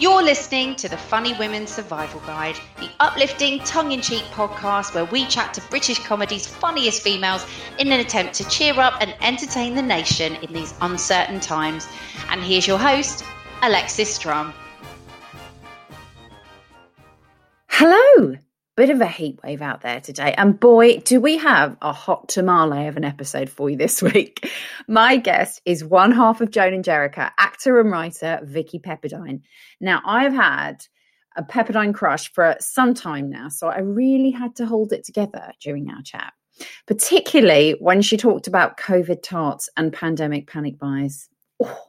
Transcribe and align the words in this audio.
You're 0.00 0.22
listening 0.22 0.76
to 0.76 0.88
the 0.88 0.96
Funny 0.96 1.34
Women 1.34 1.66
Survival 1.66 2.20
Guide, 2.20 2.56
the 2.78 2.88
uplifting, 3.00 3.58
tongue 3.64 3.92
in 3.92 4.00
cheek 4.00 4.22
podcast 4.32 4.94
where 4.94 5.04
we 5.04 5.26
chat 5.26 5.52
to 5.52 5.60
British 5.68 5.98
comedy's 5.98 6.46
funniest 6.46 7.02
females 7.02 7.44
in 7.78 7.92
an 7.92 8.00
attempt 8.00 8.32
to 8.36 8.48
cheer 8.48 8.80
up 8.80 8.94
and 9.02 9.14
entertain 9.20 9.74
the 9.74 9.82
nation 9.82 10.36
in 10.36 10.54
these 10.54 10.72
uncertain 10.80 11.38
times. 11.38 11.86
And 12.30 12.40
here's 12.40 12.66
your 12.66 12.78
host, 12.78 13.22
Alexis 13.60 14.14
Strum. 14.14 14.54
Hello! 17.66 18.38
Bit 18.80 18.88
of 18.88 19.02
a 19.02 19.06
heat 19.06 19.38
wave 19.44 19.60
out 19.60 19.82
there 19.82 20.00
today. 20.00 20.32
And 20.38 20.58
boy, 20.58 21.00
do 21.00 21.20
we 21.20 21.36
have 21.36 21.76
a 21.82 21.92
hot 21.92 22.30
tamale 22.30 22.86
of 22.86 22.96
an 22.96 23.04
episode 23.04 23.50
for 23.50 23.68
you 23.68 23.76
this 23.76 24.00
week. 24.14 24.50
My 24.88 25.18
guest 25.18 25.60
is 25.66 25.84
one 25.84 26.12
half 26.12 26.40
of 26.40 26.50
Joan 26.50 26.72
and 26.72 26.82
Jericha, 26.82 27.30
actor 27.36 27.78
and 27.78 27.90
writer 27.90 28.40
Vicki 28.42 28.78
Pepperdine. 28.78 29.42
Now, 29.82 30.00
I've 30.06 30.32
had 30.32 30.86
a 31.36 31.42
Pepperdine 31.42 31.92
crush 31.92 32.32
for 32.32 32.56
some 32.58 32.94
time 32.94 33.28
now, 33.28 33.50
so 33.50 33.68
I 33.68 33.80
really 33.80 34.30
had 34.30 34.56
to 34.56 34.64
hold 34.64 34.94
it 34.94 35.04
together 35.04 35.52
during 35.60 35.90
our 35.90 36.00
chat, 36.00 36.32
particularly 36.86 37.76
when 37.80 38.00
she 38.00 38.16
talked 38.16 38.46
about 38.46 38.78
COVID 38.78 39.22
tarts 39.22 39.68
and 39.76 39.92
pandemic 39.92 40.50
panic 40.50 40.78
buys. 40.78 41.28
Oh. 41.62 41.84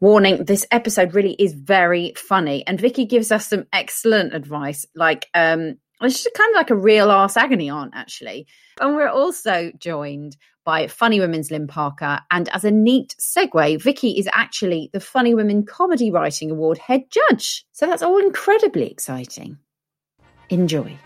Warning, 0.00 0.44
this 0.44 0.66
episode 0.70 1.14
really 1.14 1.34
is 1.34 1.52
very 1.52 2.14
funny, 2.16 2.66
and 2.66 2.80
Vicki 2.80 3.04
gives 3.04 3.30
us 3.30 3.48
some 3.48 3.66
excellent 3.70 4.34
advice, 4.34 4.86
like 4.94 5.28
um, 5.34 5.76
it's 6.06 6.22
just 6.22 6.34
kind 6.34 6.50
of 6.50 6.56
like 6.56 6.70
a 6.70 6.76
real 6.76 7.10
ass 7.10 7.36
agony 7.36 7.68
aunt, 7.68 7.92
actually. 7.94 8.46
And 8.80 8.94
we're 8.94 9.08
also 9.08 9.70
joined 9.78 10.36
by 10.64 10.86
Funny 10.86 11.20
Women's 11.20 11.50
Lynne 11.50 11.66
Parker. 11.66 12.20
And 12.30 12.48
as 12.50 12.64
a 12.64 12.70
neat 12.70 13.14
segue, 13.20 13.82
Vicki 13.82 14.18
is 14.18 14.28
actually 14.32 14.88
the 14.92 15.00
Funny 15.00 15.34
Women 15.34 15.64
Comedy 15.64 16.10
Writing 16.10 16.50
Award 16.50 16.78
head 16.78 17.02
judge. 17.10 17.64
So 17.72 17.86
that's 17.86 18.02
all 18.02 18.18
incredibly 18.18 18.90
exciting. 18.90 19.58
Enjoy. 20.48 20.96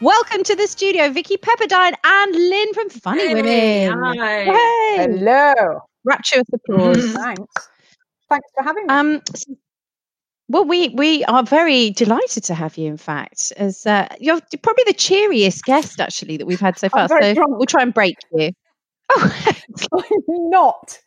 Welcome 0.00 0.42
to 0.44 0.56
the 0.56 0.66
studio, 0.66 1.10
Vicki 1.10 1.36
Pepperdine 1.36 1.92
and 2.04 2.34
Lynne 2.34 2.72
from 2.72 2.88
Funny 2.88 3.26
Hey, 3.28 3.88
Women. 3.90 4.16
hi. 4.18 4.44
Hey. 4.44 4.96
Hello. 4.96 5.80
Rapturous 6.04 6.46
applause. 6.54 7.12
Thanks. 7.12 7.68
Thanks 8.30 8.48
for 8.54 8.62
having 8.64 8.86
me. 8.86 8.94
Um, 8.94 9.22
s- 9.34 9.44
well, 10.48 10.64
we 10.64 10.88
we 10.88 11.24
are 11.26 11.42
very 11.44 11.90
delighted 11.90 12.44
to 12.44 12.54
have 12.54 12.76
you. 12.76 12.88
In 12.88 12.96
fact, 12.96 13.52
as 13.56 13.86
uh, 13.86 14.08
you're 14.18 14.40
probably 14.62 14.84
the 14.86 14.94
cheeriest 14.94 15.64
guest 15.64 16.00
actually 16.00 16.36
that 16.38 16.46
we've 16.46 16.60
had 16.60 16.78
so 16.78 16.88
far. 16.88 17.08
So 17.08 17.34
drunk. 17.34 17.50
we'll 17.58 17.66
try 17.66 17.82
and 17.82 17.94
break 17.94 18.16
you. 18.32 18.50
Oh, 19.10 19.52
I'm 19.92 20.50
not. 20.50 20.98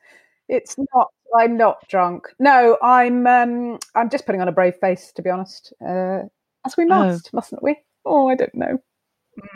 It's 0.47 0.75
not. 0.93 1.07
I'm 1.35 1.57
not 1.57 1.87
drunk. 1.89 2.27
No, 2.39 2.77
I'm. 2.81 3.25
Um, 3.27 3.79
I'm 3.95 4.09
just 4.09 4.25
putting 4.25 4.41
on 4.41 4.47
a 4.47 4.51
brave 4.53 4.75
face, 4.75 5.11
to 5.15 5.21
be 5.21 5.29
honest. 5.29 5.73
Uh, 5.85 6.23
as 6.65 6.77
we 6.77 6.85
must, 6.85 7.33
mustn't 7.33 7.63
we? 7.63 7.77
Oh, 8.05 8.29
I 8.29 8.35
don't 8.35 8.55
know. 8.55 8.77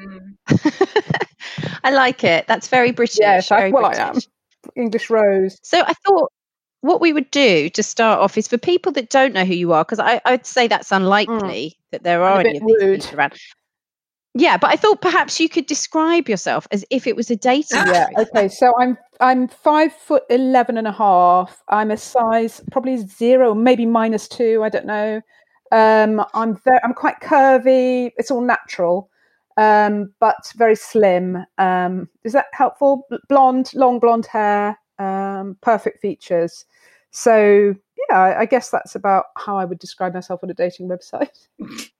Mm. 0.01 0.35
I 1.83 1.91
like 1.91 2.23
it. 2.23 2.47
That's 2.47 2.67
very 2.67 2.91
British. 2.91 3.19
Yes, 3.19 3.51
I, 3.51 3.59
very 3.59 3.71
well, 3.71 3.83
British. 3.83 3.99
I 3.99 4.09
am. 4.09 4.19
English 4.75 5.09
rose. 5.09 5.57
So 5.63 5.81
I 5.81 5.93
thought 6.05 6.31
what 6.81 7.01
we 7.01 7.13
would 7.13 7.29
do 7.31 7.69
to 7.69 7.83
start 7.83 8.19
off 8.19 8.37
is 8.37 8.47
for 8.47 8.57
people 8.57 8.91
that 8.93 9.09
don't 9.09 9.33
know 9.33 9.45
who 9.45 9.53
you 9.55 9.73
are, 9.73 9.83
because 9.83 9.99
I'd 9.99 10.45
say 10.45 10.67
that's 10.67 10.91
unlikely 10.91 11.77
that 11.91 12.03
there 12.03 12.23
are 12.23 12.37
Mm. 12.43 12.45
any 12.47 12.59
rude. 12.61 13.01
people 13.01 13.19
around. 13.19 13.33
Yeah, 14.33 14.57
but 14.57 14.69
I 14.69 14.75
thought 14.75 15.01
perhaps 15.01 15.39
you 15.39 15.49
could 15.49 15.65
describe 15.65 16.29
yourself 16.29 16.67
as 16.71 16.85
if 16.91 17.07
it 17.07 17.15
was 17.15 17.31
a 17.31 17.35
dating. 17.35 17.79
Yeah. 17.87 18.07
Okay. 18.17 18.47
So 18.47 18.71
I'm. 18.79 18.97
I'm 19.19 19.47
five 19.47 19.91
foot 19.93 20.23
eleven 20.29 20.77
and 20.77 20.87
a 20.87 20.91
half. 20.91 21.63
I'm 21.69 21.89
a 21.89 21.97
size 21.97 22.61
probably 22.71 22.97
zero, 22.97 23.55
maybe 23.55 23.87
minus 23.87 24.27
two. 24.27 24.63
I 24.63 24.69
don't 24.69 24.85
know. 24.85 25.21
Um, 25.71 26.23
I'm 26.35 26.55
very. 26.63 26.79
I'm 26.83 26.93
quite 26.93 27.19
curvy. 27.21 28.11
It's 28.17 28.29
all 28.29 28.41
natural. 28.41 29.09
Um, 29.57 30.13
but 30.19 30.35
very 30.55 30.75
slim. 30.75 31.43
Um, 31.57 32.07
is 32.23 32.33
that 32.33 32.45
helpful? 32.53 33.07
Blonde, 33.29 33.71
long 33.73 33.97
blonde 33.97 34.27
hair, 34.27 34.77
um, 35.37 35.57
perfect 35.61 36.01
features. 36.01 36.65
So 37.11 37.75
yeah, 38.09 38.35
I, 38.39 38.45
guess 38.45 38.69
that's 38.69 38.95
about 38.95 39.25
how 39.37 39.57
I 39.57 39.65
would 39.65 39.79
describe 39.79 40.13
myself 40.13 40.43
on 40.43 40.49
a 40.49 40.53
dating 40.53 40.89
website. 40.89 41.47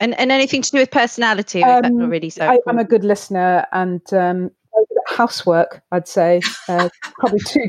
And 0.00 0.18
and 0.18 0.32
anything 0.32 0.62
to 0.62 0.70
do 0.72 0.78
with 0.78 0.90
personality? 0.90 1.60
That 1.60 1.84
not 1.84 2.02
Um, 2.02 2.10
really 2.10 2.28
so? 2.28 2.44
I, 2.44 2.58
I'm 2.66 2.80
a 2.80 2.84
good 2.84 3.04
listener 3.04 3.64
and 3.70 4.00
um, 4.12 4.50
very 4.74 4.84
good 4.88 4.98
at 5.08 5.16
housework. 5.16 5.80
I'd 5.92 6.08
say 6.08 6.40
uh, 6.68 6.88
probably 7.20 7.38
two 7.46 7.68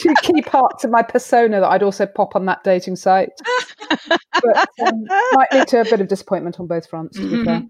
two 0.00 0.12
key 0.22 0.42
parts 0.42 0.82
of 0.82 0.90
my 0.90 1.02
persona 1.02 1.60
that 1.60 1.68
I'd 1.68 1.84
also 1.84 2.04
pop 2.04 2.34
on 2.34 2.46
that 2.46 2.64
dating 2.64 2.96
site. 2.96 3.30
But 3.88 4.68
um, 4.84 5.04
might 5.34 5.52
lead 5.52 5.68
to 5.68 5.82
a 5.82 5.84
bit 5.84 6.00
of 6.00 6.08
disappointment 6.08 6.58
on 6.58 6.66
both 6.66 6.88
fronts. 6.88 7.16
To 7.16 7.30
be 7.30 7.44
fair. 7.44 7.62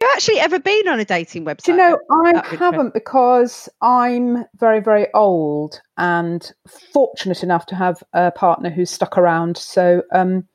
Have 0.00 0.08
you 0.08 0.14
actually 0.14 0.38
ever 0.38 0.60
been 0.60 0.86
on 0.86 1.00
a 1.00 1.04
dating 1.04 1.44
website? 1.44 1.64
Do 1.64 1.72
you 1.72 1.78
know, 1.78 1.98
I 2.08 2.28
out 2.28 2.36
of 2.36 2.36
interest. 2.44 2.58
haven't 2.60 2.94
because 2.94 3.68
I'm 3.82 4.44
very, 4.56 4.78
very 4.78 5.12
old 5.12 5.80
and 5.96 6.52
fortunate 6.92 7.42
enough 7.42 7.66
to 7.66 7.74
have 7.74 8.00
a 8.12 8.30
partner 8.30 8.70
who's 8.70 8.92
stuck 8.92 9.18
around. 9.18 9.56
So, 9.56 10.04
um, 10.12 10.46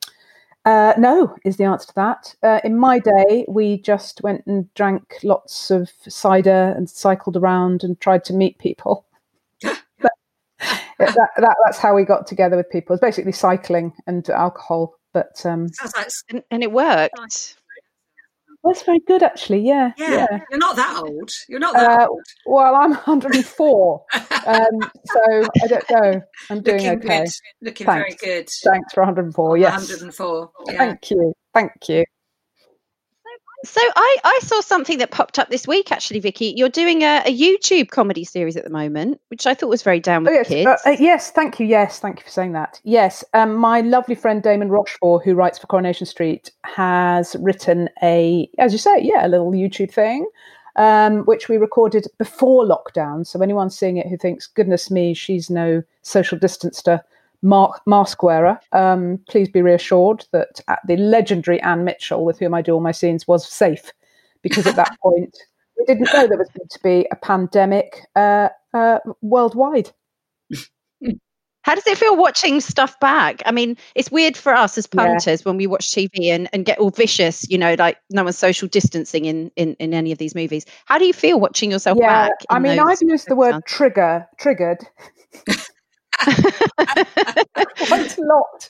uh, 0.64 0.94
no, 0.98 1.36
is 1.44 1.58
the 1.58 1.66
answer 1.66 1.88
to 1.88 1.96
that. 1.96 2.36
Uh, 2.42 2.62
in 2.64 2.78
my 2.78 3.00
day, 3.00 3.44
we 3.50 3.82
just 3.82 4.24
went 4.24 4.46
and 4.46 4.74
drank 4.76 5.16
lots 5.24 5.70
of 5.70 5.90
cider 6.08 6.74
and 6.78 6.90
cycled 6.90 7.36
around 7.36 7.84
and 7.84 8.00
tried 8.00 8.24
to 8.26 8.34
meet 8.34 8.58
people. 8.60 9.06
But, 11.00 11.16
that, 11.16 11.30
that, 11.38 11.56
that's 11.66 11.80
how 11.80 11.96
we 11.96 12.06
got 12.06 12.28
together 12.28 12.56
with 12.56 12.70
people. 12.70 12.94
It's 12.94 13.02
basically 13.02 13.32
cycling 13.34 13.92
and 14.08 14.30
alcohol. 14.30 14.96
But 15.12 15.44
um, 15.46 15.68
like 15.96 16.08
and, 16.30 16.44
and 16.50 16.64
it 16.64 16.72
worked. 16.72 17.58
That's 18.64 18.84
very 18.84 19.00
good, 19.00 19.24
actually. 19.24 19.60
Yeah, 19.60 19.92
yeah, 19.98 20.28
yeah. 20.32 20.40
You're 20.50 20.60
not 20.60 20.76
that 20.76 20.98
old. 20.98 21.32
You're 21.48 21.60
not 21.60 21.74
that 21.74 22.02
Uh, 22.02 22.08
old. 22.08 22.22
Well, 22.46 22.76
I'm 22.76 22.92
104. 22.92 24.06
um, 24.14 24.92
so 25.06 25.48
I 25.64 25.68
don't 25.68 25.92
know. 25.92 26.22
I'm 26.50 26.62
doing 26.62 26.78
Looking 26.78 26.90
okay. 27.00 27.20
good. 27.24 27.30
Looking 27.62 27.86
very 27.86 28.16
good. 28.16 28.50
Thanks 28.50 28.94
for 28.94 29.02
104. 29.02 29.58
Yes. 29.58 29.90
104. 29.90 30.52
Yeah. 30.68 30.78
Thank 30.78 31.12
you. 31.12 31.34
Thank 31.54 31.72
you. 31.90 32.06
So 33.66 33.80
I, 33.96 34.18
I 34.26 34.40
saw 34.44 34.60
something 34.62 34.98
that 34.98 35.12
popped 35.12 35.40
up 35.40 35.50
this 35.50 35.66
week 35.68 35.92
actually, 35.92 36.20
Vicki. 36.20 36.54
You're 36.58 36.68
doing 36.70 37.02
a, 37.04 37.24
a 37.26 37.34
YouTube 37.38 37.90
comedy 37.90 38.26
series 38.26 38.58
at 38.58 38.66
the 38.66 38.70
moment, 38.70 39.22
which 39.30 39.48
I 39.48 39.54
thought 39.54 39.70
was 39.70 39.82
very 39.82 40.02
down 40.02 40.28
Oh, 40.28 40.32
with 40.32 40.34
yes. 40.34 40.48
kids. 40.48 40.68
uh, 40.86 40.90
uh, 40.90 40.96
yes. 41.00 41.32
Thank 41.32 41.60
you. 41.60 41.66
Yes. 41.66 42.00
Thank 42.00 42.20
you 42.20 42.24
for 42.26 42.30
saying 42.30 42.52
that. 42.54 42.82
Yes. 42.84 43.24
Um, 43.34 43.56
my 43.56 43.80
lovely 43.82 44.16
friend 44.16 44.44
Damon 44.44 44.70
Rochefort, 44.70 45.24
who 45.24 45.34
writes 45.34 45.58
for 45.60 45.68
Coronation 45.68 46.06
Street, 46.06 46.52
has 46.66 47.38
written 47.40 47.88
a, 48.02 48.50
as 48.60 48.74
you 48.74 48.80
say, 48.80 49.00
yeah, 49.02 49.26
a 49.26 49.30
little 49.30 49.52
YouTube 49.52 49.92
thing, 49.94 50.28
um, 50.76 51.20
which 51.26 51.48
we 51.48 51.56
recorded 51.58 52.08
before 52.18 52.66
lockdown. 52.66 53.26
So 53.26 53.40
anyone 53.42 53.70
seeing 53.70 53.96
it 53.96 54.08
who 54.08 54.18
thinks, 54.18 54.46
goodness 54.46 54.92
me, 54.92 55.14
she's 55.14 55.50
no 55.50 55.84
social 56.02 56.38
distancer, 56.38 57.00
mark, 57.44 57.82
mask 57.86 58.24
wearer, 58.24 58.60
um, 58.72 59.20
please 59.30 59.50
be 59.50 59.62
reassured 59.62 60.26
that 60.32 60.62
at 60.68 60.80
the 60.88 60.98
legendary 60.98 61.62
Ann 61.62 61.84
Mitchell, 61.84 62.26
with 62.26 62.40
whom 62.40 62.54
I 62.54 62.62
do 62.62 62.74
all 62.74 62.80
my 62.80 62.92
scenes, 62.92 63.28
was 63.28 63.48
safe 63.48 63.92
because 64.42 64.66
at 64.66 64.76
that 64.78 64.98
point 65.04 65.38
we 65.78 65.86
didn't 65.86 66.12
know 66.14 66.28
there 66.28 66.38
was 66.38 66.50
going 66.58 66.70
to 66.70 66.80
be 66.82 67.08
a 67.12 67.16
pandemic 67.16 68.08
uh, 68.16 68.50
uh, 68.74 69.00
worldwide. 69.22 69.92
How 71.64 71.76
does 71.76 71.88
it 71.88 71.98
feel 71.98 72.18
watching 72.18 72.60
stuff 72.60 73.00
back? 73.00 73.42
I 73.46 73.52
mean, 73.52 73.78
it's 73.96 74.12
weird 74.12 74.36
for 74.36 74.54
us 74.54 74.78
as 74.78 74.86
Yeah. 74.94 75.06
punters 75.06 75.46
when 75.46 75.56
we 75.56 75.66
watch 75.66 75.92
TV 75.92 76.26
and, 76.26 76.50
and 76.52 76.66
get 76.66 76.78
all 76.78 76.90
vicious, 76.90 77.50
you 77.50 77.58
know, 77.58 77.76
like 77.80 77.98
no 78.10 78.26
one's 78.26 78.38
social 78.38 78.68
distancing 78.68 79.24
in, 79.24 79.50
in, 79.56 79.76
in 79.76 79.94
any 79.94 80.12
of 80.12 80.18
these 80.18 80.36
movies. 80.36 80.66
How 80.86 80.98
do 80.98 81.06
you 81.06 81.14
feel 81.14 81.40
watching 81.40 81.72
yourself 81.72 81.98
yeah, 82.02 82.28
back? 82.28 82.34
I 82.50 82.60
mean, 82.60 82.80
I've 82.80 83.02
used 83.02 83.30
the 83.30 83.36
word 83.38 83.62
trigger, 83.66 84.28
triggered 84.38 84.86
quite 87.88 88.18
a 88.18 88.22
lot 88.22 88.70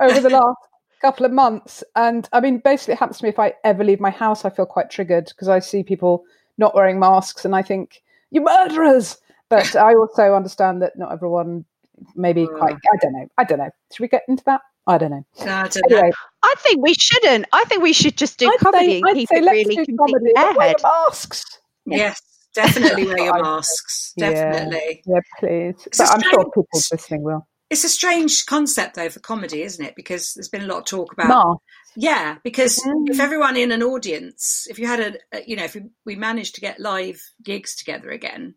over 0.00 0.20
the 0.20 0.30
last 0.30 0.58
couple 1.00 1.26
of 1.26 1.32
months. 1.32 1.84
And 1.96 2.28
I 2.32 2.40
mean, 2.40 2.58
basically, 2.58 2.94
it 2.94 2.98
happens 2.98 3.18
to 3.18 3.24
me 3.24 3.28
if 3.30 3.38
I 3.38 3.54
ever 3.64 3.84
leave 3.84 4.00
my 4.00 4.10
house, 4.10 4.44
I 4.44 4.50
feel 4.50 4.66
quite 4.66 4.90
triggered 4.90 5.26
because 5.26 5.48
I 5.48 5.58
see 5.58 5.82
people 5.82 6.24
not 6.58 6.74
wearing 6.74 6.98
masks 6.98 7.44
and 7.44 7.54
I 7.54 7.62
think, 7.62 8.02
you 8.30 8.40
murderers. 8.40 9.18
But 9.48 9.76
I 9.76 9.94
also 9.94 10.34
understand 10.34 10.80
that 10.80 10.96
not 10.96 11.12
everyone 11.12 11.66
maybe 12.14 12.44
hmm. 12.44 12.56
quite, 12.56 12.74
I 12.74 12.96
don't 13.02 13.12
know. 13.12 13.28
I 13.36 13.44
don't 13.44 13.58
know. 13.58 13.70
Should 13.92 14.02
we 14.02 14.08
get 14.08 14.22
into 14.28 14.42
that? 14.44 14.62
I 14.86 14.98
don't 14.98 15.10
know. 15.10 15.24
No, 15.44 15.52
I 15.52 15.68
don't 15.68 15.90
know. 15.90 16.10
I 16.42 16.54
think 16.58 16.82
we 16.82 16.94
shouldn't. 16.94 17.46
I 17.52 17.64
think 17.64 17.82
we 17.82 17.92
should 17.92 18.16
just 18.16 18.38
do 18.38 18.50
I'd 18.50 18.58
comedy 18.58 18.86
say, 18.86 18.96
and 18.98 19.08
I'd 19.08 19.14
keep 19.14 19.28
say 19.28 19.38
it 19.38 19.44
let's 19.44 19.68
really 19.68 19.84
do 19.84 19.96
comedy. 19.96 20.32
but 20.34 20.56
wear 20.56 20.74
airhead. 20.74 20.82
masks. 20.82 21.44
Yes, 21.86 22.20
definitely 22.54 23.04
wear 23.06 23.18
your 23.24 23.42
masks. 23.42 24.12
Definitely. 24.18 25.02
Yeah, 25.06 25.20
please. 25.38 25.74
It's 25.86 25.98
But 25.98 26.10
I'm 26.10 26.20
sure 26.20 26.30
strange- 26.30 26.46
people 26.54 26.66
listening 26.92 27.22
will. 27.22 27.46
It's 27.70 27.84
a 27.84 27.88
strange 27.88 28.44
concept 28.44 28.96
though 28.96 29.08
for 29.08 29.20
comedy, 29.20 29.62
isn't 29.62 29.82
it? 29.84 29.94
Because 29.96 30.34
there's 30.34 30.48
been 30.50 30.62
a 30.62 30.66
lot 30.66 30.78
of 30.80 30.84
talk 30.84 31.12
about. 31.14 31.58
Yeah, 31.96 32.36
because 32.44 32.78
Mm. 32.86 33.08
if 33.08 33.18
everyone 33.20 33.56
in 33.56 33.72
an 33.72 33.82
audience, 33.82 34.66
if 34.68 34.78
you 34.78 34.86
had 34.86 35.00
a, 35.00 35.12
a 35.32 35.42
you 35.46 35.56
know, 35.56 35.64
if 35.64 35.74
we, 35.74 35.82
we 36.04 36.14
managed 36.16 36.54
to 36.56 36.60
get 36.60 36.80
live 36.80 37.20
gigs 37.42 37.74
together 37.74 38.10
again, 38.10 38.56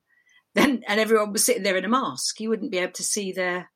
then 0.54 0.84
and 0.88 1.00
everyone 1.00 1.32
was 1.32 1.46
sitting 1.46 1.64
there 1.64 1.78
in 1.78 1.86
a 1.86 1.90
mask, 1.90 2.40
you 2.42 2.50
wouldn't 2.50 2.72
be 2.72 2.78
able 2.80 2.92
to 2.94 3.04
see 3.04 3.32
their. 3.32 3.70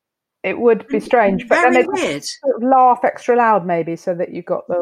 It 0.43 0.57
would 0.59 0.87
be 0.87 0.99
strange, 1.01 1.47
but 1.47 1.55
Very 1.61 1.73
then 1.73 1.87
they 1.93 2.01
weird. 2.07 2.23
sort 2.25 2.55
of 2.57 2.63
laugh 2.63 2.99
extra 3.03 3.35
loud, 3.37 3.65
maybe, 3.65 3.95
so 3.97 4.13
that 4.15 4.33
you 4.33 4.41
got 4.41 4.67
the. 4.67 4.75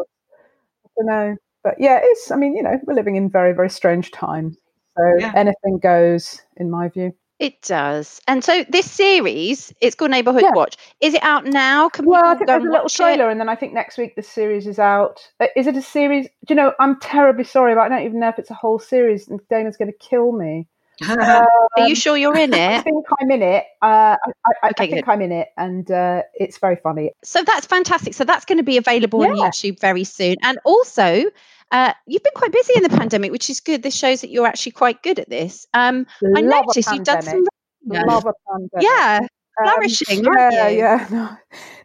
I 0.85 0.89
don't 0.97 1.07
know, 1.07 1.35
but 1.63 1.75
yeah, 1.79 1.99
it's. 2.01 2.31
I 2.31 2.35
mean, 2.35 2.55
you 2.55 2.63
know, 2.63 2.79
we're 2.85 2.93
living 2.95 3.15
in 3.15 3.29
very, 3.31 3.53
very 3.53 3.69
strange 3.69 4.09
times, 4.11 4.57
so 4.97 5.17
Yeah. 5.19 5.31
anything 5.35 5.79
goes, 5.81 6.41
in 6.57 6.69
my 6.69 6.89
view. 6.89 7.13
It 7.39 7.61
does. 7.61 8.19
And 8.27 8.43
so 8.43 8.65
this 8.67 8.89
series, 8.89 9.71
it's 9.79 9.95
called 9.95 10.09
Neighborhood 10.09 10.41
Yeah. 10.41 10.53
Watch. 10.53 10.75
Is 11.01 11.13
it 11.13 11.21
out 11.23 11.45
now? 11.45 11.87
Can 11.87 12.05
Well, 12.05 12.25
I 12.25 12.33
think 12.33 12.47
there's 12.47 12.63
a 12.63 12.65
little 12.65 12.83
watch 12.85 12.95
it? 12.95 12.97
trailer, 13.03 13.29
and 13.29 13.39
then 13.39 13.47
I 13.47 13.55
think 13.55 13.73
next 13.73 13.97
week 13.99 14.15
the 14.15 14.23
series 14.23 14.65
is 14.65 14.79
out. 14.79 15.19
Uh, 15.39 15.45
Is 15.55 15.67
it 15.67 15.77
a 15.77 15.81
series? 15.83 16.25
Do 16.47 16.53
you 16.53 16.55
know? 16.55 16.73
I'm 16.79 16.99
terribly 16.99 17.43
sorry, 17.43 17.75
but 17.75 17.81
I 17.81 17.89
don't 17.89 18.05
even 18.05 18.19
know 18.19 18.29
if 18.29 18.39
it's 18.39 18.49
a 18.49 18.55
whole 18.55 18.79
series, 18.79 19.27
and 19.27 19.39
Dana's 19.51 19.77
going 19.77 19.91
to 19.91 19.97
kill 19.99 20.31
me. 20.31 20.67
Are 21.07 21.47
Um, 21.77 21.87
you 21.87 21.93
sure 21.93 22.17
you're 22.17 22.35
in 22.35 22.53
it? 22.55 22.79
I 22.79 22.81
think 22.81 23.05
I'm 23.21 23.29
in 23.29 23.43
it. 23.43 23.65
Uh, 23.83 23.85
I, 23.85 24.31
I, 24.47 24.53
I 24.63 24.73
think 24.73 24.93
good. 24.95 25.03
I'm 25.07 25.21
in 25.21 25.31
it, 25.31 25.49
and 25.57 25.91
uh, 25.91 26.23
it's 26.33 26.57
very 26.57 26.77
funny. 26.77 27.11
So 27.23 27.43
that's 27.43 27.67
fantastic. 27.67 28.15
So 28.15 28.23
that's 28.23 28.45
going 28.45 28.57
to 28.57 28.63
be 28.63 28.77
available 28.77 29.21
on 29.21 29.35
YouTube 29.35 29.79
very 29.79 30.05
soon. 30.05 30.37
And 30.41 30.57
also, 30.65 31.25
uh, 31.71 31.93
you've 32.05 32.23
been 32.23 32.33
quite 32.35 32.51
busy 32.51 32.73
in 32.75 32.83
the 32.83 32.89
pandemic, 32.89 33.31
which 33.31 33.49
is 33.49 33.59
good. 33.59 33.83
This 33.83 33.95
shows 33.95 34.21
that 34.21 34.29
you're 34.29 34.47
actually 34.47 34.71
quite 34.73 35.03
good 35.03 35.19
at 35.19 35.29
this. 35.29 35.67
Um, 35.73 36.05
I 36.35 36.41
noticed 36.41 36.91
you've 36.91 37.03
done 37.03 37.21
some. 37.21 37.43
Love 37.85 38.25
a 38.25 38.33
pandemic. 38.49 38.71
Yeah, 38.81 39.19
Um, 39.21 39.27
flourishing, 39.65 40.25
yeah, 40.25 40.67
yeah. 40.67 41.07
No, 41.11 41.37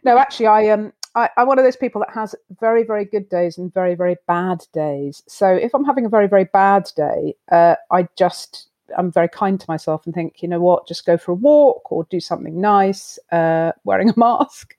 no, 0.03 0.17
actually, 0.17 0.47
I 0.47 0.69
um, 0.69 0.93
I, 1.15 1.29
I'm 1.37 1.47
one 1.47 1.59
of 1.59 1.65
those 1.65 1.75
people 1.75 2.01
that 2.01 2.13
has 2.13 2.35
very, 2.59 2.83
very 2.83 3.05
good 3.05 3.29
days 3.29 3.57
and 3.57 3.73
very, 3.73 3.95
very 3.95 4.17
bad 4.27 4.65
days. 4.73 5.23
So 5.27 5.47
if 5.47 5.73
I'm 5.73 5.85
having 5.85 6.05
a 6.05 6.09
very, 6.09 6.27
very 6.27 6.45
bad 6.45 6.89
day, 6.95 7.35
uh, 7.51 7.75
I 7.91 8.07
just 8.17 8.67
I'm 8.97 9.11
very 9.11 9.29
kind 9.29 9.59
to 9.59 9.65
myself 9.67 10.05
and 10.05 10.13
think, 10.13 10.41
you 10.41 10.47
know 10.47 10.59
what, 10.59 10.87
just 10.87 11.05
go 11.05 11.17
for 11.17 11.31
a 11.31 11.35
walk 11.35 11.91
or 11.91 12.05
do 12.09 12.19
something 12.19 12.59
nice, 12.59 13.17
uh, 13.31 13.71
wearing 13.83 14.09
a 14.09 14.13
mask. 14.17 14.75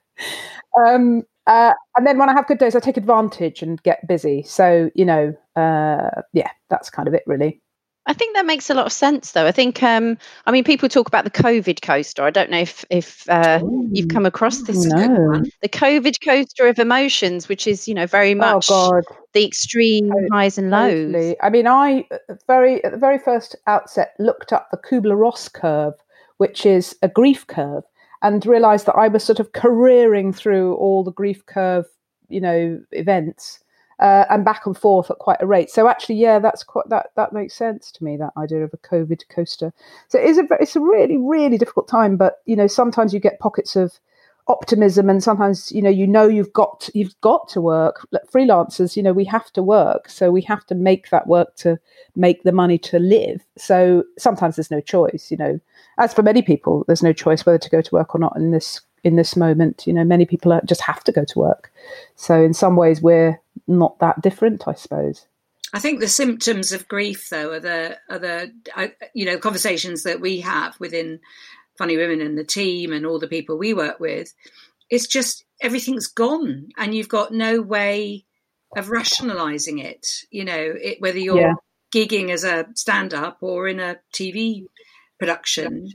Um, 0.86 1.24
uh, 1.46 1.72
and 1.96 2.06
then 2.06 2.18
when 2.18 2.28
I 2.28 2.32
have 2.32 2.46
good 2.46 2.58
days, 2.58 2.74
I 2.74 2.80
take 2.80 2.96
advantage 2.96 3.62
and 3.62 3.82
get 3.82 4.06
busy. 4.06 4.42
So 4.42 4.90
you 4.94 5.04
know, 5.04 5.34
uh, 5.56 6.22
yeah, 6.32 6.50
that's 6.70 6.90
kind 6.90 7.08
of 7.08 7.14
it, 7.14 7.22
really. 7.26 7.60
I 8.06 8.12
think 8.12 8.36
that 8.36 8.44
makes 8.44 8.68
a 8.68 8.74
lot 8.74 8.84
of 8.84 8.92
sense, 8.92 9.32
though. 9.32 9.46
I 9.46 9.52
think, 9.52 9.82
um, 9.82 10.18
I 10.44 10.52
mean, 10.52 10.62
people 10.62 10.90
talk 10.90 11.08
about 11.08 11.24
the 11.24 11.30
COVID 11.30 11.80
coaster. 11.80 12.22
I 12.22 12.28
don't 12.28 12.50
know 12.50 12.58
if 12.58 12.84
if 12.90 13.26
uh, 13.30 13.62
you've 13.90 14.08
come 14.08 14.26
across 14.26 14.60
this. 14.62 14.82
That's 14.82 14.92
a 14.92 15.08
good 15.08 15.10
No. 15.10 15.20
one. 15.30 15.46
The 15.62 15.70
COVID 15.70 16.22
coaster 16.22 16.66
of 16.66 16.78
emotions, 16.78 17.48
which 17.48 17.66
is, 17.66 17.88
you 17.88 17.94
know, 17.94 18.06
very 18.06 18.34
much 18.34 18.68
Oh 18.70 19.00
the 19.32 19.46
extreme 19.46 20.12
highs 20.30 20.58
and 20.58 20.70
lows. 20.70 21.12
Totally. 21.12 21.36
I 21.40 21.48
mean, 21.48 21.66
I 21.66 22.06
very 22.46 22.84
at 22.84 22.92
the 22.92 22.98
very 22.98 23.18
first 23.18 23.56
outset 23.66 24.12
looked 24.18 24.52
up 24.52 24.68
the 24.70 24.76
Kubler 24.76 25.18
Ross 25.18 25.48
curve, 25.48 25.94
which 26.36 26.66
is 26.66 26.94
a 27.02 27.08
grief 27.08 27.46
curve, 27.46 27.84
and 28.22 28.44
realised 28.46 28.86
that 28.86 28.96
I 28.96 29.08
was 29.08 29.24
sort 29.24 29.40
of 29.40 29.52
careering 29.52 30.34
through 30.34 30.74
all 30.76 31.04
the 31.04 31.12
grief 31.12 31.44
curve, 31.46 31.86
you 32.28 32.40
know, 32.40 32.80
events. 32.92 33.60
Uh, 34.00 34.24
and 34.28 34.44
back 34.44 34.66
and 34.66 34.76
forth 34.76 35.08
at 35.08 35.18
quite 35.18 35.40
a 35.40 35.46
rate. 35.46 35.70
So 35.70 35.88
actually, 35.88 36.16
yeah, 36.16 36.40
that's 36.40 36.64
quite 36.64 36.88
that 36.88 37.10
that 37.14 37.32
makes 37.32 37.54
sense 37.54 37.92
to 37.92 38.02
me. 38.02 38.16
That 38.16 38.32
idea 38.36 38.64
of 38.64 38.74
a 38.74 38.76
COVID 38.76 39.28
coaster. 39.28 39.72
So 40.08 40.18
it 40.18 40.24
is 40.24 40.36
a 40.36 40.48
it's 40.58 40.74
a 40.74 40.80
really 40.80 41.16
really 41.16 41.58
difficult 41.58 41.86
time, 41.86 42.16
but 42.16 42.38
you 42.44 42.56
know 42.56 42.66
sometimes 42.66 43.14
you 43.14 43.20
get 43.20 43.38
pockets 43.38 43.76
of 43.76 44.00
optimism 44.46 45.08
and 45.08 45.22
sometimes 45.22 45.72
you 45.72 45.80
know 45.80 45.90
you 45.90 46.06
know 46.06 46.28
you've 46.28 46.52
got 46.52 46.90
you've 46.94 47.18
got 47.20 47.48
to 47.48 47.60
work. 47.60 48.06
Freelancers 48.32 48.96
you 48.96 49.02
know 49.02 49.12
we 49.12 49.24
have 49.24 49.50
to 49.52 49.62
work 49.62 50.08
so 50.08 50.30
we 50.30 50.42
have 50.42 50.66
to 50.66 50.74
make 50.74 51.10
that 51.10 51.26
work 51.26 51.54
to 51.56 51.78
make 52.14 52.42
the 52.42 52.52
money 52.52 52.78
to 52.78 52.98
live. 52.98 53.42
So 53.56 54.04
sometimes 54.18 54.56
there's 54.56 54.70
no 54.70 54.80
choice 54.80 55.30
you 55.30 55.36
know. 55.36 55.60
As 55.98 56.12
for 56.12 56.22
many 56.22 56.42
people 56.42 56.84
there's 56.86 57.02
no 57.02 57.12
choice 57.12 57.46
whether 57.46 57.58
to 57.58 57.70
go 57.70 57.80
to 57.80 57.94
work 57.94 58.14
or 58.14 58.18
not 58.18 58.36
in 58.36 58.50
this 58.50 58.80
in 59.02 59.16
this 59.16 59.36
moment 59.36 59.86
you 59.86 59.92
know. 59.92 60.04
Many 60.04 60.26
people 60.26 60.52
are, 60.52 60.62
just 60.64 60.82
have 60.82 61.02
to 61.04 61.12
go 61.12 61.24
to 61.24 61.38
work. 61.38 61.72
So 62.16 62.42
in 62.42 62.52
some 62.52 62.76
ways 62.76 63.00
we're 63.00 63.40
not 63.66 63.98
that 64.00 64.20
different 64.20 64.66
i 64.66 64.74
suppose. 64.74 65.26
I 65.72 65.80
think 65.80 65.98
the 65.98 66.08
symptoms 66.08 66.70
of 66.72 66.86
grief, 66.86 67.28
though, 67.30 67.52
are 67.52 67.60
the 67.60 67.98
are 68.08 68.18
the 68.20 68.52
I, 68.76 68.92
you 69.12 69.24
know 69.24 69.38
conversations 69.38 70.04
that 70.04 70.20
we 70.20 70.40
have 70.40 70.78
within 70.78 71.18
Funny 71.78 71.96
Women 71.96 72.20
and 72.20 72.36
the 72.38 72.44
team 72.44 72.92
and 72.92 73.04
all 73.06 73.18
the 73.18 73.28
people 73.28 73.58
we 73.58 73.74
work 73.74 73.98
with. 74.00 74.32
It's 74.90 75.06
just 75.06 75.44
everything's 75.62 76.06
gone, 76.08 76.68
and 76.76 76.94
you've 76.94 77.08
got 77.08 77.32
no 77.32 77.60
way 77.60 78.26
of 78.76 78.90
rationalising 78.90 79.78
it. 79.78 80.06
You 80.30 80.44
know, 80.44 80.74
it, 80.80 81.00
whether 81.00 81.18
you're 81.18 81.40
Yeah. 81.40 81.54
gigging 81.94 82.30
as 82.30 82.44
a 82.44 82.66
stand-up 82.74 83.38
or 83.40 83.68
in 83.68 83.80
a 83.80 83.96
TV 84.12 84.66
production 85.18 85.88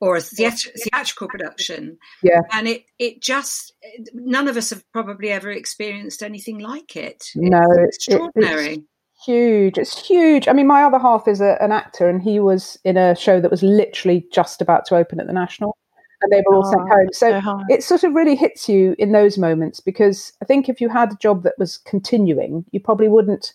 or 0.00 0.16
a 0.16 0.20
theatr- 0.20 0.70
theatrical 0.84 1.28
production. 1.28 1.98
Yeah. 2.22 2.40
and 2.52 2.68
it 2.68 2.84
it 2.98 3.22
just 3.22 3.72
none 4.12 4.48
of 4.48 4.56
us 4.56 4.70
have 4.70 4.84
probably 4.92 5.30
ever 5.30 5.50
experienced 5.50 6.22
anything 6.22 6.58
like 6.58 6.94
it. 6.96 7.24
No, 7.34 7.58
it's 7.88 8.06
it- 8.08 8.12
it- 8.12 8.20
extraordinary. 8.20 8.84
Huge 9.24 9.78
it's 9.78 10.06
huge 10.06 10.46
i 10.48 10.52
mean 10.52 10.66
my 10.66 10.82
other 10.82 10.98
half 10.98 11.26
is 11.26 11.40
a, 11.40 11.56
an 11.62 11.72
actor 11.72 12.08
and 12.08 12.22
he 12.22 12.38
was 12.38 12.78
in 12.84 12.96
a 12.96 13.14
show 13.16 13.40
that 13.40 13.50
was 13.50 13.62
literally 13.62 14.26
just 14.32 14.60
about 14.60 14.84
to 14.84 14.94
open 14.94 15.18
at 15.20 15.26
the 15.26 15.32
national 15.32 15.76
and 16.22 16.32
they 16.32 16.42
were 16.46 16.56
all 16.56 16.64
sent 16.64 16.82
Oh, 16.82 16.86
home 16.86 17.08
so 17.12 17.40
so 17.40 17.64
it 17.68 17.82
sort 17.82 18.04
of 18.04 18.14
really 18.14 18.36
hits 18.36 18.68
you 18.68 18.94
in 18.98 19.12
those 19.12 19.38
moments 19.38 19.80
because 19.80 20.32
I 20.42 20.44
think 20.44 20.68
if 20.68 20.80
you 20.80 20.88
had 20.88 21.12
a 21.12 21.16
job 21.16 21.42
that 21.42 21.54
was 21.58 21.78
continuing, 21.78 22.64
you 22.72 22.80
probably 22.80 23.08
wouldn't 23.08 23.52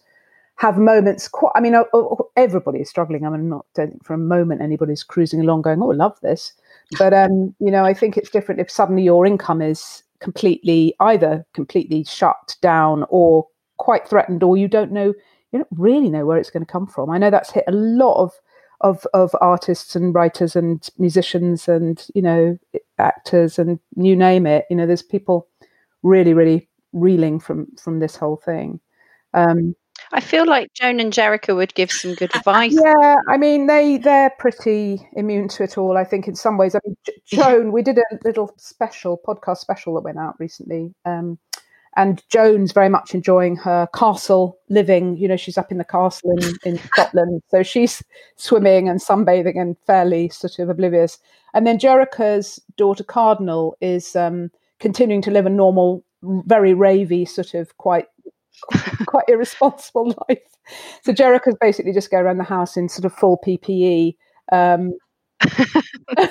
have 0.62 0.78
moments. 0.78 1.28
Quite, 1.28 1.54
I 1.56 1.60
mean, 1.60 1.74
uh, 1.74 1.86
uh, 1.94 2.16
everybody 2.36 2.80
is 2.80 2.90
struggling. 2.90 3.25
I 3.25 3.30
mean, 3.30 3.42
I'm 3.42 3.50
not 3.50 3.66
don't 3.74 3.90
think 3.90 4.06
for 4.06 4.13
a 4.13 4.18
moment 4.18 4.62
anybody's 4.62 5.04
cruising 5.04 5.42
along 5.42 5.63
going, 5.63 5.81
"Oh, 5.81 5.92
I 5.92 5.96
love 5.96 6.19
this," 6.22 6.54
but 7.00 7.13
um, 7.13 7.56
you 7.60 7.72
know, 7.72 7.84
I 7.84 7.94
think 7.94 8.16
it's 8.16 8.30
different 8.30 8.62
if 8.62 8.69
suddenly 8.69 9.04
your 9.04 9.25
income 9.25 9.62
is 9.62 10.04
completely 10.19 10.94
either 11.00 11.46
completely 11.54 12.04
shut 12.04 12.56
down 12.62 13.06
or 13.10 13.48
quite 13.78 14.08
threatened, 14.08 14.44
or 14.44 14.56
you 14.56 14.68
don't 14.68 14.92
know, 14.92 15.13
you 15.51 15.59
don't 15.59 15.68
really 15.71 16.09
know 16.09 16.25
where 16.25 16.38
it's 16.38 16.50
going 16.50 16.65
to 16.65 16.71
come 16.71 16.88
from. 16.88 17.09
I 17.09 17.18
know 17.18 17.30
that's 17.30 17.51
hit 17.51 17.65
a 17.68 17.71
lot 17.71 18.21
of 18.21 18.33
of 18.81 19.06
of 19.13 19.33
artists 19.42 19.95
and 19.95 20.13
writers 20.13 20.56
and 20.56 20.89
musicians 20.98 21.68
and 21.68 22.06
you 22.13 22.21
know 22.21 22.57
actors 22.98 23.57
and 23.57 23.80
you 23.95 24.15
name 24.15 24.45
it 24.45 24.65
you 24.69 24.75
know 24.75 24.86
there's 24.86 25.03
people 25.03 25.48
really 26.03 26.33
really 26.33 26.68
reeling 26.92 27.39
from 27.39 27.68
from 27.77 28.00
this 28.00 28.15
whole 28.15 28.38
thing 28.38 28.80
um 29.33 29.75
I 30.13 30.19
feel 30.19 30.45
like 30.45 30.74
Joan 30.74 31.00
and 31.00 31.13
Jericha 31.13 31.56
would 31.56 31.74
give 31.75 31.92
some 31.92 32.15
good 32.15 32.36
advice. 32.36 32.74
yeah 32.74 33.15
i 33.29 33.38
mean 33.38 33.67
they 33.67 33.98
they're 33.98 34.31
pretty 34.39 35.08
immune 35.13 35.48
to 35.50 35.63
it 35.63 35.77
all 35.77 35.96
i 35.96 36.03
think 36.03 36.27
in 36.27 36.36
some 36.36 36.58
ways 36.58 36.75
i 36.75 36.79
mean 36.86 36.98
joan 37.25 37.72
we 37.72 37.81
did 37.81 37.98
a 37.98 38.03
little 38.25 38.53
special 38.58 39.22
podcast 39.25 39.58
special 39.58 39.93
that 39.93 40.01
went 40.01 40.17
out 40.17 40.39
recently 40.39 40.93
um 41.05 41.38
and 41.98 42.24
Joan's 42.29 42.71
very 42.71 42.89
much 42.89 43.13
enjoying 43.13 43.57
her 43.57 43.88
castle 43.93 44.57
living. 44.69 45.17
You 45.17 45.27
know, 45.27 45.36
she's 45.36 45.57
up 45.57 45.71
in 45.71 45.77
the 45.77 45.83
castle 45.83 46.31
in, 46.31 46.55
in 46.63 46.77
Scotland. 46.93 47.41
So 47.50 47.63
she's 47.63 48.01
swimming 48.38 48.88
and 48.88 49.00
sunbathing 49.00 49.60
and 49.60 49.75
fairly 49.86 50.29
sort 50.29 50.60
of 50.60 50.69
oblivious. 50.69 51.17
And 51.53 51.67
then 51.67 51.79
Jericha's 51.79 52.62
daughter, 52.77 53.03
Cardinal, 53.03 53.75
is 53.81 54.15
um, 54.15 54.51
continuing 54.79 55.21
to 55.24 55.31
live 55.31 55.45
a 55.45 55.50
normal, 55.50 56.03
very 56.24 56.74
ravey, 56.74 57.27
sort 57.27 57.53
of 57.53 57.77
quite 57.77 58.07
quite 59.05 59.25
irresponsible 59.27 60.15
life. 60.29 60.39
So 61.03 61.12
Jericha's 61.12 61.57
basically 61.60 61.93
just 61.93 62.12
go 62.12 62.19
around 62.19 62.38
the 62.38 62.43
house 62.43 62.77
in 62.77 62.88
sort 62.88 63.05
of 63.05 63.13
full 63.13 63.39
PPE. 63.45 64.15
Um, 64.51 64.93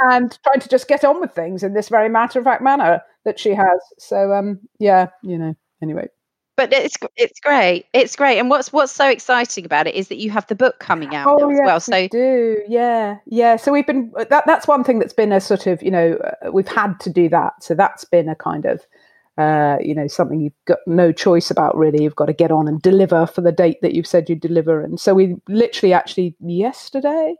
and 0.00 0.38
trying 0.42 0.60
to 0.60 0.68
just 0.68 0.88
get 0.88 1.04
on 1.04 1.20
with 1.20 1.32
things 1.32 1.62
in 1.62 1.74
this 1.74 1.88
very 1.88 2.08
matter 2.08 2.38
of 2.38 2.44
fact 2.44 2.62
manner 2.62 3.02
that 3.24 3.38
she 3.38 3.54
has. 3.54 3.80
So 3.98 4.32
um 4.32 4.60
yeah, 4.78 5.08
you 5.22 5.38
know, 5.38 5.54
anyway. 5.82 6.08
But 6.56 6.72
it's 6.72 6.96
it's 7.16 7.40
great. 7.40 7.86
It's 7.92 8.14
great. 8.14 8.38
And 8.38 8.48
what's 8.48 8.72
what's 8.72 8.92
so 8.92 9.08
exciting 9.08 9.64
about 9.64 9.88
it 9.88 9.94
is 9.94 10.06
that 10.08 10.18
you 10.18 10.30
have 10.30 10.46
the 10.46 10.54
book 10.54 10.78
coming 10.78 11.14
out 11.14 11.40
now 11.40 11.50
as 11.50 11.58
well. 11.64 11.76
we 11.76 11.80
So 11.80 12.08
do. 12.08 12.62
Yeah. 12.68 13.18
Yeah. 13.26 13.56
So 13.56 13.72
we've 13.72 13.86
been 13.86 14.12
that 14.16 14.44
that's 14.46 14.68
one 14.68 14.84
thing 14.84 15.00
that's 15.00 15.12
been 15.12 15.32
a 15.32 15.40
sort 15.40 15.66
of, 15.66 15.82
you 15.82 15.90
know, 15.90 16.12
uh, 16.14 16.52
we've 16.52 16.68
had 16.68 17.00
to 17.00 17.10
do 17.10 17.28
that. 17.30 17.54
So 17.60 17.74
that's 17.74 18.04
been 18.04 18.28
a 18.28 18.36
kind 18.36 18.66
of 18.66 18.86
uh, 19.38 19.76
you 19.80 19.94
know, 19.94 20.06
something 20.06 20.40
you've 20.40 20.52
got 20.66 20.78
no 20.86 21.12
choice 21.12 21.50
about 21.50 21.76
really. 21.76 22.02
You've 22.04 22.16
got 22.16 22.26
to 22.26 22.32
get 22.32 22.50
on 22.52 22.68
and 22.68 22.80
deliver 22.80 23.26
for 23.26 23.40
the 23.40 23.52
date 23.52 23.78
that 23.82 23.94
you've 23.94 24.06
said 24.06 24.28
you'd 24.28 24.40
deliver. 24.40 24.80
And 24.80 24.98
so 25.00 25.14
we 25.14 25.36
literally 25.48 25.92
actually 25.92 26.36
yesterday 26.40 27.34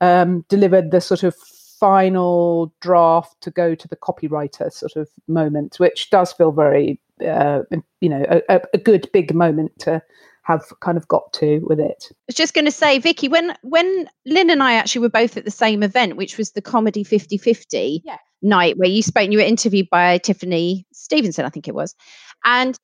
um, 0.00 0.44
delivered 0.48 0.90
the 0.90 1.00
sort 1.00 1.22
of 1.22 1.34
final 1.36 2.72
draft 2.80 3.40
to 3.42 3.50
go 3.50 3.74
to 3.74 3.86
the 3.88 3.96
copywriter 3.96 4.72
sort 4.72 4.96
of 4.96 5.08
moment, 5.28 5.78
which 5.78 6.10
does 6.10 6.32
feel 6.32 6.50
very, 6.50 6.98
uh, 7.26 7.60
you 8.00 8.08
know, 8.08 8.24
a, 8.28 8.42
a- 8.48 8.62
a 8.74 8.78
good 8.78 9.08
big 9.12 9.34
moment 9.34 9.78
to 9.80 10.02
have 10.46 10.62
kind 10.80 10.96
of 10.96 11.08
got 11.08 11.32
to 11.34 11.58
with 11.64 11.80
it. 11.80 12.06
I 12.10 12.14
was 12.28 12.36
just 12.36 12.54
going 12.54 12.66
to 12.66 12.70
say, 12.70 12.98
Vicki, 12.98 13.28
when 13.28 13.56
when 13.62 14.08
Lynne 14.24 14.50
and 14.50 14.62
I 14.62 14.74
actually 14.74 15.00
were 15.00 15.08
both 15.10 15.36
at 15.36 15.44
the 15.44 15.50
same 15.50 15.82
event, 15.82 16.16
which 16.16 16.38
was 16.38 16.52
the 16.52 16.62
comedy 16.62 17.02
50-50 17.04 18.00
Yeah. 18.04 18.16
night, 18.42 18.78
where 18.78 18.88
you 18.88 19.02
spoke 19.02 19.24
and 19.24 19.32
you 19.32 19.40
were 19.40 19.44
interviewed 19.44 19.88
by 19.90 20.18
Tiffany 20.18 20.86
Stevenson, 20.92 21.44
I 21.44 21.48
think 21.48 21.66
it 21.66 21.74
was. 21.74 21.94
And 22.44 22.78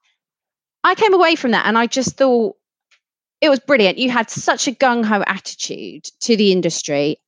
I 0.83 0.97
came 0.97 1.15
away 1.15 1.37
from 1.37 1.53
that 1.53 1.67
and 1.67 1.79
I 1.79 1.87
just 1.87 2.17
thought 2.17 2.57
it 3.41 3.49
was 3.49 3.61
brilliant. 3.61 3.99
You 3.99 4.11
had 4.11 4.29
such 4.29 4.67
a 4.67 4.73
gung 4.73 5.05
ho 5.05 5.23
attitude 5.27 6.05
to 6.23 6.37
the 6.37 6.51
industry 6.51 7.19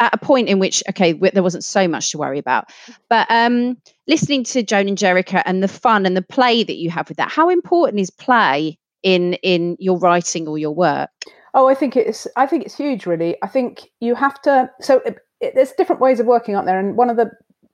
at 0.00 0.14
a 0.14 0.18
point 0.18 0.48
in 0.48 0.58
which, 0.58 0.82
okay, 0.90 1.12
there 1.12 1.42
wasn't 1.42 1.64
so 1.64 1.88
much 1.88 2.10
to 2.10 2.18
worry 2.18 2.38
about. 2.38 2.66
But 3.08 3.26
um, 3.30 3.78
listening 4.06 4.44
to 4.44 4.62
Joan 4.62 4.88
and 4.88 4.98
Jericha 4.98 5.42
and 5.46 5.62
the 5.62 5.68
fun 5.68 6.06
and 6.06 6.16
the 6.16 6.22
play 6.22 6.62
that 6.62 6.76
you 6.76 6.90
have 6.90 7.08
with 7.08 7.16
that, 7.16 7.30
how 7.30 7.48
important 7.48 8.00
is 8.00 8.10
play 8.10 8.78
in 9.02 9.34
in 9.34 9.76
your 9.78 9.98
writing 9.98 10.48
or 10.48 10.58
your 10.58 10.74
work? 10.74 11.10
Oh, 11.54 11.68
I 11.68 11.74
think 11.74 11.96
it's 11.96 12.26
I 12.36 12.46
think 12.46 12.64
it's 12.64 12.76
huge. 12.76 13.06
Really, 13.06 13.36
I 13.42 13.46
think 13.46 13.90
you 14.00 14.14
have 14.14 14.40
to. 14.42 14.70
So 14.80 15.00
it, 15.06 15.18
it, 15.40 15.54
there's 15.54 15.72
different 15.72 16.00
ways 16.00 16.20
of 16.20 16.26
working 16.26 16.54
out 16.54 16.64
there, 16.64 16.78
and 16.78 16.96
one 16.96 17.10
of 17.10 17.16
the 17.16 17.30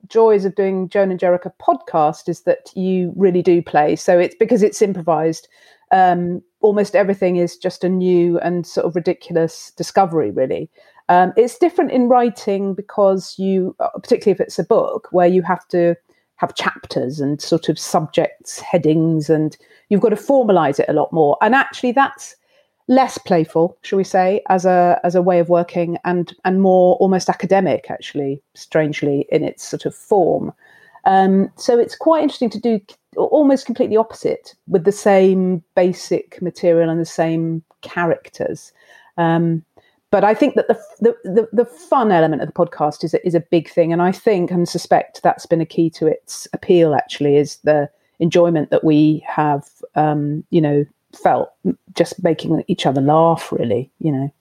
joys 0.09 0.45
of 0.45 0.55
doing 0.55 0.89
Joan 0.89 1.11
and 1.11 1.21
Jericha 1.21 1.53
podcast 1.61 2.29
is 2.29 2.43
that 2.43 2.71
you 2.75 3.13
really 3.17 3.43
do 3.43 3.63
play. 3.63 3.97
So 3.97 4.19
it's 4.19 4.35
because 4.39 4.63
it's 4.63 4.83
improvised. 4.83 5.49
Um, 5.91 6.43
almost 6.61 6.97
everything 6.97 7.37
is 7.37 7.57
just 7.57 7.85
a 7.85 7.89
new 7.89 8.39
and 8.41 8.67
sort 8.67 8.87
of 8.87 8.97
ridiculous 8.97 9.73
discovery, 9.77 10.31
really. 10.31 10.71
Um, 11.09 11.33
it's 11.37 11.59
different 11.59 11.93
in 11.93 12.09
writing 12.09 12.75
because 12.75 13.39
you, 13.39 13.77
uh, 13.79 13.91
particularly 14.03 14.33
if 14.33 14.41
it's 14.41 14.59
a 14.59 14.65
book, 14.65 15.09
where 15.11 15.27
you 15.27 15.43
have 15.43 15.67
to 15.69 15.95
have 16.37 16.55
chapters 16.55 17.21
and 17.21 17.41
sort 17.41 17.69
of 17.69 17.79
subjects, 17.79 18.59
headings, 18.61 19.31
and 19.31 19.57
you've 19.89 20.01
got 20.01 20.11
to 20.11 20.17
formalize 20.17 20.81
it 20.81 20.89
a 20.89 20.93
lot 20.93 21.13
more. 21.13 21.37
And 21.41 21.55
actually, 21.55 21.93
that's 21.93 22.37
less 22.89 23.17
playful, 23.19 23.79
shall 23.83 23.97
we 23.97 24.05
say, 24.05 24.43
as 24.49 24.65
a 24.65 25.01
as 25.05 25.15
a 25.15 25.23
way 25.23 25.39
of 25.39 25.49
working, 25.49 25.99
and 26.05 26.35
and 26.45 26.61
more 26.61 26.97
almost 26.97 27.29
academic, 27.29 27.91
actually, 27.91 28.43
strangely 28.55 29.27
in 29.31 29.45
its 29.45 29.65
sort 29.65 29.87
of 29.87 29.95
form. 29.95 30.53
Um, 31.07 31.51
so 31.57 31.79
it's 31.79 31.97
quite 31.97 32.23
interesting 32.23 32.51
to 32.51 32.61
do 32.61 32.81
almost 33.17 33.67
completely 33.67 33.97
opposite 33.97 34.55
with 34.67 34.85
the 34.85 34.93
same 34.93 35.63
basic 35.75 36.41
material 36.43 36.89
and 36.91 37.01
the 37.01 37.05
same 37.05 37.63
characters. 37.83 38.73
Um, 39.17 39.65
but 40.15 40.23
I 40.23 40.33
think 40.33 40.55
that 40.55 40.69
the, 40.69 40.81
the, 41.01 41.17
the 41.25 41.49
the 41.53 41.65
fun 41.65 42.13
element 42.13 42.41
of 42.41 42.47
the 42.47 42.55
podcast 42.55 43.03
is 43.03 43.15
a, 43.15 43.27
is 43.27 43.35
a 43.35 43.41
big 43.41 43.69
thing, 43.69 43.93
and 43.93 44.01
I 44.01 44.13
think 44.13 44.53
and 44.53 44.69
suspect 44.69 45.21
that's 45.25 45.45
been 45.45 45.61
a 45.61 45.67
key 45.67 45.91
to 45.91 46.07
its 46.07 46.47
appeal. 46.53 46.95
Actually, 46.95 47.37
is 47.37 47.57
the 47.65 47.91
enjoyment 48.21 48.71
that 48.71 48.85
we 48.85 49.25
have, 49.27 49.69
um, 49.97 50.45
you 50.51 50.61
know, 50.61 50.85
felt 51.21 51.51
just 51.97 52.23
making 52.23 52.63
each 52.69 52.87
other 52.87 53.01
laugh. 53.01 53.51
Really, 53.51 53.91
you 53.99 54.13
know 54.13 54.33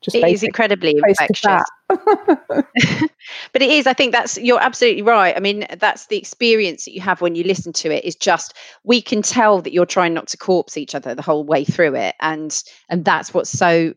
just 0.00 0.14
it 0.14 0.28
is 0.28 0.44
incredibly 0.44 0.94
infectious 1.08 1.62
but 1.88 3.62
it 3.62 3.70
is 3.70 3.86
i 3.86 3.94
think 3.94 4.12
that's 4.12 4.36
you're 4.36 4.60
absolutely 4.60 5.00
right 5.00 5.34
i 5.34 5.40
mean 5.40 5.66
that's 5.78 6.06
the 6.08 6.18
experience 6.18 6.84
that 6.84 6.92
you 6.92 7.00
have 7.00 7.22
when 7.22 7.34
you 7.34 7.42
listen 7.42 7.72
to 7.72 7.90
it 7.90 8.04
is 8.04 8.14
just 8.14 8.52
we 8.84 9.00
can 9.00 9.22
tell 9.22 9.62
that 9.62 9.72
you're 9.72 9.86
trying 9.86 10.12
not 10.12 10.28
to 10.28 10.36
corpse 10.36 10.76
each 10.76 10.94
other 10.94 11.14
the 11.14 11.22
whole 11.22 11.44
way 11.44 11.64
through 11.64 11.94
it 11.94 12.14
and 12.20 12.62
and 12.90 13.06
that's 13.06 13.32
what's 13.32 13.50
so 13.50 13.94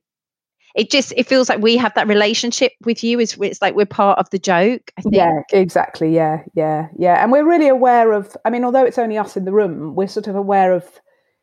it 0.79 0.89
just 0.89 1.13
it 1.17 1.27
feels 1.27 1.49
like 1.49 1.59
we 1.59 1.75
have 1.75 1.93
that 1.95 2.07
relationship 2.07 2.71
with 2.85 3.03
you 3.03 3.19
is 3.19 3.37
it's 3.41 3.61
like 3.61 3.75
we're 3.75 3.85
part 3.85 4.17
of 4.17 4.29
the 4.29 4.39
joke 4.39 4.91
yeah 5.11 5.41
exactly. 5.51 6.13
Yeah 6.13 6.43
yeah 6.53 6.87
yeah. 6.97 7.21
And 7.21 7.31
we're 7.31 7.47
really 7.47 7.67
aware 7.67 8.13
of 8.13 8.35
i 8.45 8.49
mean 8.49 8.63
although 8.63 8.85
it's 8.85 8.97
only 8.97 9.17
us 9.17 9.35
in 9.35 9.45
the 9.45 9.51
room 9.51 9.95
we're 9.95 10.07
sort 10.07 10.27
of 10.27 10.35
aware 10.35 10.73
of 10.73 10.85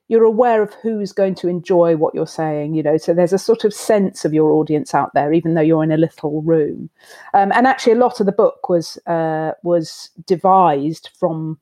you're 0.08 0.24
aware 0.24 0.62
of 0.62 0.72
who's 0.74 1.12
going 1.12 1.34
to 1.34 1.48
enjoy 1.48 1.96
what 1.96 2.14
you're 2.14 2.26
saying 2.26 2.74
you 2.74 2.82
know? 2.82 2.96
So 2.96 3.12
there's 3.12 3.32
a 3.32 3.38
sort 3.38 3.64
of 3.64 3.74
sense 3.74 4.24
of 4.24 4.32
your 4.32 4.52
audience 4.52 4.94
out 4.94 5.12
there 5.14 5.32
even 5.32 5.54
though 5.54 5.60
you're 5.60 5.84
in 5.84 5.92
a 5.92 5.96
little 5.96 6.42
room. 6.42 6.88
Um, 7.34 7.52
and 7.52 7.66
actually 7.66 7.92
a 7.92 8.04
lot 8.04 8.20
of 8.20 8.26
the 8.26 8.32
book 8.32 8.68
was 8.68 8.96
uh, 9.06 9.52
was 9.62 10.10
devised 10.26 11.10
from 11.18 11.58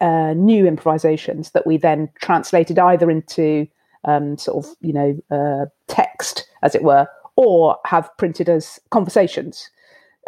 uh, 0.00 0.34
new 0.34 0.66
improvisations 0.66 1.50
that 1.50 1.66
we 1.66 1.76
then 1.76 2.08
translated 2.20 2.78
either 2.78 3.10
into 3.10 3.66
um, 4.04 4.36
sort 4.38 4.64
of 4.64 4.74
you 4.80 4.92
know 4.92 5.18
uh, 5.30 5.66
text 5.86 6.48
as 6.62 6.74
it 6.74 6.82
were 6.82 7.06
or 7.36 7.76
have 7.84 8.10
printed 8.16 8.48
as 8.48 8.78
conversations 8.90 9.70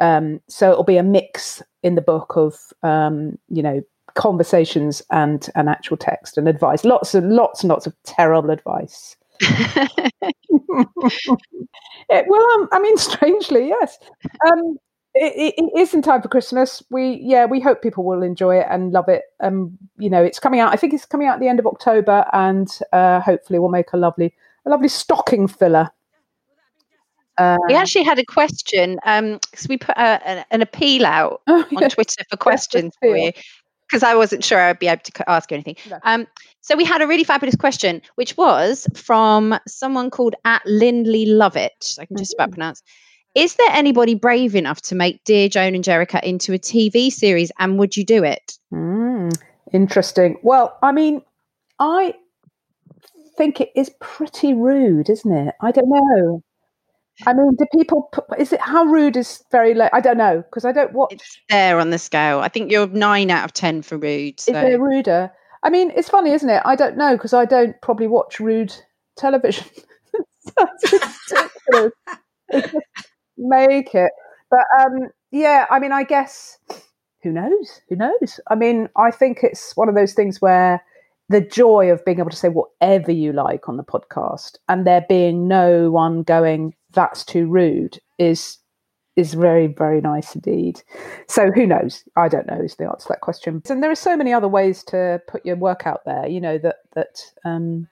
um, 0.00 0.40
so 0.48 0.70
it'll 0.70 0.84
be 0.84 0.96
a 0.96 1.02
mix 1.02 1.62
in 1.82 1.94
the 1.94 2.02
book 2.02 2.36
of 2.36 2.56
um, 2.82 3.38
you 3.48 3.62
know 3.62 3.82
conversations 4.14 5.02
and 5.10 5.48
an 5.54 5.68
actual 5.68 5.96
text 5.96 6.36
and 6.36 6.48
advice. 6.48 6.84
Lots 6.84 7.14
and 7.14 7.32
lots 7.32 7.62
and 7.62 7.68
lots 7.68 7.86
of 7.86 7.94
terrible 8.04 8.50
advice. 8.50 9.16
it, 12.08 12.24
well, 12.28 12.50
um, 12.54 12.68
I 12.72 12.80
mean, 12.80 12.96
strangely, 12.98 13.68
yes. 13.68 13.98
Um, 14.46 14.78
it, 15.14 15.54
it 15.56 15.78
is 15.78 15.94
in 15.94 16.02
time 16.02 16.22
for 16.22 16.28
Christmas. 16.28 16.82
We, 16.90 17.20
yeah, 17.22 17.46
we 17.46 17.60
hope 17.60 17.82
people 17.82 18.04
will 18.04 18.22
enjoy 18.22 18.58
it 18.58 18.66
and 18.70 18.92
love 18.92 19.08
it. 19.08 19.22
Um, 19.40 19.76
you 19.98 20.08
know, 20.08 20.22
it's 20.22 20.38
coming 20.38 20.60
out. 20.60 20.72
I 20.72 20.76
think 20.76 20.94
it's 20.94 21.04
coming 21.04 21.26
out 21.26 21.34
at 21.34 21.40
the 21.40 21.48
end 21.48 21.58
of 21.58 21.66
October, 21.66 22.24
and 22.32 22.68
uh, 22.92 23.20
hopefully, 23.20 23.58
we'll 23.58 23.70
make 23.70 23.92
a 23.92 23.96
lovely, 23.96 24.34
a 24.66 24.70
lovely 24.70 24.88
stocking 24.88 25.48
filler. 25.48 25.90
Uh, 27.38 27.56
we 27.68 27.74
actually 27.74 28.04
had 28.04 28.18
a 28.18 28.24
question 28.24 29.00
um, 29.06 29.38
because 29.50 29.64
um, 29.64 29.68
we 29.70 29.78
put 29.78 29.96
a, 29.96 30.28
an, 30.28 30.44
an, 30.50 30.60
appeal 30.60 31.06
out 31.06 31.40
oh, 31.46 31.64
on 31.74 31.88
Twitter 31.88 32.22
for 32.28 32.36
questions 32.36 32.92
for 33.00 33.16
you 33.16 33.32
because 33.90 34.02
I 34.02 34.14
wasn't 34.14 34.44
sure 34.44 34.60
I'd 34.60 34.78
be 34.78 34.88
able 34.88 35.02
to 35.02 35.30
ask 35.30 35.50
you 35.50 35.56
anything. 35.56 35.76
No. 35.88 35.98
Um, 36.04 36.26
so 36.60 36.76
we 36.76 36.84
had 36.84 37.00
a 37.00 37.06
really 37.06 37.24
fabulous 37.24 37.56
question, 37.56 38.02
which 38.16 38.36
was 38.36 38.86
from 38.94 39.58
someone 39.66 40.10
called 40.10 40.34
at 40.44 40.62
Lindley 40.66 41.26
Lovett. 41.26 41.96
I 41.98 42.04
can 42.04 42.16
just 42.16 42.34
about 42.34 42.50
mm-hmm. 42.50 42.54
pronounce. 42.54 42.82
Is 43.34 43.54
there 43.54 43.70
anybody 43.70 44.14
brave 44.14 44.56
enough 44.56 44.80
to 44.82 44.94
make 44.94 45.22
Dear 45.24 45.48
Joan 45.48 45.74
and 45.74 45.84
Jericha 45.84 46.22
into 46.22 46.52
a 46.52 46.58
TV 46.58 47.12
series, 47.12 47.52
and 47.58 47.78
would 47.78 47.96
you 47.96 48.04
do 48.04 48.24
it? 48.24 48.58
Mm, 48.72 49.32
interesting. 49.72 50.36
Well, 50.42 50.76
I 50.82 50.90
mean, 50.90 51.22
I 51.78 52.14
think 53.36 53.60
it 53.60 53.70
is 53.76 53.90
pretty 54.00 54.52
rude, 54.52 55.08
isn't 55.08 55.32
it? 55.32 55.54
I 55.60 55.70
don't 55.70 55.88
know. 55.88 56.42
I 57.26 57.32
mean, 57.34 57.54
do 57.54 57.66
people? 57.72 58.10
Is 58.38 58.52
it 58.52 58.60
how 58.60 58.84
rude 58.84 59.16
is 59.16 59.44
very 59.52 59.74
low? 59.74 59.88
I 59.92 60.00
don't 60.00 60.16
know 60.16 60.38
because 60.42 60.64
I 60.64 60.72
don't 60.72 60.92
watch. 60.92 61.12
It's 61.12 61.40
there 61.48 61.78
on 61.78 61.90
the 61.90 61.98
scale. 61.98 62.40
I 62.40 62.48
think 62.48 62.72
you're 62.72 62.88
nine 62.88 63.30
out 63.30 63.44
of 63.44 63.52
ten 63.52 63.82
for 63.82 63.96
rude. 63.96 64.40
So. 64.40 64.52
Is 64.52 64.54
there 64.54 64.80
ruder? 64.80 65.30
I 65.62 65.70
mean, 65.70 65.92
it's 65.94 66.08
funny, 66.08 66.30
isn't 66.30 66.48
it? 66.48 66.62
I 66.64 66.74
don't 66.74 66.96
know 66.96 67.16
because 67.16 67.34
I 67.34 67.44
don't 67.44 67.80
probably 67.82 68.06
watch 68.06 68.40
rude 68.40 68.74
television. 69.16 69.66
make 73.40 73.94
it, 73.94 74.12
but 74.50 74.64
um, 74.80 75.08
yeah. 75.30 75.66
I 75.70 75.78
mean, 75.78 75.92
I 75.92 76.04
guess 76.04 76.58
who 77.22 77.32
knows? 77.32 77.80
Who 77.88 77.96
knows? 77.96 78.40
I 78.48 78.54
mean, 78.54 78.88
I 78.96 79.10
think 79.10 79.40
it's 79.42 79.76
one 79.76 79.88
of 79.88 79.94
those 79.94 80.14
things 80.14 80.40
where 80.40 80.82
the 81.30 81.40
joy 81.40 81.90
of 81.90 82.04
being 82.04 82.18
able 82.18 82.28
to 82.28 82.36
say 82.36 82.48
whatever 82.48 83.12
you 83.12 83.32
like 83.32 83.68
on 83.68 83.76
the 83.76 83.84
podcast 83.84 84.56
and 84.68 84.84
there 84.84 85.06
being 85.08 85.46
no 85.46 85.90
one 85.90 86.24
going 86.24 86.74
that's 86.92 87.24
too 87.24 87.46
rude 87.46 87.98
is 88.18 88.58
is 89.16 89.34
very 89.34 89.68
very 89.68 90.00
nice 90.00 90.34
indeed 90.34 90.82
so 91.28 91.50
who 91.52 91.66
knows 91.66 92.02
i 92.16 92.28
don't 92.28 92.48
know 92.48 92.60
is 92.60 92.74
the 92.76 92.84
answer 92.84 93.06
to 93.06 93.08
that 93.10 93.20
question 93.20 93.62
and 93.70 93.82
there 93.82 93.90
are 93.90 93.94
so 93.94 94.16
many 94.16 94.32
other 94.32 94.48
ways 94.48 94.82
to 94.82 95.20
put 95.28 95.46
your 95.46 95.56
work 95.56 95.86
out 95.86 96.00
there 96.04 96.26
you 96.26 96.40
know 96.40 96.58
that 96.58 96.76
that 96.94 97.20
um 97.44 97.86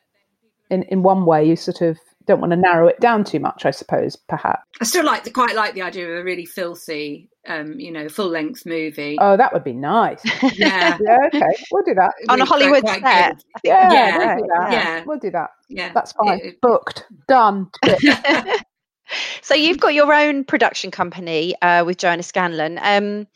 in 0.70 0.82
in 0.84 1.02
one 1.04 1.24
way 1.24 1.44
you 1.44 1.54
sort 1.54 1.80
of 1.80 1.96
don't 2.28 2.40
want 2.40 2.52
to 2.52 2.56
narrow 2.56 2.86
it 2.86 3.00
down 3.00 3.24
too 3.24 3.40
much 3.40 3.66
i 3.66 3.70
suppose 3.70 4.14
perhaps 4.14 4.62
i 4.80 4.84
still 4.84 5.04
like 5.04 5.24
the, 5.24 5.30
quite 5.30 5.56
like 5.56 5.74
the 5.74 5.82
idea 5.82 6.08
of 6.08 6.20
a 6.20 6.24
really 6.24 6.46
filthy 6.46 7.28
um, 7.48 7.80
you 7.80 7.90
know, 7.90 8.08
full 8.08 8.28
length 8.28 8.66
movie. 8.66 9.16
Oh, 9.20 9.36
that 9.36 9.52
would 9.52 9.64
be 9.64 9.72
nice. 9.72 10.22
Yeah. 10.58 10.98
yeah. 11.00 11.18
Okay. 11.26 11.54
We'll 11.70 11.84
do 11.84 11.94
that 11.94 12.12
on 12.28 12.40
a 12.40 12.44
Hollywood 12.44 12.86
set. 12.86 13.42
Yeah, 13.64 13.92
yeah, 13.92 14.18
we'll 14.18 14.36
do 14.36 14.48
that. 14.58 14.72
Yeah. 14.72 15.04
We'll 15.06 15.18
do 15.18 15.30
that. 15.30 15.50
Yeah. 15.68 15.92
That's 15.92 16.12
fine. 16.12 16.40
It, 16.42 16.60
Booked. 16.60 17.04
Done. 17.26 17.70
so 19.42 19.54
you've 19.54 19.78
got 19.78 19.94
your 19.94 20.12
own 20.12 20.44
production 20.44 20.90
company 20.90 21.54
uh, 21.62 21.84
with 21.84 21.98
Joanna 21.98 22.22
Scanlon. 22.22 22.78
Um, 22.82 23.26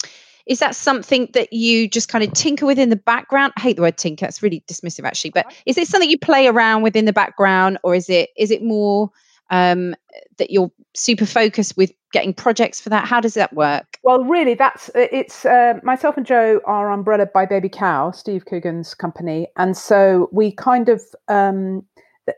is 0.46 0.58
that 0.58 0.74
something 0.74 1.28
that 1.34 1.52
you 1.52 1.88
just 1.88 2.08
kind 2.08 2.24
of 2.24 2.32
tinker 2.32 2.66
with 2.66 2.78
in 2.78 2.90
the 2.90 2.96
background? 2.96 3.52
I 3.56 3.60
hate 3.60 3.76
the 3.76 3.82
word 3.82 3.98
tinker; 3.98 4.26
it's 4.26 4.42
really 4.42 4.64
dismissive, 4.68 5.04
actually. 5.04 5.30
But 5.30 5.52
is 5.66 5.78
it 5.78 5.88
something 5.88 6.10
you 6.10 6.18
play 6.18 6.46
around 6.46 6.82
with 6.82 6.96
in 6.96 7.04
the 7.04 7.12
background, 7.12 7.78
or 7.82 7.94
is 7.94 8.08
it 8.08 8.30
is 8.36 8.50
it 8.50 8.62
more 8.62 9.10
um, 9.50 9.94
that 10.38 10.50
you're 10.50 10.70
super 10.94 11.26
focused 11.26 11.76
with 11.76 11.92
getting 12.12 12.34
projects 12.34 12.80
for 12.80 12.90
that? 12.90 13.06
How 13.06 13.20
does 13.20 13.34
that 13.34 13.52
work? 13.54 13.98
Well, 14.02 14.24
really, 14.24 14.54
that's 14.54 14.90
it's 14.94 15.44
uh, 15.44 15.74
myself 15.82 16.16
and 16.16 16.26
Jo 16.26 16.60
are 16.64 16.90
umbrella 16.90 17.26
by 17.26 17.46
Baby 17.46 17.68
Cow, 17.68 18.10
Steve 18.10 18.44
Coogan's 18.46 18.94
company, 18.94 19.48
and 19.56 19.76
so 19.76 20.28
we 20.32 20.52
kind 20.52 20.88
of 20.88 21.02
um, 21.28 21.84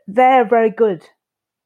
they're 0.07 0.45
very 0.45 0.71
good 0.71 1.05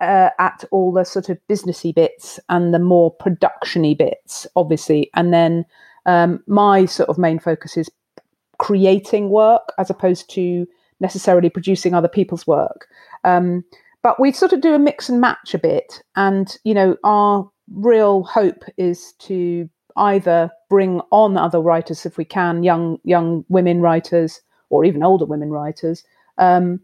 uh, 0.00 0.30
at 0.38 0.64
all 0.70 0.92
the 0.92 1.04
sort 1.04 1.28
of 1.28 1.38
businessy 1.50 1.94
bits 1.94 2.38
and 2.48 2.72
the 2.72 2.78
more 2.78 3.16
productiony 3.16 3.96
bits, 3.96 4.46
obviously. 4.56 5.10
And 5.14 5.32
then 5.32 5.64
um, 6.08 6.42
my 6.46 6.86
sort 6.86 7.10
of 7.10 7.18
main 7.18 7.38
focus 7.38 7.76
is 7.76 7.90
creating 8.58 9.28
work 9.28 9.72
as 9.78 9.90
opposed 9.90 10.28
to 10.30 10.66
necessarily 11.00 11.50
producing 11.50 11.94
other 11.94 12.08
people's 12.08 12.46
work. 12.46 12.88
Um, 13.24 13.62
but 14.02 14.18
we 14.18 14.32
sort 14.32 14.54
of 14.54 14.62
do 14.62 14.74
a 14.74 14.78
mix 14.78 15.08
and 15.10 15.20
match 15.20 15.52
a 15.52 15.58
bit. 15.58 16.02
And, 16.16 16.56
you 16.64 16.72
know, 16.72 16.96
our 17.04 17.48
real 17.72 18.22
hope 18.22 18.64
is 18.78 19.12
to 19.18 19.68
either 19.96 20.50
bring 20.70 21.00
on 21.10 21.36
other 21.36 21.60
writers 21.60 22.06
if 22.06 22.16
we 22.16 22.24
can, 22.24 22.62
young 22.62 22.98
young 23.04 23.44
women 23.48 23.82
writers 23.82 24.40
or 24.70 24.84
even 24.84 25.02
older 25.02 25.26
women 25.26 25.50
writers, 25.50 26.04
um, 26.38 26.80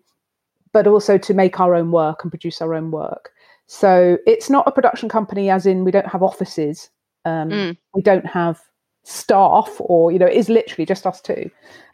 but 0.72 0.86
also 0.86 1.16
to 1.16 1.32
make 1.32 1.60
our 1.60 1.74
own 1.74 1.92
work 1.92 2.22
and 2.22 2.30
produce 2.30 2.60
our 2.60 2.74
own 2.74 2.90
work. 2.90 3.30
So 3.68 4.18
it's 4.26 4.50
not 4.50 4.68
a 4.68 4.72
production 4.72 5.08
company, 5.08 5.48
as 5.48 5.64
in 5.64 5.84
we 5.84 5.92
don't 5.92 6.08
have 6.08 6.22
offices, 6.22 6.90
um, 7.24 7.48
mm. 7.48 7.76
we 7.94 8.02
don't 8.02 8.26
have 8.26 8.60
staff, 9.04 9.70
or 9.78 10.10
you 10.10 10.18
know, 10.18 10.26
it 10.26 10.36
is 10.36 10.48
literally 10.48 10.84
just 10.84 11.06
us 11.06 11.20
two. 11.20 11.50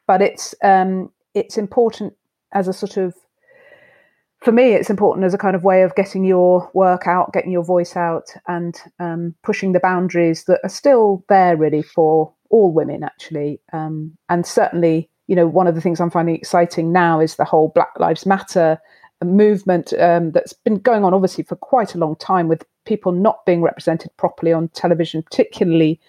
But 0.06 0.22
it's 0.22 0.54
um, 0.62 1.10
it's 1.34 1.58
important 1.58 2.14
as 2.52 2.66
a 2.66 2.72
sort 2.72 2.96
of 2.96 3.14
for 4.40 4.52
me, 4.52 4.72
it's 4.72 4.88
important 4.88 5.24
as 5.26 5.34
a 5.34 5.38
kind 5.38 5.54
of 5.54 5.64
way 5.64 5.82
of 5.82 5.94
getting 5.94 6.24
your 6.24 6.70
work 6.72 7.06
out, 7.06 7.32
getting 7.32 7.52
your 7.52 7.64
voice 7.64 7.94
out, 7.94 8.30
and 8.48 8.80
um, 8.98 9.34
pushing 9.42 9.72
the 9.72 9.80
boundaries 9.80 10.44
that 10.44 10.60
are 10.62 10.70
still 10.70 11.22
there, 11.28 11.56
really, 11.56 11.82
for 11.82 12.32
all 12.48 12.72
women, 12.72 13.04
actually. 13.04 13.60
Um, 13.74 14.16
and 14.30 14.46
certainly, 14.46 15.10
you 15.26 15.36
know, 15.36 15.46
one 15.46 15.66
of 15.66 15.74
the 15.74 15.80
things 15.80 16.00
I'm 16.00 16.10
finding 16.10 16.34
exciting 16.34 16.90
now 16.90 17.20
is 17.20 17.36
the 17.36 17.44
whole 17.44 17.68
Black 17.68 17.92
Lives 17.98 18.24
Matter 18.24 18.80
movement 19.22 19.92
um, 19.98 20.30
that's 20.30 20.54
been 20.54 20.78
going 20.78 21.04
on, 21.04 21.12
obviously, 21.12 21.44
for 21.44 21.56
quite 21.56 21.94
a 21.94 21.98
long 21.98 22.16
time, 22.16 22.48
with 22.48 22.64
people 22.86 23.12
not 23.12 23.44
being 23.44 23.60
represented 23.60 24.10
properly 24.16 24.54
on 24.54 24.68
television, 24.68 25.22
particularly 25.22 26.00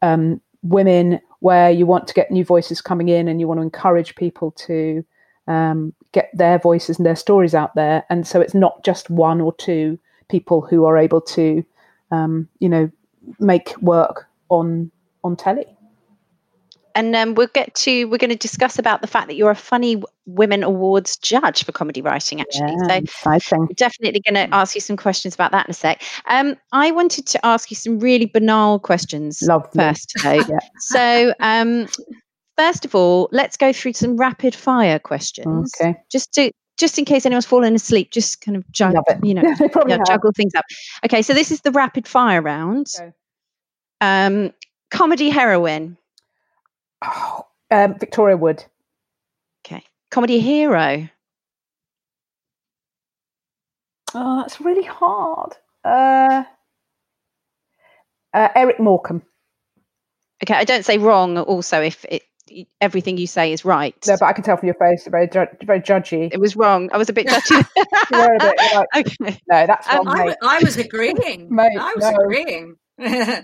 um, 0.00 0.40
women, 0.62 1.20
where 1.40 1.70
you 1.70 1.86
want 1.86 2.06
to 2.08 2.14
get 2.14 2.30
new 2.30 2.44
voices 2.44 2.80
coming 2.80 3.08
in 3.08 3.28
and 3.28 3.40
you 3.40 3.48
want 3.48 3.58
to 3.58 3.62
encourage 3.62 4.14
people 4.14 4.50
to 4.52 5.04
um, 5.46 5.92
get 6.12 6.30
their 6.34 6.58
voices 6.58 6.98
and 6.98 7.06
their 7.06 7.16
stories 7.16 7.54
out 7.54 7.74
there. 7.74 8.04
And 8.10 8.26
so 8.26 8.40
it's 8.40 8.54
not 8.54 8.84
just 8.84 9.10
one 9.10 9.40
or 9.40 9.54
two 9.54 9.98
people 10.28 10.60
who 10.60 10.84
are 10.84 10.96
able 10.96 11.20
to, 11.22 11.64
um, 12.10 12.48
you 12.58 12.68
know, 12.68 12.90
make 13.38 13.74
work 13.80 14.28
on 14.48 14.90
on 15.22 15.36
telly. 15.36 15.66
And 16.94 17.14
um, 17.14 17.34
we'll 17.34 17.48
get 17.48 17.74
to 17.76 18.04
we're 18.06 18.18
going 18.18 18.30
to 18.30 18.36
discuss 18.36 18.78
about 18.78 19.00
the 19.00 19.06
fact 19.06 19.28
that 19.28 19.34
you're 19.34 19.50
a 19.50 19.56
Funny 19.56 20.02
Women 20.26 20.62
Awards 20.62 21.16
judge 21.16 21.64
for 21.64 21.72
comedy 21.72 22.02
writing. 22.02 22.40
Actually, 22.40 22.72
yeah, 22.72 22.88
so 22.88 22.94
exciting. 22.94 23.60
We're 23.60 23.74
definitely 23.76 24.22
going 24.28 24.48
to 24.48 24.54
ask 24.54 24.74
you 24.74 24.80
some 24.80 24.96
questions 24.96 25.34
about 25.34 25.52
that 25.52 25.66
in 25.66 25.70
a 25.70 25.74
sec. 25.74 26.02
Um, 26.26 26.56
I 26.72 26.90
wanted 26.90 27.26
to 27.26 27.46
ask 27.46 27.70
you 27.70 27.76
some 27.76 27.98
really 27.98 28.26
banal 28.26 28.78
questions 28.78 29.42
Lovely. 29.42 29.70
first 29.74 30.10
today. 30.10 30.40
yeah. 30.48 30.58
So, 30.78 31.34
um, 31.40 31.86
first 32.56 32.84
of 32.84 32.94
all, 32.94 33.28
let's 33.32 33.56
go 33.56 33.72
through 33.72 33.94
some 33.94 34.16
rapid 34.16 34.54
fire 34.54 34.98
questions. 34.98 35.72
Okay. 35.80 35.96
Just 36.10 36.32
to 36.34 36.50
just 36.80 36.98
in 36.98 37.04
case 37.04 37.26
anyone's 37.26 37.44
fallen 37.44 37.74
asleep, 37.74 38.10
just 38.10 38.40
kind 38.40 38.56
of 38.56 38.68
juggle, 38.72 39.04
you 39.22 39.34
know, 39.34 39.42
yeah, 39.86 39.98
juggle 40.06 40.32
things 40.34 40.54
up. 40.54 40.64
Okay, 41.04 41.20
so 41.20 41.34
this 41.34 41.50
is 41.50 41.60
the 41.60 41.70
rapid 41.70 42.08
fire 42.08 42.40
round. 42.40 42.86
Okay. 42.98 43.12
Um, 44.00 44.52
comedy 44.90 45.28
heroine. 45.28 45.98
Oh, 47.04 47.46
um, 47.70 47.98
Victoria 47.98 48.36
Wood. 48.36 48.64
Okay. 49.64 49.84
Comedy 50.10 50.40
hero. 50.40 51.08
Oh, 54.14 54.36
that's 54.40 54.60
really 54.60 54.84
hard. 54.84 55.52
Uh, 55.84 56.44
uh, 58.34 58.48
Eric 58.54 58.80
Morecambe. 58.80 59.22
Okay, 60.42 60.54
I 60.54 60.64
don't 60.64 60.84
say 60.84 60.98
wrong. 60.98 61.38
Also, 61.38 61.80
if 61.80 62.04
it 62.08 62.22
everything 62.80 63.16
you 63.16 63.26
say 63.26 63.52
is 63.52 63.64
right. 63.64 63.94
No, 64.06 64.16
but 64.18 64.26
I 64.26 64.32
can 64.32 64.44
tell 64.44 64.56
from 64.56 64.66
your 64.66 64.74
face, 64.74 65.06
very, 65.06 65.28
very 65.28 65.80
judgy. 65.80 66.30
It 66.32 66.40
was 66.40 66.56
wrong. 66.56 66.90
I 66.92 66.98
was 66.98 67.08
a 67.08 67.12
bit 67.12 67.26
judgy. 67.28 67.60
a 67.60 68.38
bit, 68.38 68.74
like, 68.74 68.88
okay. 68.96 69.40
No, 69.48 69.66
that's 69.66 69.86
wrong, 69.88 70.08
um, 70.08 70.16
I, 70.16 70.36
I, 70.42 70.58
was 70.62 70.76
agreeing. 70.76 71.48
mate, 71.54 71.78
I 71.78 71.94
was 71.94 72.10
no. 72.10 72.16
agreeing. 72.24 72.76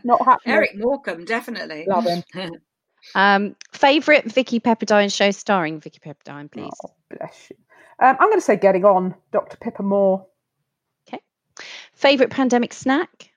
Not 0.04 0.24
happening. 0.24 0.54
Eric 0.54 0.70
Morecambe, 0.76 1.24
definitely. 1.24 1.86
Love 1.88 2.04
him. 2.04 2.22
Um, 3.14 3.56
favorite 3.72 4.30
Vicki 4.30 4.60
Pepperdine 4.60 5.14
show 5.14 5.30
starring 5.30 5.80
Vicki 5.80 6.00
Pepperdine, 6.00 6.50
please. 6.50 6.72
Oh, 6.84 6.90
bless 7.10 7.50
you. 7.50 7.56
Um, 7.98 8.16
I'm 8.20 8.28
going 8.28 8.38
to 8.38 8.44
say 8.44 8.56
Getting 8.56 8.84
On, 8.84 9.14
Dr. 9.32 9.56
Pippa 9.56 9.82
Moore. 9.82 10.26
Okay. 11.08 11.20
Favorite 11.94 12.30
pandemic 12.30 12.72
snack? 12.72 13.30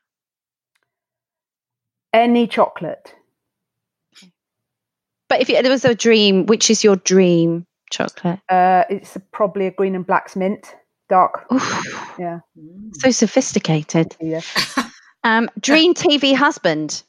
Any 2.14 2.48
chocolate. 2.48 3.14
But 5.30 5.42
if 5.42 5.48
there 5.48 5.72
was 5.72 5.86
a 5.86 5.94
dream, 5.94 6.48
which 6.48 6.70
is 6.70 6.84
your 6.84 6.96
dream 6.96 7.68
chocolate? 7.92 8.40
Uh, 8.50 8.84
it's 8.90 9.16
a, 9.16 9.20
probably 9.20 9.68
a 9.68 9.72
green 9.72 9.96
and 9.96 10.06
black's 10.06 10.36
mint, 10.36 10.76
dark. 11.08 11.46
Oof. 11.54 12.16
Yeah. 12.18 12.40
So 12.94 13.12
sophisticated. 13.12 14.16
Yeah. 14.20 14.42
um, 15.24 15.50
dream 15.60 15.94
TV 15.96 16.36
husband. 16.36 17.04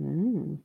Mm. 0.00 0.60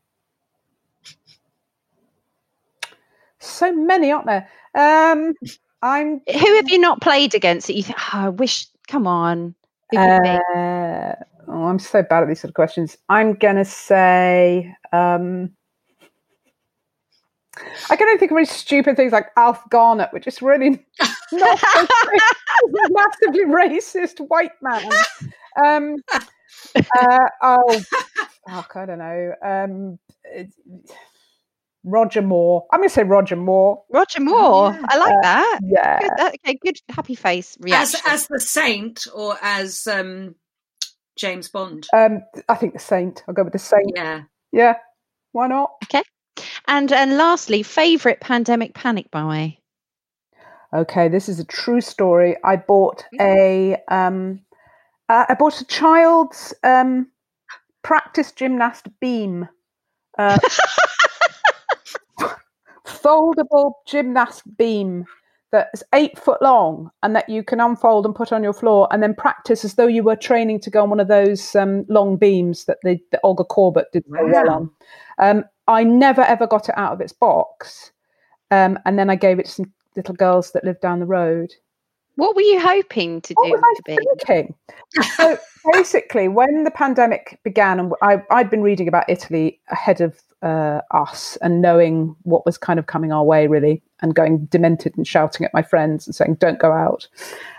So 3.46 3.74
many, 3.74 4.12
aren't 4.12 4.26
there? 4.26 4.50
Um, 4.76 5.34
I'm. 5.82 6.22
Who 6.28 6.56
have 6.56 6.70
you 6.70 6.80
not 6.80 7.02
played 7.02 7.36
against 7.36 7.68
that 7.68 7.76
you 7.76 7.84
think? 7.84 7.98
Oh, 8.14 8.20
I 8.20 8.30
wish. 8.30 8.68
Come 8.88 9.08
on. 9.08 9.56
Uh, 9.96 11.14
oh, 11.48 11.64
I'm 11.66 11.80
so 11.80 12.04
bad 12.04 12.24
at 12.24 12.28
these 12.28 12.42
sort 12.42 12.50
of 12.50 12.56
questions. 12.56 12.98
I'm 13.10 13.34
gonna 13.34 13.66
say. 13.66 14.76
Um, 14.92 15.52
I 17.90 17.96
can 17.96 18.08
only 18.08 18.18
think 18.18 18.32
of 18.32 18.36
really 18.36 18.46
stupid 18.46 18.98
things 18.98 19.14
like 19.14 19.28
Alf 19.38 19.62
Garnett, 19.70 20.12
which 20.12 20.28
is 20.28 20.42
really 20.42 20.86
not 21.32 21.64
a 21.64 21.88
massively 22.90 23.46
racist 23.46 24.20
white 24.28 24.52
man. 24.62 24.92
Um, 25.64 25.96
uh, 27.00 27.20
oh, 27.42 27.82
fuck, 28.50 28.76
I 28.76 28.86
don't 28.86 29.00
know. 29.00 29.34
Um, 29.42 30.00
Roger 31.86 32.22
Moore. 32.22 32.66
I'm 32.74 32.80
going 32.80 32.90
to 32.90 32.94
say 32.94 33.04
Roger 33.04 33.36
Moore. 33.36 33.84
Roger 33.92 34.20
Moore. 34.20 34.72
Yeah. 34.72 34.86
I 34.90 34.98
like 34.98 35.14
uh, 35.14 35.22
that. 35.22 35.60
Yeah. 35.64 36.00
Good, 36.00 36.12
that, 36.18 36.36
okay, 36.44 36.60
good 36.62 36.78
happy 36.90 37.16
face 37.16 37.58
reaction. 37.62 38.02
As, 38.06 38.24
as 38.24 38.28
the 38.28 38.40
saint 38.40 39.06
or 39.14 39.38
as 39.42 39.88
um, 39.88 40.36
James 41.18 41.48
Bond? 41.48 41.88
Um, 41.94 42.24
I 42.50 42.56
think 42.56 42.74
the 42.74 42.80
saint. 42.80 43.24
I'll 43.28 43.36
go 43.36 43.44
with 43.44 43.54
the 43.54 43.60
saint. 43.60 43.92
Yeah. 43.96 44.24
Yeah. 44.52 44.76
Why 45.32 45.48
not? 45.48 45.72
Okay. 45.84 46.04
And 46.68 46.92
and 46.92 47.18
lastly, 47.18 47.64
favorite 47.64 48.20
pandemic 48.20 48.74
panic 48.74 49.10
buy. 49.12 49.58
Okay, 50.74 51.08
this 51.08 51.30
is 51.30 51.40
a 51.40 51.46
true 51.46 51.80
story. 51.80 52.36
I 52.44 52.58
bought 52.58 53.06
a 53.22 53.78
um, 53.88 54.42
uh, 55.08 55.26
I 55.30 55.36
bought 55.36 55.62
a 55.62 55.66
child's 55.66 56.54
um, 56.64 57.08
practice 57.84 58.32
gymnast 58.32 58.88
beam. 59.00 59.48
Uh, 60.18 60.38
foldable 62.86 63.74
gymnast 63.86 64.44
beam 64.58 65.06
that 65.52 65.70
is 65.74 65.84
eight 65.94 66.18
foot 66.20 66.42
long 66.42 66.92
and 67.02 67.16
that 67.16 67.30
you 67.30 67.44
can 67.44 67.60
unfold 67.60 68.06
and 68.06 68.16
put 68.16 68.34
on 68.34 68.44
your 68.44 68.54
floor 68.54 68.88
and 68.92 69.02
then 69.02 69.14
practice 69.14 69.64
as 69.64 69.76
though 69.76 69.88
you 69.88 70.04
were 70.04 70.16
training 70.16 70.60
to 70.60 70.70
go 70.70 70.84
on 70.84 70.90
one 70.90 71.00
of 71.00 71.08
those 71.08 71.56
um, 71.56 71.86
long 71.88 72.18
beams 72.18 72.66
that 72.66 72.78
the, 72.84 73.00
the 73.12 73.20
Olga 73.24 73.44
Korbut 73.44 73.86
did 73.94 74.04
so 74.06 74.26
well 74.26 74.50
on. 74.50 74.70
Um, 75.18 75.46
I 75.68 75.84
never 75.84 76.22
ever 76.22 76.46
got 76.46 76.70
it 76.70 76.78
out 76.78 76.94
of 76.94 77.02
its 77.02 77.14
box. 77.14 77.92
Um, 78.52 78.78
and 78.86 79.00
then 79.00 79.10
I 79.10 79.16
gave 79.16 79.40
it 79.40 79.46
to 79.46 79.52
some 79.52 79.74
little 79.96 80.16
girls 80.16 80.52
that 80.52 80.64
lived 80.64 80.82
down 80.82 81.00
the 81.00 81.06
road. 81.06 81.52
What 82.16 82.36
were 82.36 82.42
you 82.42 82.60
hoping 82.60 83.22
to 83.22 83.34
what 83.34 83.46
do? 83.46 83.52
Was 83.52 83.62
I 83.64 83.96
thinking? 83.96 84.56
so 85.18 85.38
basically, 85.74 86.28
when 86.28 86.64
the 86.64 86.72
pandemic 86.72 87.40
began, 87.44 87.80
and 87.80 87.94
I, 88.02 88.22
I'd 88.30 88.50
been 88.50 88.62
reading 88.62 88.88
about 88.88 89.10
Italy 89.10 89.60
ahead 89.70 90.00
of 90.00 90.18
uh, 90.46 90.82
us 90.92 91.38
and 91.42 91.62
knowing 91.62 92.16
what 92.22 92.46
was 92.46 92.58
kind 92.58 92.80
of 92.80 92.86
coming 92.86 93.12
our 93.12 93.24
way, 93.24 93.48
really, 93.48 93.82
and 94.02 94.16
going 94.16 94.46
demented 94.46 94.96
and 94.96 95.08
shouting 95.08 95.46
at 95.46 95.54
my 95.54 95.62
friends 95.62 96.08
and 96.08 96.16
saying, 96.16 96.36
"Don't 96.36 96.60
go 96.60 96.72
out." 96.72 97.08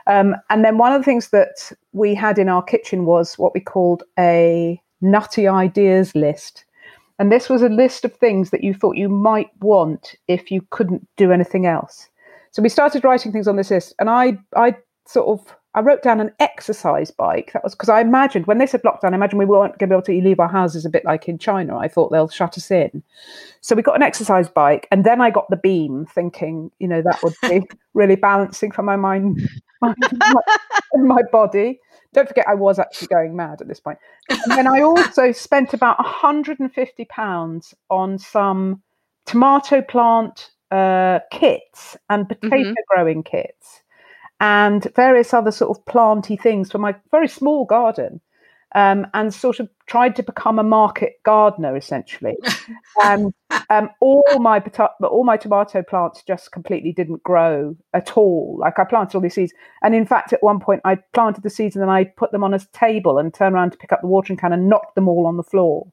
Um, 0.06 0.36
and 0.48 0.64
then 0.64 0.78
one 0.78 0.92
of 0.92 1.00
the 1.00 1.04
things 1.04 1.28
that 1.30 1.72
we 1.92 2.14
had 2.14 2.38
in 2.38 2.48
our 2.48 2.62
kitchen 2.62 3.04
was 3.04 3.38
what 3.38 3.52
we 3.52 3.60
called 3.60 4.04
a 4.18 4.80
nutty 5.00 5.46
ideas 5.48 6.14
list. 6.14 6.64
And 7.18 7.32
this 7.32 7.48
was 7.48 7.62
a 7.62 7.68
list 7.68 8.04
of 8.04 8.14
things 8.14 8.50
that 8.50 8.62
you 8.62 8.74
thought 8.74 8.96
you 8.96 9.08
might 9.08 9.50
want 9.60 10.14
if 10.28 10.50
you 10.50 10.60
couldn't 10.70 11.06
do 11.16 11.32
anything 11.32 11.66
else. 11.66 12.08
So 12.50 12.62
we 12.62 12.68
started 12.68 13.04
writing 13.04 13.32
things 13.32 13.48
on 13.48 13.56
this 13.56 13.70
list, 13.70 13.94
and 13.98 14.08
I, 14.08 14.38
I 14.54 14.76
sort 15.06 15.28
of, 15.28 15.56
I 15.76 15.80
wrote 15.80 16.02
down 16.02 16.22
an 16.22 16.32
exercise 16.40 17.10
bike. 17.10 17.52
That 17.52 17.62
was 17.62 17.74
because 17.74 17.90
I 17.90 18.00
imagined 18.00 18.46
when 18.46 18.56
they 18.56 18.66
said 18.66 18.82
lockdown, 18.82 19.12
I 19.12 19.16
imagined 19.16 19.38
we 19.38 19.44
weren't 19.44 19.78
going 19.78 19.90
to 19.90 19.92
be 19.92 19.94
able 19.94 20.02
to 20.04 20.26
leave 20.26 20.40
our 20.40 20.48
houses 20.48 20.86
a 20.86 20.90
bit 20.90 21.04
like 21.04 21.28
in 21.28 21.36
China. 21.36 21.76
I 21.76 21.86
thought 21.86 22.10
they'll 22.10 22.30
shut 22.30 22.56
us 22.56 22.70
in. 22.70 23.02
So 23.60 23.76
we 23.76 23.82
got 23.82 23.94
an 23.94 24.02
exercise 24.02 24.48
bike, 24.48 24.88
and 24.90 25.04
then 25.04 25.20
I 25.20 25.28
got 25.28 25.50
the 25.50 25.56
beam, 25.56 26.06
thinking, 26.06 26.70
you 26.78 26.88
know, 26.88 27.02
that 27.02 27.22
would 27.22 27.34
be 27.42 27.60
really 27.94 28.16
balancing 28.16 28.72
for 28.72 28.82
my 28.82 28.96
mind, 28.96 29.38
my, 29.82 29.92
my 30.94 31.22
body. 31.30 31.78
Don't 32.14 32.26
forget, 32.26 32.48
I 32.48 32.54
was 32.54 32.78
actually 32.78 33.08
going 33.08 33.36
mad 33.36 33.60
at 33.60 33.68
this 33.68 33.80
point. 33.80 33.98
And 34.30 34.52
then 34.52 34.66
I 34.66 34.80
also 34.80 35.30
spent 35.32 35.74
about 35.74 35.98
150 35.98 37.04
pounds 37.04 37.74
on 37.90 38.18
some 38.18 38.82
tomato 39.26 39.82
plant 39.82 40.52
uh, 40.70 41.18
kits 41.30 41.98
and 42.08 42.26
potato 42.26 42.56
mm-hmm. 42.56 42.72
growing 42.88 43.22
kits 43.22 43.82
and 44.40 44.86
various 44.94 45.32
other 45.34 45.50
sort 45.50 45.76
of 45.76 45.84
planty 45.86 46.36
things 46.36 46.70
for 46.70 46.78
my 46.78 46.94
very 47.10 47.28
small 47.28 47.64
garden. 47.64 48.20
um, 48.74 49.06
and 49.14 49.32
sort 49.32 49.60
of 49.60 49.68
tried 49.86 50.16
to 50.16 50.22
become 50.22 50.58
a 50.58 50.62
market 50.62 51.14
gardener 51.24 51.76
essentially. 51.76 52.36
and 53.02 53.32
um, 53.70 53.88
all 54.00 54.24
my 54.38 54.62
all 55.02 55.24
my 55.24 55.36
tomato 55.36 55.82
plants 55.82 56.22
just 56.26 56.52
completely 56.52 56.92
didn't 56.92 57.22
grow 57.22 57.76
at 57.94 58.16
all. 58.16 58.58
Like 58.60 58.78
I 58.78 58.84
planted 58.84 59.16
all 59.16 59.22
these 59.22 59.34
seeds, 59.34 59.52
and 59.82 59.94
in 59.94 60.04
fact, 60.06 60.32
at 60.32 60.42
one 60.42 60.60
point 60.60 60.82
I 60.84 60.98
planted 61.14 61.42
the 61.42 61.50
seeds 61.50 61.76
and 61.76 61.82
then 61.82 61.88
I 61.88 62.04
put 62.04 62.32
them 62.32 62.44
on 62.44 62.52
a 62.54 62.58
table 62.72 63.18
and 63.18 63.32
turned 63.32 63.54
around 63.54 63.70
to 63.72 63.78
pick 63.78 63.92
up 63.92 64.00
the 64.02 64.08
watering 64.08 64.36
can 64.36 64.52
and 64.52 64.68
knocked 64.68 64.94
them 64.94 65.08
all 65.08 65.26
on 65.26 65.36
the 65.36 65.42
floor. 65.42 65.86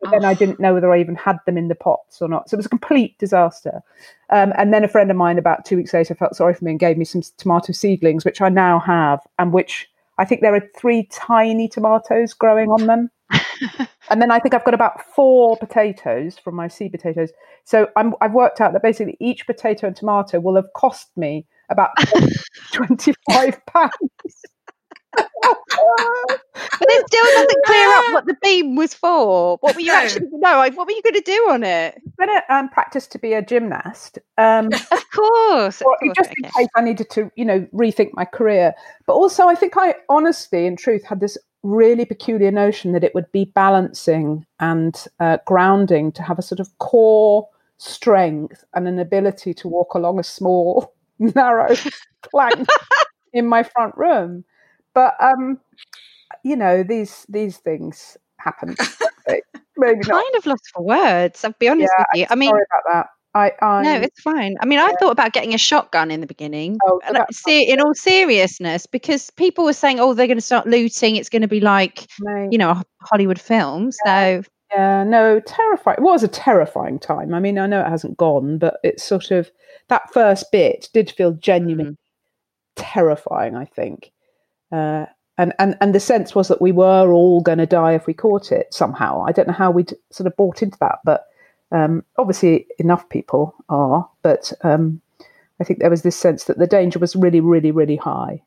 But 0.00 0.10
then 0.10 0.24
I 0.24 0.34
didn't 0.34 0.60
know 0.60 0.74
whether 0.74 0.92
I 0.92 1.00
even 1.00 1.14
had 1.14 1.38
them 1.44 1.58
in 1.58 1.68
the 1.68 1.74
pots 1.74 2.22
or 2.22 2.28
not. 2.28 2.48
So 2.48 2.54
it 2.54 2.58
was 2.58 2.66
a 2.66 2.70
complete 2.70 3.18
disaster. 3.18 3.82
Um, 4.30 4.52
and 4.56 4.72
then 4.72 4.82
a 4.82 4.88
friend 4.88 5.10
of 5.10 5.16
mine, 5.16 5.38
about 5.38 5.64
two 5.64 5.76
weeks 5.76 5.92
later, 5.92 6.14
felt 6.14 6.36
sorry 6.36 6.54
for 6.54 6.64
me 6.64 6.72
and 6.72 6.80
gave 6.80 6.96
me 6.96 7.04
some 7.04 7.22
tomato 7.36 7.72
seedlings, 7.72 8.24
which 8.24 8.40
I 8.40 8.48
now 8.48 8.78
have, 8.78 9.20
and 9.38 9.52
which 9.52 9.88
I 10.18 10.24
think 10.24 10.40
there 10.40 10.54
are 10.54 10.68
three 10.76 11.06
tiny 11.10 11.68
tomatoes 11.68 12.32
growing 12.32 12.70
on 12.70 12.86
them. 12.86 13.10
and 14.10 14.22
then 14.22 14.30
I 14.30 14.38
think 14.38 14.54
I've 14.54 14.64
got 14.64 14.74
about 14.74 15.04
four 15.14 15.56
potatoes 15.56 16.38
from 16.38 16.54
my 16.54 16.68
seed 16.68 16.92
potatoes. 16.92 17.30
So 17.64 17.88
i 17.96 18.04
have 18.22 18.32
worked 18.32 18.60
out 18.60 18.72
that 18.72 18.82
basically 18.82 19.16
each 19.20 19.46
potato 19.46 19.86
and 19.86 19.94
tomato 19.94 20.40
will 20.40 20.56
have 20.56 20.72
cost 20.74 21.08
me 21.16 21.46
about 21.70 21.90
25 22.72 23.66
pounds 23.66 24.44
but 25.12 26.88
it 26.88 27.06
still 27.06 27.24
doesn't 27.24 27.64
clear 27.64 27.88
up 27.88 28.04
what 28.12 28.26
the 28.26 28.36
beam 28.42 28.76
was 28.76 28.94
for. 28.94 29.58
What 29.60 29.74
were 29.74 29.80
you 29.80 29.92
actually 29.92 30.28
no? 30.32 30.58
What 30.58 30.86
were 30.86 30.92
you 30.92 31.02
going 31.02 31.14
to 31.14 31.20
do 31.20 31.48
on 31.50 31.64
it? 31.64 32.00
I'm 32.18 32.26
going 32.26 32.40
to 32.40 32.54
um, 32.54 32.68
practice 32.68 33.06
to 33.08 33.18
be 33.18 33.32
a 33.32 33.42
gymnast. 33.42 34.18
Um, 34.38 34.66
of 34.92 35.10
course, 35.10 35.80
of 35.80 35.86
course 35.86 36.16
just 36.16 36.32
in 36.36 36.44
case 36.44 36.68
I 36.76 36.82
needed 36.82 37.10
to, 37.10 37.30
you 37.36 37.44
know, 37.44 37.66
rethink 37.74 38.10
my 38.14 38.24
career. 38.24 38.74
But 39.06 39.14
also, 39.14 39.48
I 39.48 39.54
think 39.54 39.74
I 39.76 39.94
honestly, 40.08 40.66
in 40.66 40.76
truth, 40.76 41.04
had 41.04 41.20
this 41.20 41.36
really 41.62 42.04
peculiar 42.04 42.50
notion 42.50 42.92
that 42.92 43.04
it 43.04 43.14
would 43.14 43.30
be 43.32 43.44
balancing 43.44 44.46
and 44.60 45.06
uh, 45.18 45.38
grounding 45.46 46.12
to 46.12 46.22
have 46.22 46.38
a 46.38 46.42
sort 46.42 46.60
of 46.60 46.78
core 46.78 47.48
strength 47.76 48.64
and 48.74 48.86
an 48.86 48.98
ability 48.98 49.54
to 49.54 49.68
walk 49.68 49.94
along 49.94 50.18
a 50.18 50.24
small, 50.24 50.94
narrow 51.18 51.74
plank 52.30 52.66
in 53.32 53.46
my 53.46 53.62
front 53.62 53.96
room. 53.96 54.44
But 54.94 55.14
um, 55.20 55.58
you 56.44 56.56
know, 56.56 56.82
these 56.82 57.26
these 57.28 57.58
things 57.58 58.16
happen. 58.38 58.76
Maybe 59.76 60.00
kind 60.00 60.24
not. 60.32 60.36
of 60.36 60.46
lost 60.46 60.70
for 60.74 60.82
words. 60.82 61.44
I'll 61.44 61.54
be 61.58 61.68
honest 61.68 61.92
yeah, 61.96 62.04
with 62.12 62.20
you. 62.20 62.26
I 62.28 62.34
mean, 62.34 62.50
sorry 62.50 62.64
about 62.70 62.92
that. 62.92 63.06
I, 63.32 63.52
I, 63.64 63.82
no, 63.82 63.94
it's 63.94 64.20
fine. 64.20 64.56
I 64.60 64.66
mean, 64.66 64.80
yeah. 64.80 64.86
I 64.86 64.94
thought 64.98 65.12
about 65.12 65.32
getting 65.32 65.54
a 65.54 65.58
shotgun 65.58 66.10
in 66.10 66.20
the 66.20 66.26
beginning. 66.26 66.78
Oh, 66.84 67.00
so 67.12 67.24
see, 67.30 67.70
in 67.70 67.80
all 67.80 67.94
seriousness, 67.94 68.86
because 68.86 69.30
people 69.30 69.64
were 69.64 69.72
saying, 69.72 70.00
"Oh, 70.00 70.14
they're 70.14 70.26
going 70.26 70.36
to 70.36 70.42
start 70.42 70.66
looting. 70.66 71.16
It's 71.16 71.28
going 71.28 71.42
to 71.42 71.48
be 71.48 71.60
like, 71.60 72.08
no. 72.20 72.48
you 72.50 72.58
know, 72.58 72.70
a 72.70 72.84
Hollywood 73.02 73.40
film." 73.40 73.90
Yeah. 74.04 74.40
So, 74.40 74.50
yeah, 74.72 75.04
no, 75.04 75.40
terrifying. 75.40 75.98
It 75.98 76.02
was 76.02 76.24
a 76.24 76.28
terrifying 76.28 76.98
time. 76.98 77.32
I 77.32 77.38
mean, 77.38 77.58
I 77.58 77.66
know 77.66 77.80
it 77.80 77.88
hasn't 77.88 78.16
gone, 78.16 78.58
but 78.58 78.78
it's 78.82 79.04
sort 79.04 79.30
of 79.30 79.50
that 79.88 80.12
first 80.12 80.50
bit 80.50 80.88
did 80.92 81.10
feel 81.10 81.32
genuinely 81.32 81.92
mm. 81.92 81.96
terrifying. 82.74 83.54
I 83.54 83.64
think, 83.64 84.10
uh, 84.72 85.06
and, 85.38 85.54
and, 85.58 85.76
and 85.80 85.94
the 85.94 86.00
sense 86.00 86.34
was 86.34 86.48
that 86.48 86.60
we 86.60 86.72
were 86.72 87.12
all 87.12 87.40
going 87.40 87.58
to 87.58 87.66
die 87.66 87.94
if 87.94 88.06
we 88.06 88.12
caught 88.12 88.52
it 88.52 88.72
somehow. 88.74 89.24
I 89.26 89.32
don't 89.32 89.48
know 89.48 89.54
how 89.54 89.70
we'd 89.70 89.94
sort 90.10 90.26
of 90.26 90.36
bought 90.36 90.62
into 90.62 90.78
that, 90.80 90.98
but 91.04 91.28
um, 91.72 92.04
obviously 92.18 92.66
enough 92.78 93.08
people 93.08 93.54
are. 93.68 94.08
But 94.22 94.52
um, 94.62 95.00
I 95.58 95.64
think 95.64 95.78
there 95.78 95.90
was 95.90 96.02
this 96.02 96.16
sense 96.16 96.44
that 96.44 96.58
the 96.58 96.66
danger 96.66 96.98
was 96.98 97.16
really, 97.16 97.40
really, 97.40 97.70
really 97.70 97.96
high. 97.96 98.42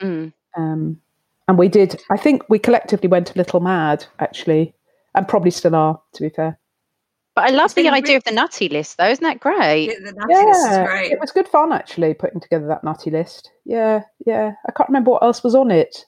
Mm. 0.00 0.32
Um, 0.56 1.00
and 1.46 1.58
we 1.58 1.68
did, 1.68 2.00
I 2.10 2.16
think 2.16 2.48
we 2.48 2.58
collectively 2.58 3.08
went 3.08 3.34
a 3.34 3.38
little 3.38 3.60
mad, 3.60 4.04
actually, 4.18 4.74
and 5.14 5.28
probably 5.28 5.50
still 5.50 5.74
are, 5.74 6.00
to 6.14 6.22
be 6.22 6.28
fair. 6.28 6.58
But 7.34 7.44
I 7.44 7.50
love 7.50 7.74
the 7.74 7.88
idea 7.88 8.18
of 8.18 8.24
the 8.24 8.30
nutty 8.30 8.68
list, 8.68 8.98
though. 8.98 9.08
Isn't 9.08 9.24
that 9.24 9.40
great? 9.40 9.86
Yeah, 9.86 9.94
the 10.04 10.12
nutty 10.12 10.34
yeah, 10.34 10.44
list 10.44 10.70
is 10.70 10.78
great. 10.86 11.12
It 11.12 11.20
was 11.20 11.32
good 11.32 11.48
fun, 11.48 11.72
actually, 11.72 12.12
putting 12.12 12.40
together 12.40 12.66
that 12.66 12.84
nutty 12.84 13.10
list. 13.10 13.50
Yeah, 13.64 14.02
yeah. 14.26 14.52
I 14.68 14.72
can't 14.72 14.88
remember 14.88 15.12
what 15.12 15.22
else 15.22 15.42
was 15.42 15.54
on 15.54 15.70
it. 15.70 16.04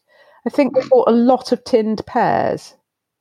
I 0.47 0.51
think 0.51 0.77
we 0.77 0.87
bought 0.89 1.09
a 1.09 1.13
lot 1.13 1.53
of 1.53 1.65
tinned 1.65 2.03
pears, 2.07 2.75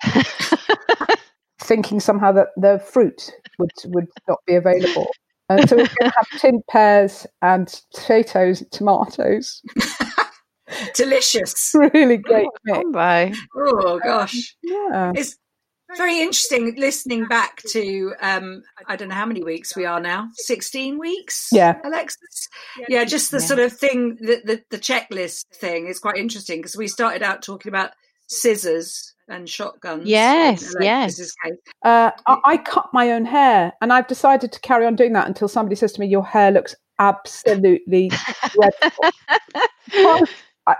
thinking 1.61 2.01
somehow 2.01 2.33
that 2.33 2.49
the 2.57 2.79
fruit 2.79 3.31
would 3.57 3.71
would 3.85 4.07
not 4.27 4.39
be 4.45 4.55
available. 4.55 5.09
And 5.49 5.69
so 5.69 5.77
we're 5.77 5.87
going 5.99 6.11
to 6.11 6.13
have 6.17 6.41
tinned 6.41 6.63
pears 6.69 7.25
and 7.41 7.81
potatoes, 7.93 8.61
and 8.61 8.71
tomatoes. 8.71 9.61
Delicious. 10.95 11.71
really 11.93 12.17
great. 12.17 12.47
Oh, 12.69 12.83
oh 13.55 13.99
gosh. 13.99 14.55
Yeah. 14.63 15.11
It's 15.15 15.37
very 15.97 16.21
interesting 16.21 16.75
listening 16.77 17.27
back 17.27 17.61
to 17.71 18.13
um, 18.21 18.63
I 18.87 18.95
don't 18.95 19.09
know 19.09 19.15
how 19.15 19.25
many 19.25 19.43
weeks 19.43 19.75
we 19.75 19.85
are 19.85 19.99
now. 19.99 20.29
Sixteen 20.33 20.99
weeks. 20.99 21.49
Yeah, 21.51 21.79
Alexis. 21.83 22.49
Yeah, 22.87 23.03
just 23.03 23.31
the 23.31 23.39
yeah. 23.39 23.45
sort 23.45 23.59
of 23.59 23.73
thing 23.73 24.15
the, 24.19 24.41
the, 24.43 24.63
the 24.69 24.79
checklist 24.79 25.45
thing 25.53 25.87
is 25.87 25.99
quite 25.99 26.17
interesting 26.17 26.59
because 26.59 26.75
we 26.75 26.87
started 26.87 27.23
out 27.23 27.41
talking 27.41 27.69
about 27.69 27.91
scissors 28.27 29.13
and 29.27 29.49
shotguns. 29.49 30.05
Yes, 30.05 30.73
yes. 30.79 31.33
Uh, 31.83 32.11
I, 32.27 32.37
I 32.45 32.57
cut 32.57 32.89
my 32.93 33.11
own 33.11 33.25
hair, 33.25 33.73
and 33.81 33.93
I've 33.93 34.07
decided 34.07 34.51
to 34.51 34.59
carry 34.61 34.85
on 34.85 34.95
doing 34.95 35.13
that 35.13 35.27
until 35.27 35.47
somebody 35.47 35.75
says 35.75 35.93
to 35.93 36.01
me, 36.01 36.07
"Your 36.07 36.25
hair 36.25 36.51
looks 36.51 36.75
absolutely 36.99 38.11
dreadful." 38.53 39.09
well, 39.93 40.23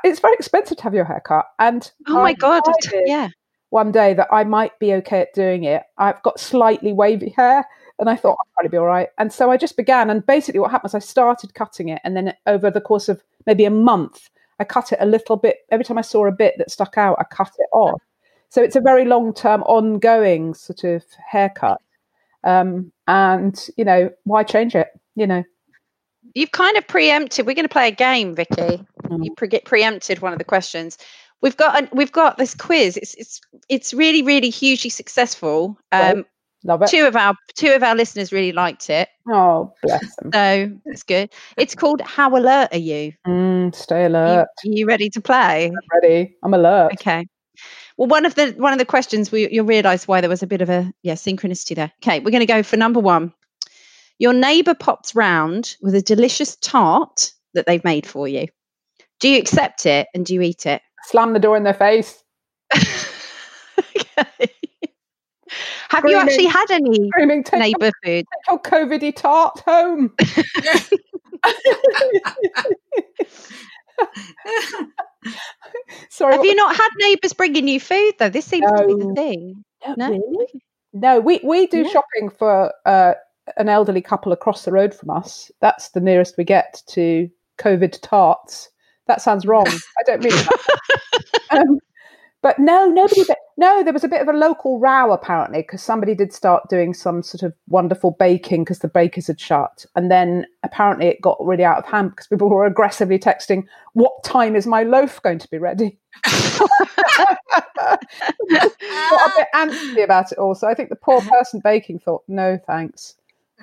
it's 0.04 0.20
very 0.20 0.36
expensive 0.36 0.78
to 0.78 0.84
have 0.84 0.94
your 0.94 1.06
hair 1.06 1.22
cut, 1.26 1.46
and 1.60 1.92
oh 2.08 2.22
my 2.22 2.34
god, 2.34 2.64
yeah 3.06 3.30
one 3.74 3.92
day 3.92 4.14
that 4.14 4.28
I 4.32 4.44
might 4.44 4.78
be 4.78 4.94
okay 4.94 5.22
at 5.22 5.34
doing 5.34 5.64
it. 5.64 5.82
I've 5.98 6.22
got 6.22 6.40
slightly 6.40 6.94
wavy 6.94 7.34
hair, 7.36 7.66
and 7.98 8.08
I 8.08 8.16
thought 8.16 8.38
I'd 8.40 8.54
probably 8.54 8.70
be 8.70 8.78
all 8.78 8.86
right. 8.86 9.10
And 9.18 9.34
so 9.34 9.50
I 9.50 9.58
just 9.58 9.76
began. 9.76 10.12
And 10.12 10.24
basically, 10.24 10.60
what 10.60 10.70
happened 10.70 10.94
was 10.94 10.96
I 10.96 11.00
started 11.00 11.56
cutting 11.56 11.90
it, 11.90 12.00
and 12.04 12.16
then 12.16 12.36
over 12.46 12.70
the 12.70 12.80
course 12.80 13.10
of 13.10 13.24
maybe 13.48 13.66
a 13.66 13.72
month, 13.72 14.30
I 14.60 14.64
cut 14.64 14.92
it 14.92 15.00
a 15.02 15.08
little 15.08 15.38
bit. 15.38 15.58
Every 15.72 15.84
time 15.84 15.98
I 15.98 16.02
saw 16.02 16.28
a 16.28 16.32
bit 16.32 16.54
that 16.60 16.70
stuck 16.70 17.00
out, 17.00 17.18
I 17.20 17.24
cut 17.24 17.52
it 17.58 17.68
off. 17.74 18.00
So 18.50 18.62
it's 18.62 18.76
a 18.76 18.82
very 18.82 19.06
long 19.06 19.34
term, 19.34 19.64
ongoing 19.64 20.54
sort 20.54 20.84
of 20.84 21.04
haircut. 21.28 21.82
Um, 22.44 22.92
and 23.08 23.60
you 23.76 23.86
know, 23.86 24.12
why 24.26 24.44
change 24.44 24.76
it? 24.76 24.90
You 25.16 25.26
know. 25.26 25.44
You've 26.36 26.52
kind 26.52 26.78
of 26.78 26.88
preempted. 26.88 27.48
We're 27.48 27.56
going 27.56 27.66
to 27.66 27.70
play 27.70 27.88
a 27.88 27.92
game, 27.92 28.36
Vicki. 28.36 28.86
Mm. 29.06 29.26
You 29.26 29.34
pre- 29.36 29.62
preempted 29.66 30.22
one 30.22 30.32
of 30.32 30.38
the 30.38 30.46
questions 30.46 30.98
we've 31.44 31.58
got 31.58 31.84
a, 31.84 31.90
we've 31.94 32.12
got 32.12 32.40
this 32.40 32.56
quiz. 32.56 32.98
It's 32.98 33.14
it's 33.16 33.42
it's 33.70 33.94
really 33.94 34.24
really 34.24 34.50
hugely 34.50 34.90
successful. 34.90 35.78
Um, 35.92 36.26
Love 36.66 36.82
it. 36.82 36.88
Two 36.88 37.06
of 37.06 37.18
our 37.18 37.36
two 37.56 37.72
of 37.74 37.84
our 37.84 37.94
listeners 37.94 38.32
really 38.32 38.54
liked 38.54 38.90
it. 38.90 39.10
Oh, 39.28 39.74
bless 39.84 40.16
them. 40.16 40.32
So 40.34 40.72
it's 40.86 41.04
good. 41.04 41.30
It's 41.58 41.76
called 41.76 42.00
How 42.02 42.36
Alert 42.36 42.70
Are 42.72 42.78
You? 42.78 43.12
Mm, 43.28 43.76
stay 43.76 44.06
alert. 44.06 44.48
You, 44.64 44.72
are 44.72 44.76
you 44.78 44.86
ready 44.86 45.10
to 45.10 45.20
play? 45.20 45.68
I'm 45.68 46.02
ready. 46.02 46.36
I'm 46.42 46.54
alert. 46.54 46.94
Okay. 46.94 47.28
Well, 47.98 48.08
one 48.08 48.26
of 48.26 48.36
the 48.36 48.52
one 48.52 48.72
of 48.72 48.80
the 48.80 48.86
questions 48.86 49.30
we 49.30 49.50
you'll 49.52 49.66
realise 49.66 50.08
why 50.08 50.22
there 50.22 50.30
was 50.30 50.42
a 50.42 50.48
bit 50.48 50.62
of 50.62 50.70
a 50.70 50.92
yeah 51.04 51.16
synchronicity 51.16 51.76
there. 51.76 51.92
Okay, 52.02 52.22
we're 52.22 52.32
going 52.32 52.40
to 52.40 52.46
go 52.46 52.64
for 52.64 52.78
number 52.78 53.02
one. 53.02 53.34
Your 54.18 54.34
neighbour 54.34 54.74
pops 54.74 55.14
round 55.16 55.76
with 55.82 55.96
a 55.96 56.02
delicious 56.02 56.56
tart 56.56 57.34
that 57.56 57.66
they've 57.66 57.84
made 57.84 58.08
for 58.08 58.26
you. 58.26 58.48
Do 59.20 59.28
you 59.28 59.38
accept 59.38 59.86
it 59.86 60.08
and 60.14 60.26
do 60.26 60.34
you 60.34 60.42
eat 60.42 60.66
it? 60.66 60.82
Slam 61.06 61.34
the 61.34 61.40
door 61.40 61.58
in 61.58 61.64
their 61.64 61.74
face. 61.74 62.24
okay. 62.76 62.86
Have 65.90 66.00
screaming, 66.00 66.12
you 66.12 66.18
actually 66.18 66.46
had 66.46 66.72
any 66.72 67.12
neighbour 67.54 67.92
food? 68.04 68.26
Take 68.26 68.26
your 68.50 68.60
COVIDy 68.60 69.16
tart 69.16 69.60
home. 69.60 70.12
Sorry. 76.10 76.34
Have 76.36 76.46
you 76.46 76.56
not 76.56 76.76
had 76.76 76.90
neighbours 76.98 77.34
bringing 77.34 77.68
you 77.68 77.80
food 77.80 78.14
though? 78.20 78.30
This 78.30 78.46
seems 78.46 78.66
no, 78.72 78.78
to 78.78 78.88
be 78.88 78.96
the 79.04 79.14
thing. 79.14 79.64
No, 79.98 80.10
really? 80.10 80.48
no, 80.94 81.20
we 81.20 81.40
we 81.44 81.68
do 81.68 81.84
yeah. 81.84 81.90
shopping 81.90 82.30
for 82.30 82.74
uh, 82.86 83.14
an 83.58 83.70
elderly 83.70 84.02
couple 84.02 84.32
across 84.32 84.66
the 84.66 84.72
road 84.72 84.94
from 84.94 85.10
us. 85.10 85.52
That's 85.62 85.90
the 85.90 86.02
nearest 86.02 86.38
we 86.38 86.44
get 86.44 86.82
to 86.88 87.30
COVID 87.60 88.00
tarts. 88.02 88.70
That 89.08 89.22
sounds 89.22 89.46
wrong. 89.46 89.68
I 89.68 90.04
don't 90.06 90.24
mean 90.24 90.32
that. 90.32 90.80
um, 91.52 91.80
but 92.44 92.60
no, 92.60 92.88
nobody. 92.88 93.24
No, 93.56 93.84
there 93.84 93.94
was 93.94 94.04
a 94.04 94.10
bit 94.10 94.22
of 94.22 94.28
a 94.28 94.38
local 94.38 94.80
row 94.80 95.14
apparently 95.14 95.62
because 95.62 95.82
somebody 95.82 96.14
did 96.14 96.34
start 96.34 96.68
doing 96.70 96.94
some 96.94 97.24
sort 97.24 97.44
of 97.44 97.54
wonderful 97.68 98.12
baking 98.20 98.64
because 98.64 98.80
the 98.80 98.90
bakers 98.90 99.28
had 99.28 99.40
shut, 99.40 99.86
and 99.96 100.12
then 100.12 100.46
apparently 100.64 101.08
it 101.08 101.22
got 101.22 101.38
really 101.40 101.64
out 101.64 101.78
of 101.78 101.86
hand 101.86 102.10
because 102.10 102.28
people 102.28 102.50
were 102.50 102.66
aggressively 102.66 103.18
texting, 103.18 103.64
"What 103.94 104.24
time 104.26 104.58
is 104.58 104.68
my 104.68 104.84
loaf 104.84 105.22
going 105.22 105.40
to 105.40 105.50
be 105.50 105.58
ready?" 105.58 105.98
got 106.24 106.60
a 107.80 108.00
bit 109.38 109.48
antsy 109.56 110.04
about 110.04 110.34
it. 110.34 110.38
Also, 110.38 110.68
I 110.68 110.74
think 110.74 110.90
the 110.90 110.96
poor 110.98 111.22
person 111.22 111.62
baking 111.64 112.00
thought, 112.00 112.24
"No, 112.28 112.60
thanks." 112.68 113.16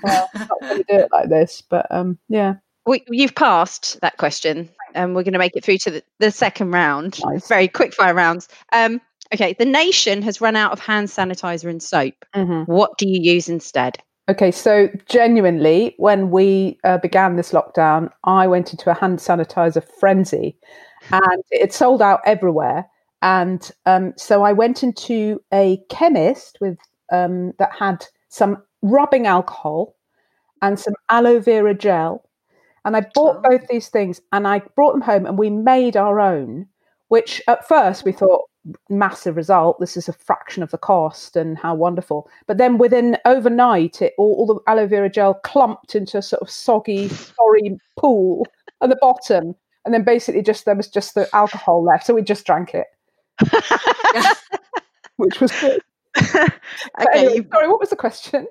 Well, 0.02 0.30
I'm 0.34 0.48
not 0.48 0.60
going 0.62 0.78
to 0.78 0.84
do 0.88 0.98
it 1.00 1.08
like 1.12 1.28
this, 1.28 1.62
but 1.68 1.86
um, 1.90 2.18
yeah. 2.28 2.54
We, 2.86 3.04
you've 3.08 3.34
passed 3.34 4.00
that 4.00 4.16
question 4.16 4.70
and 4.94 5.14
we're 5.14 5.22
going 5.22 5.32
to 5.32 5.38
make 5.38 5.56
it 5.56 5.64
through 5.64 5.78
to 5.78 5.90
the, 5.90 6.02
the 6.18 6.30
second 6.30 6.72
round. 6.72 7.20
Nice. 7.24 7.48
Very 7.48 7.68
quick 7.68 7.94
fire 7.94 8.14
rounds. 8.14 8.48
Um, 8.72 9.00
okay, 9.34 9.54
the 9.58 9.64
nation 9.64 10.22
has 10.22 10.40
run 10.40 10.56
out 10.56 10.72
of 10.72 10.78
hand 10.78 11.08
sanitizer 11.08 11.68
and 11.68 11.82
soap. 11.82 12.14
Mm-hmm. 12.34 12.70
What 12.70 12.98
do 12.98 13.08
you 13.08 13.20
use 13.20 13.48
instead? 13.48 13.98
Okay, 14.28 14.50
so 14.50 14.88
genuinely, 15.08 15.94
when 15.96 16.30
we 16.30 16.78
uh, 16.84 16.98
began 16.98 17.36
this 17.36 17.50
lockdown, 17.50 18.10
I 18.24 18.46
went 18.46 18.70
into 18.70 18.90
a 18.90 18.94
hand 18.94 19.18
sanitizer 19.18 19.82
frenzy 19.98 20.56
and 21.10 21.42
it 21.50 21.72
sold 21.72 22.00
out 22.00 22.20
everywhere. 22.24 22.86
And 23.22 23.70
um, 23.86 24.14
so 24.16 24.42
I 24.44 24.52
went 24.52 24.82
into 24.82 25.42
a 25.52 25.82
chemist 25.88 26.58
with 26.60 26.78
um, 27.12 27.52
that 27.58 27.72
had 27.76 28.06
some 28.28 28.62
rubbing 28.82 29.26
alcohol 29.26 29.96
and 30.62 30.78
some 30.78 30.94
aloe 31.08 31.40
vera 31.40 31.74
gel. 31.74 32.24
And 32.84 32.96
I 32.96 33.02
bought 33.14 33.42
oh. 33.44 33.48
both 33.48 33.66
these 33.68 33.88
things 33.88 34.20
and 34.32 34.46
I 34.46 34.60
brought 34.74 34.92
them 34.92 35.00
home 35.00 35.26
and 35.26 35.38
we 35.38 35.50
made 35.50 35.96
our 35.96 36.20
own, 36.20 36.66
which 37.08 37.42
at 37.46 37.66
first 37.66 38.04
we 38.04 38.12
thought, 38.12 38.42
massive 38.88 39.36
result. 39.36 39.80
This 39.80 39.96
is 39.96 40.08
a 40.08 40.12
fraction 40.12 40.62
of 40.62 40.70
the 40.70 40.78
cost 40.78 41.36
and 41.36 41.58
how 41.58 41.74
wonderful. 41.74 42.28
But 42.46 42.58
then 42.58 42.78
within 42.78 43.16
overnight, 43.24 44.02
it 44.02 44.12
all, 44.18 44.34
all 44.34 44.46
the 44.46 44.60
aloe 44.70 44.86
vera 44.86 45.10
gel 45.10 45.34
clumped 45.34 45.94
into 45.94 46.18
a 46.18 46.22
sort 46.22 46.42
of 46.42 46.50
soggy, 46.50 47.08
sorry 47.08 47.78
pool 47.98 48.46
at 48.82 48.90
the 48.90 48.98
bottom. 49.00 49.54
And 49.84 49.94
then 49.94 50.04
basically 50.04 50.42
just 50.42 50.66
there 50.66 50.76
was 50.76 50.88
just 50.88 51.14
the 51.14 51.28
alcohol 51.34 51.82
left. 51.82 52.06
So 52.06 52.14
we 52.14 52.22
just 52.22 52.44
drank 52.44 52.74
it. 52.74 52.86
Which 55.16 55.40
was 55.40 55.52
good. 55.52 55.80
okay. 56.18 56.46
Anyway, 57.14 57.46
sorry, 57.50 57.68
what 57.68 57.80
was 57.80 57.90
the 57.90 57.96
question? 57.96 58.46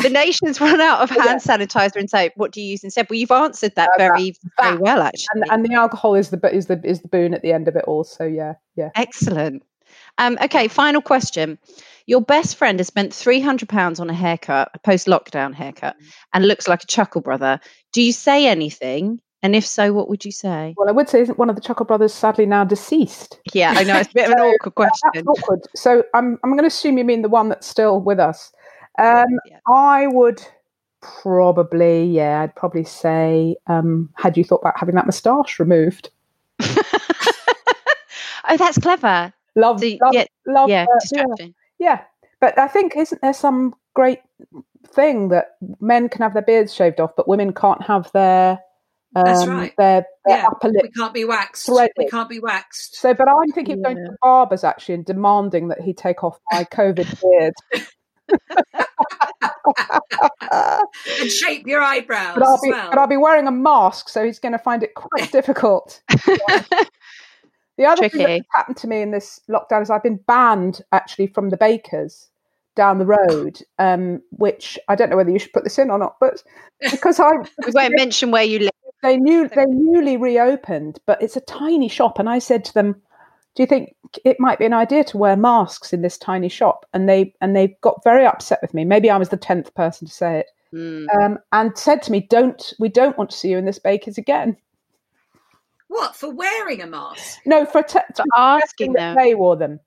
The 0.00 0.10
nation's 0.10 0.60
run 0.60 0.80
out 0.80 1.00
of 1.00 1.10
hand 1.10 1.24
yeah. 1.24 1.36
sanitizer 1.36 1.96
and 1.96 2.08
soap. 2.08 2.32
What 2.36 2.52
do 2.52 2.60
you 2.60 2.68
use 2.68 2.84
instead? 2.84 3.08
Well, 3.10 3.18
you've 3.18 3.30
answered 3.30 3.74
that 3.76 3.90
uh, 3.90 3.98
very, 3.98 4.30
that, 4.30 4.62
very 4.62 4.76
well, 4.78 5.02
actually. 5.02 5.42
And, 5.42 5.44
and, 5.50 5.64
the 5.64 5.74
alcohol 5.74 6.14
is 6.14 6.30
the 6.30 6.54
is 6.54 6.66
the 6.66 6.80
is 6.84 7.02
the 7.02 7.08
boon 7.08 7.34
at 7.34 7.42
the 7.42 7.52
end 7.52 7.68
of 7.68 7.76
it 7.76 7.84
all. 7.86 8.04
So 8.04 8.24
yeah, 8.24 8.54
yeah. 8.76 8.90
Excellent. 8.94 9.62
Um, 10.18 10.38
okay, 10.42 10.68
final 10.68 11.02
question. 11.02 11.58
Your 12.06 12.20
best 12.20 12.56
friend 12.56 12.78
has 12.80 12.86
spent 12.86 13.12
three 13.12 13.40
hundred 13.40 13.68
pounds 13.68 14.00
on 14.00 14.08
a 14.08 14.14
haircut, 14.14 14.70
a 14.74 14.78
post-lockdown 14.78 15.54
haircut, 15.54 15.96
mm. 16.00 16.06
and 16.32 16.46
looks 16.46 16.68
like 16.68 16.82
a 16.82 16.86
chuckle 16.86 17.20
brother. 17.20 17.60
Do 17.92 18.02
you 18.02 18.12
say 18.12 18.46
anything? 18.46 19.20
And 19.44 19.56
if 19.56 19.66
so, 19.66 19.92
what 19.92 20.08
would 20.08 20.24
you 20.24 20.30
say? 20.30 20.72
Well, 20.76 20.88
I 20.88 20.92
would 20.92 21.08
say 21.08 21.20
isn't 21.20 21.36
one 21.36 21.50
of 21.50 21.56
the 21.56 21.62
Chuckle 21.62 21.84
brothers 21.84 22.14
sadly 22.14 22.46
now 22.46 22.62
deceased? 22.62 23.40
Yeah, 23.52 23.74
I 23.76 23.82
know 23.82 23.96
it's 23.98 24.10
a 24.10 24.14
bit 24.14 24.26
of 24.26 24.32
an 24.32 24.38
awkward 24.40 24.74
question. 24.76 25.26
awkward. 25.26 25.62
So 25.74 26.04
I'm 26.14 26.38
I'm 26.44 26.50
going 26.50 26.62
to 26.62 26.68
assume 26.68 26.96
you 26.96 27.04
mean 27.04 27.22
the 27.22 27.28
one 27.28 27.48
that's 27.48 27.66
still 27.66 28.00
with 28.00 28.20
us. 28.20 28.52
Um, 28.98 29.26
yeah. 29.46 29.58
I 29.68 30.06
would 30.06 30.42
probably, 31.00 32.04
yeah, 32.04 32.42
I'd 32.42 32.54
probably 32.54 32.84
say, 32.84 33.56
um, 33.66 34.10
had 34.16 34.36
you 34.36 34.44
thought 34.44 34.60
about 34.60 34.78
having 34.78 34.94
that 34.94 35.06
moustache 35.06 35.58
removed? 35.58 36.10
oh, 36.60 38.56
that's 38.56 38.78
clever. 38.78 39.32
Love, 39.54 39.80
so, 39.80 39.86
love, 40.00 40.14
yeah, 40.14 40.24
love, 40.46 40.68
yeah, 40.68 40.84
uh, 40.84 41.24
yeah, 41.38 41.46
yeah. 41.78 42.00
But 42.40 42.58
I 42.58 42.68
think 42.68 42.96
isn't 42.96 43.20
there 43.20 43.34
some 43.34 43.74
great 43.94 44.20
thing 44.88 45.28
that 45.28 45.56
men 45.80 46.08
can 46.08 46.22
have 46.22 46.32
their 46.32 46.42
beards 46.42 46.74
shaved 46.74 47.00
off, 47.00 47.14
but 47.16 47.28
women 47.28 47.52
can't 47.52 47.82
have 47.82 48.10
their 48.12 48.60
um, 49.14 49.24
That's 49.24 49.46
right. 49.46 49.74
Their, 49.76 50.06
their 50.24 50.38
yeah, 50.38 50.46
upper 50.46 50.68
lip 50.68 50.82
we 50.84 50.90
can't 50.90 51.12
be 51.12 51.24
waxed. 51.24 51.66
Threaded. 51.66 51.92
We 51.98 52.08
can't 52.08 52.30
be 52.30 52.40
waxed. 52.40 52.96
So, 52.96 53.12
but 53.12 53.28
I'm 53.28 53.52
thinking 53.52 53.78
yeah. 53.78 53.92
going 53.92 54.04
to 54.04 54.16
barbers 54.22 54.64
actually 54.64 54.94
and 54.94 55.04
demanding 55.04 55.68
that 55.68 55.80
he 55.80 55.92
take 55.92 56.24
off 56.24 56.38
my 56.50 56.64
COVID 56.64 57.20
beard. 57.20 57.54
and 61.20 61.30
shape 61.30 61.66
your 61.66 61.82
eyebrows. 61.82 62.34
But 62.34 62.44
I'll, 62.44 62.60
be, 62.60 62.70
well. 62.70 62.90
but 62.90 62.98
I'll 62.98 63.06
be 63.06 63.16
wearing 63.16 63.46
a 63.46 63.52
mask, 63.52 64.08
so 64.08 64.24
he's 64.24 64.38
going 64.38 64.52
to 64.52 64.58
find 64.58 64.82
it 64.82 64.94
quite 64.94 65.30
difficult. 65.32 66.02
the 66.08 67.84
other 67.84 68.08
Tricky. 68.08 68.18
thing 68.18 68.26
that 68.26 68.46
happened 68.54 68.76
to 68.78 68.88
me 68.88 69.02
in 69.02 69.10
this 69.10 69.40
lockdown 69.50 69.82
is 69.82 69.90
I've 69.90 70.02
been 70.02 70.20
banned 70.26 70.82
actually 70.92 71.28
from 71.28 71.50
the 71.50 71.56
bakers 71.56 72.28
down 72.74 72.98
the 72.98 73.06
road, 73.06 73.60
um, 73.78 74.22
which 74.30 74.78
I 74.88 74.94
don't 74.94 75.10
know 75.10 75.16
whether 75.16 75.30
you 75.30 75.38
should 75.38 75.52
put 75.52 75.64
this 75.64 75.78
in 75.78 75.90
or 75.90 75.98
not, 75.98 76.16
but 76.20 76.42
because 76.90 77.20
I 77.20 77.32
we 77.66 77.72
won't 77.72 77.94
mention 77.96 78.30
where 78.30 78.44
you 78.44 78.60
live. 78.60 78.70
They 79.02 79.16
knew 79.16 79.48
they 79.48 79.64
newly 79.66 80.16
reopened, 80.16 81.00
but 81.06 81.20
it's 81.20 81.36
a 81.36 81.40
tiny 81.40 81.88
shop, 81.88 82.20
and 82.20 82.28
I 82.28 82.38
said 82.38 82.64
to 82.66 82.74
them, 82.74 83.02
do 83.54 83.62
you 83.62 83.66
think 83.66 83.94
it 84.24 84.40
might 84.40 84.58
be 84.58 84.64
an 84.64 84.72
idea 84.72 85.04
to 85.04 85.18
wear 85.18 85.36
masks 85.36 85.92
in 85.92 86.02
this 86.02 86.16
tiny 86.16 86.48
shop? 86.48 86.86
And 86.92 87.08
they 87.08 87.34
and 87.40 87.54
they 87.54 87.76
got 87.82 88.02
very 88.04 88.26
upset 88.26 88.60
with 88.62 88.72
me. 88.72 88.84
Maybe 88.84 89.10
i 89.10 89.16
was 89.16 89.28
the 89.28 89.38
10th 89.38 89.74
person 89.74 90.06
to 90.06 90.12
say 90.12 90.40
it. 90.40 90.46
Mm. 90.74 91.06
um, 91.14 91.38
and 91.52 91.76
said 91.76 92.00
to 92.04 92.10
me 92.10 92.26
don't 92.30 92.72
we 92.78 92.88
don't 92.88 93.18
want 93.18 93.28
to 93.28 93.36
see 93.36 93.50
you 93.50 93.58
in 93.58 93.66
this 93.66 93.78
bakers 93.78 94.16
again. 94.16 94.56
What 95.88 96.16
for 96.16 96.32
wearing 96.32 96.80
a 96.80 96.86
mask? 96.86 97.40
No 97.44 97.66
for, 97.66 97.82
te- 97.82 97.98
for 98.16 98.24
asking 98.34 98.94
them. 98.94 99.14
they 99.14 99.34
wore 99.34 99.56
them. 99.56 99.80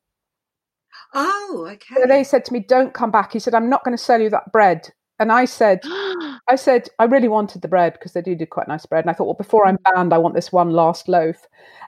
Oh 1.15 1.67
okay. 1.71 1.95
So 1.95 2.07
they 2.07 2.23
said 2.23 2.45
to 2.45 2.53
me 2.53 2.59
don't 2.59 2.93
come 2.93 3.09
back. 3.09 3.33
He 3.33 3.39
said 3.39 3.55
i'm 3.55 3.69
not 3.69 3.83
going 3.83 3.97
to 3.97 4.03
sell 4.03 4.21
you 4.21 4.29
that 4.29 4.51
bread 4.51 4.91
and 5.19 5.31
I 5.31 5.45
said, 5.45 5.81
I 6.47 6.55
said, 6.55 6.89
I 6.99 7.05
really 7.05 7.27
wanted 7.27 7.61
the 7.61 7.67
bread 7.67 7.93
because 7.93 8.13
they 8.13 8.21
do 8.21 8.35
do 8.35 8.45
quite 8.45 8.67
nice 8.67 8.85
bread. 8.85 9.03
And 9.03 9.09
I 9.09 9.13
thought, 9.13 9.25
well, 9.25 9.33
before 9.33 9.67
I'm 9.67 9.77
banned, 9.93 10.13
I 10.13 10.17
want 10.17 10.35
this 10.35 10.51
one 10.51 10.71
last 10.71 11.07
loaf. 11.07 11.37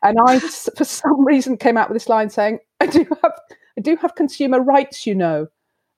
And 0.03 0.17
I, 0.25 0.39
for 0.77 0.85
some 0.85 1.25
reason, 1.25 1.57
came 1.57 1.77
out 1.77 1.89
with 1.89 1.95
this 1.95 2.09
line 2.09 2.29
saying, 2.29 2.59
I 2.79 2.87
do 2.87 3.05
have, 3.23 3.33
I 3.77 3.81
do 3.81 3.95
have 3.97 4.15
consumer 4.15 4.61
rights, 4.61 5.05
you 5.05 5.15
know. 5.15 5.47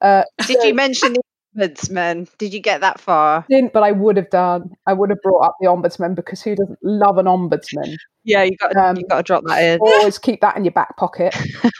Uh, 0.02 0.24
Did 0.48 0.62
so, 0.62 0.68
you 0.68 0.74
mention 0.74 1.14
the 1.14 1.22
ombudsman? 1.58 2.30
Did 2.38 2.54
you 2.54 2.60
get 2.60 2.82
that 2.82 3.00
far? 3.00 3.46
Didn't, 3.50 3.74
but 3.74 3.84
I 3.84 3.92
would 3.92 4.18
have 4.18 4.30
done. 4.30 4.72
I 4.86 4.94
would 4.94 5.10
have 5.10 5.22
brought 5.22 5.46
up 5.46 5.56
the 5.60 5.68
ombudsman 5.68 6.16
because 6.16 6.42
who 6.42 6.56
doesn't 6.56 6.80
love 6.84 7.18
an 7.18 7.26
ombudsman? 7.26 7.98
Yeah, 8.24 8.44
you 8.44 8.58
got 8.58 8.76
um, 8.76 8.98
you 8.98 9.08
got 9.08 9.18
to 9.18 9.24
drop 9.24 9.44
that 9.46 9.64
in. 9.64 9.80
Always 9.80 10.18
keep 10.18 10.42
that 10.42 10.58
in 10.58 10.66
your 10.66 10.74
back 10.74 10.98
pocket. 10.98 11.34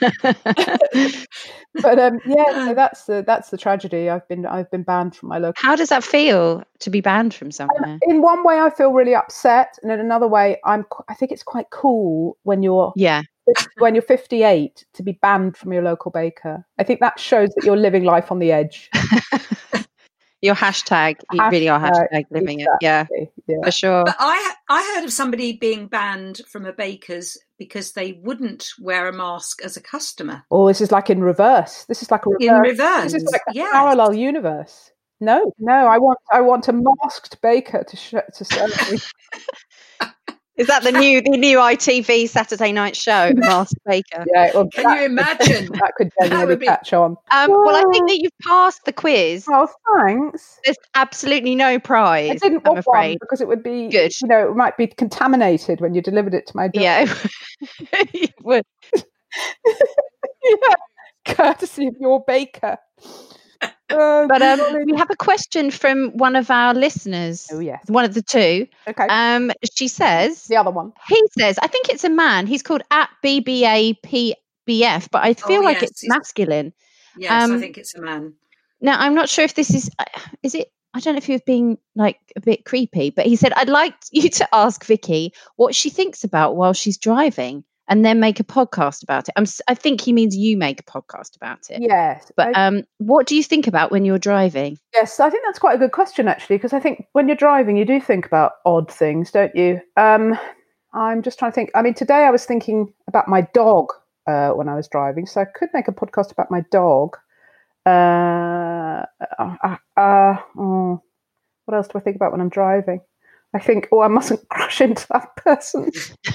but 1.74 1.98
um, 1.98 2.18
yeah, 2.26 2.66
so 2.66 2.74
that's 2.74 3.04
the 3.04 3.22
that's 3.26 3.50
the 3.50 3.58
tragedy. 3.58 4.08
I've 4.08 4.26
been 4.26 4.46
I've 4.46 4.70
been 4.70 4.82
banned 4.82 5.14
from 5.14 5.28
my 5.28 5.38
local. 5.38 5.60
How 5.62 5.76
does 5.76 5.90
that 5.90 6.02
feel 6.02 6.64
to 6.80 6.90
be 6.90 7.00
banned 7.00 7.34
from 7.34 7.50
somewhere? 7.50 7.98
in 8.02 8.22
one 8.22 8.42
way, 8.42 8.58
I 8.58 8.70
feel 8.70 8.92
really 8.92 9.14
upset, 9.14 9.78
and 9.82 9.92
in 9.92 10.00
another 10.00 10.26
way, 10.26 10.58
I'm 10.64 10.84
I 11.08 11.14
think 11.14 11.30
it's 11.30 11.42
quite 11.42 11.70
cool 11.70 12.38
when 12.42 12.62
you're 12.62 12.92
yeah 12.96 13.22
when 13.78 13.94
you're 13.94 14.02
58 14.02 14.84
to 14.94 15.02
be 15.02 15.12
banned 15.12 15.56
from 15.56 15.72
your 15.72 15.82
local 15.82 16.10
baker. 16.10 16.64
I 16.78 16.84
think 16.84 17.00
that 17.00 17.18
shows 17.18 17.50
that 17.50 17.64
you're 17.64 17.76
living 17.76 18.04
life 18.04 18.30
on 18.30 18.38
the 18.38 18.52
edge. 18.52 18.90
your 20.42 20.54
hashtag, 20.54 21.16
you 21.32 21.42
really 21.48 21.68
are 21.68 21.80
hashtag 21.80 22.24
living 22.30 22.60
exactly. 22.60 23.22
it. 23.22 23.32
Yeah, 23.46 23.54
yeah, 23.56 23.64
for 23.64 23.70
sure. 23.70 24.04
But 24.04 24.16
I 24.18 24.54
I 24.68 24.94
heard 24.94 25.04
of 25.04 25.12
somebody 25.12 25.52
being 25.52 25.86
banned 25.86 26.40
from 26.48 26.64
a 26.66 26.72
baker's 26.72 27.36
because 27.58 27.92
they 27.92 28.12
wouldn't 28.22 28.68
wear 28.80 29.06
a 29.06 29.12
mask 29.12 29.62
as 29.62 29.76
a 29.76 29.82
customer. 29.82 30.44
Oh, 30.50 30.68
this 30.68 30.80
is 30.80 30.90
like 30.90 31.10
in 31.10 31.22
reverse. 31.22 31.84
This 31.84 32.02
is 32.02 32.10
like 32.10 32.24
a 32.26 32.30
reverse. 32.30 32.48
In 32.48 32.60
reverse. 32.60 33.12
This 33.12 33.22
is 33.22 33.30
like 33.30 33.42
a 33.48 33.54
yes. 33.54 33.72
parallel 33.72 34.14
universe. 34.14 34.92
No, 35.20 35.52
no, 35.58 35.86
I 35.86 35.98
want 35.98 36.18
I 36.32 36.40
want 36.40 36.68
a 36.68 36.72
masked 36.72 37.40
baker 37.42 37.84
to 37.86 37.96
sh- 37.96 38.14
to 38.34 38.44
serve 38.44 38.90
me. 38.90 38.98
Is 40.60 40.66
that 40.66 40.82
the 40.82 40.92
new 40.92 41.22
the 41.22 41.38
new 41.38 41.56
ITV 41.56 42.28
Saturday 42.28 42.70
night 42.70 42.94
show, 42.94 43.32
Master 43.36 43.78
Baker? 43.86 44.26
Yeah. 44.34 44.50
Well, 44.52 44.68
Can 44.68 44.98
you 44.98 45.04
imagine? 45.06 45.70
That 45.80 45.94
could 45.96 46.12
genuinely 46.20 46.56
be... 46.56 46.66
catch 46.66 46.92
on. 46.92 47.16
Um, 47.32 47.50
well, 47.50 47.74
I 47.74 47.82
think 47.90 48.08
that 48.08 48.18
you've 48.20 48.38
passed 48.42 48.84
the 48.84 48.92
quiz. 48.92 49.46
Oh, 49.48 49.66
thanks. 49.96 50.60
There's 50.64 50.76
absolutely 50.94 51.54
no 51.54 51.78
prize. 51.78 52.32
I 52.32 52.34
didn't 52.34 52.68
I'm 52.68 52.76
afraid 52.76 53.18
because 53.20 53.40
it 53.40 53.48
would 53.48 53.62
be 53.62 53.88
good. 53.88 54.12
You 54.20 54.28
know, 54.28 54.50
it 54.50 54.56
might 54.56 54.76
be 54.76 54.88
contaminated 54.88 55.80
when 55.80 55.94
you 55.94 56.02
delivered 56.02 56.34
it 56.34 56.46
to 56.48 56.56
my 56.56 56.68
door. 56.68 56.82
Yeah, 56.82 57.14
it 57.92 58.34
would. 58.42 58.64
yeah, 58.94 60.74
courtesy 61.24 61.86
of 61.86 61.94
your 61.98 62.22
baker. 62.26 62.76
Oh, 63.90 64.26
but 64.28 64.42
um, 64.42 64.60
we 64.86 64.96
have 64.96 65.10
a 65.10 65.16
question 65.16 65.70
from 65.70 66.10
one 66.10 66.36
of 66.36 66.50
our 66.50 66.74
listeners. 66.74 67.48
Oh 67.52 67.58
yes, 67.58 67.82
one 67.88 68.04
of 68.04 68.14
the 68.14 68.22
two. 68.22 68.66
Okay. 68.86 69.06
Um, 69.08 69.52
she 69.74 69.88
says 69.88 70.44
the 70.44 70.56
other 70.56 70.70
one. 70.70 70.92
He 71.08 71.22
says, 71.38 71.58
I 71.58 71.66
think 71.66 71.88
it's 71.88 72.04
a 72.04 72.10
man. 72.10 72.46
He's 72.46 72.62
called 72.62 72.82
at 72.90 73.10
BBAPBF, 73.24 74.36
but 75.10 75.24
I 75.24 75.34
feel 75.34 75.60
oh, 75.60 75.64
like 75.64 75.80
yes. 75.80 75.90
it's 75.90 76.08
masculine. 76.08 76.72
Yes, 77.16 77.30
um, 77.30 77.56
I 77.56 77.60
think 77.60 77.78
it's 77.78 77.94
a 77.94 78.00
man. 78.00 78.34
Now 78.80 78.98
I'm 78.98 79.14
not 79.14 79.28
sure 79.28 79.44
if 79.44 79.54
this 79.54 79.74
is. 79.74 79.90
Uh, 79.98 80.04
is 80.42 80.54
it? 80.54 80.72
I 80.92 81.00
don't 81.00 81.14
know 81.14 81.18
if 81.18 81.26
he 81.26 81.32
was 81.32 81.42
being 81.42 81.78
like 81.94 82.18
a 82.34 82.40
bit 82.40 82.64
creepy, 82.64 83.10
but 83.10 83.26
he 83.26 83.36
said, 83.36 83.52
I'd 83.54 83.68
like 83.68 83.94
you 84.12 84.28
to 84.28 84.48
ask 84.54 84.84
Vicki 84.84 85.32
what 85.56 85.74
she 85.74 85.90
thinks 85.90 86.24
about 86.24 86.56
while 86.56 86.72
she's 86.72 86.98
driving 86.98 87.64
and 87.90 88.04
then 88.04 88.20
make 88.20 88.38
a 88.38 88.44
podcast 88.44 89.02
about 89.02 89.28
it. 89.28 89.34
I'm, 89.36 89.44
I 89.68 89.74
think 89.74 90.00
he 90.00 90.12
means 90.12 90.36
you 90.36 90.56
make 90.56 90.80
a 90.80 90.84
podcast 90.84 91.36
about 91.36 91.68
it. 91.68 91.82
Yes. 91.82 92.30
But 92.36 92.56
um, 92.56 92.84
what 92.98 93.26
do 93.26 93.34
you 93.34 93.42
think 93.42 93.66
about 93.66 93.90
when 93.90 94.04
you're 94.04 94.18
driving? 94.18 94.78
Yes, 94.94 95.18
I 95.18 95.28
think 95.28 95.42
that's 95.44 95.58
quite 95.58 95.74
a 95.74 95.78
good 95.78 95.92
question 95.92 96.28
actually, 96.28 96.56
because 96.56 96.72
I 96.72 96.78
think 96.80 97.06
when 97.12 97.26
you're 97.26 97.36
driving, 97.36 97.76
you 97.76 97.84
do 97.84 98.00
think 98.00 98.24
about 98.24 98.52
odd 98.64 98.90
things, 98.90 99.32
don't 99.32 99.54
you? 99.56 99.80
Um, 99.96 100.38
I'm 100.94 101.20
just 101.20 101.38
trying 101.38 101.50
to 101.50 101.54
think. 101.54 101.70
I 101.74 101.82
mean, 101.82 101.94
today 101.94 102.24
I 102.24 102.30
was 102.30 102.46
thinking 102.46 102.92
about 103.08 103.28
my 103.28 103.42
dog 103.52 103.92
uh, 104.26 104.50
when 104.50 104.68
I 104.68 104.76
was 104.76 104.88
driving, 104.88 105.26
so 105.26 105.40
I 105.40 105.44
could 105.44 105.68
make 105.74 105.88
a 105.88 105.92
podcast 105.92 106.30
about 106.30 106.50
my 106.50 106.62
dog. 106.70 107.16
Uh, 107.86 109.04
uh, 109.38 109.76
uh 109.96 110.36
oh, 110.56 111.02
what 111.64 111.76
else 111.76 111.88
do 111.88 111.98
I 111.98 112.00
think 112.00 112.16
about 112.16 112.30
when 112.32 112.40
I'm 112.40 112.48
driving? 112.48 113.00
I 113.54 113.58
think, 113.58 113.88
oh, 113.92 114.00
I 114.00 114.08
mustn't 114.08 114.48
crash 114.48 114.80
into 114.80 115.06
that 115.10 115.34
person. 115.36 115.90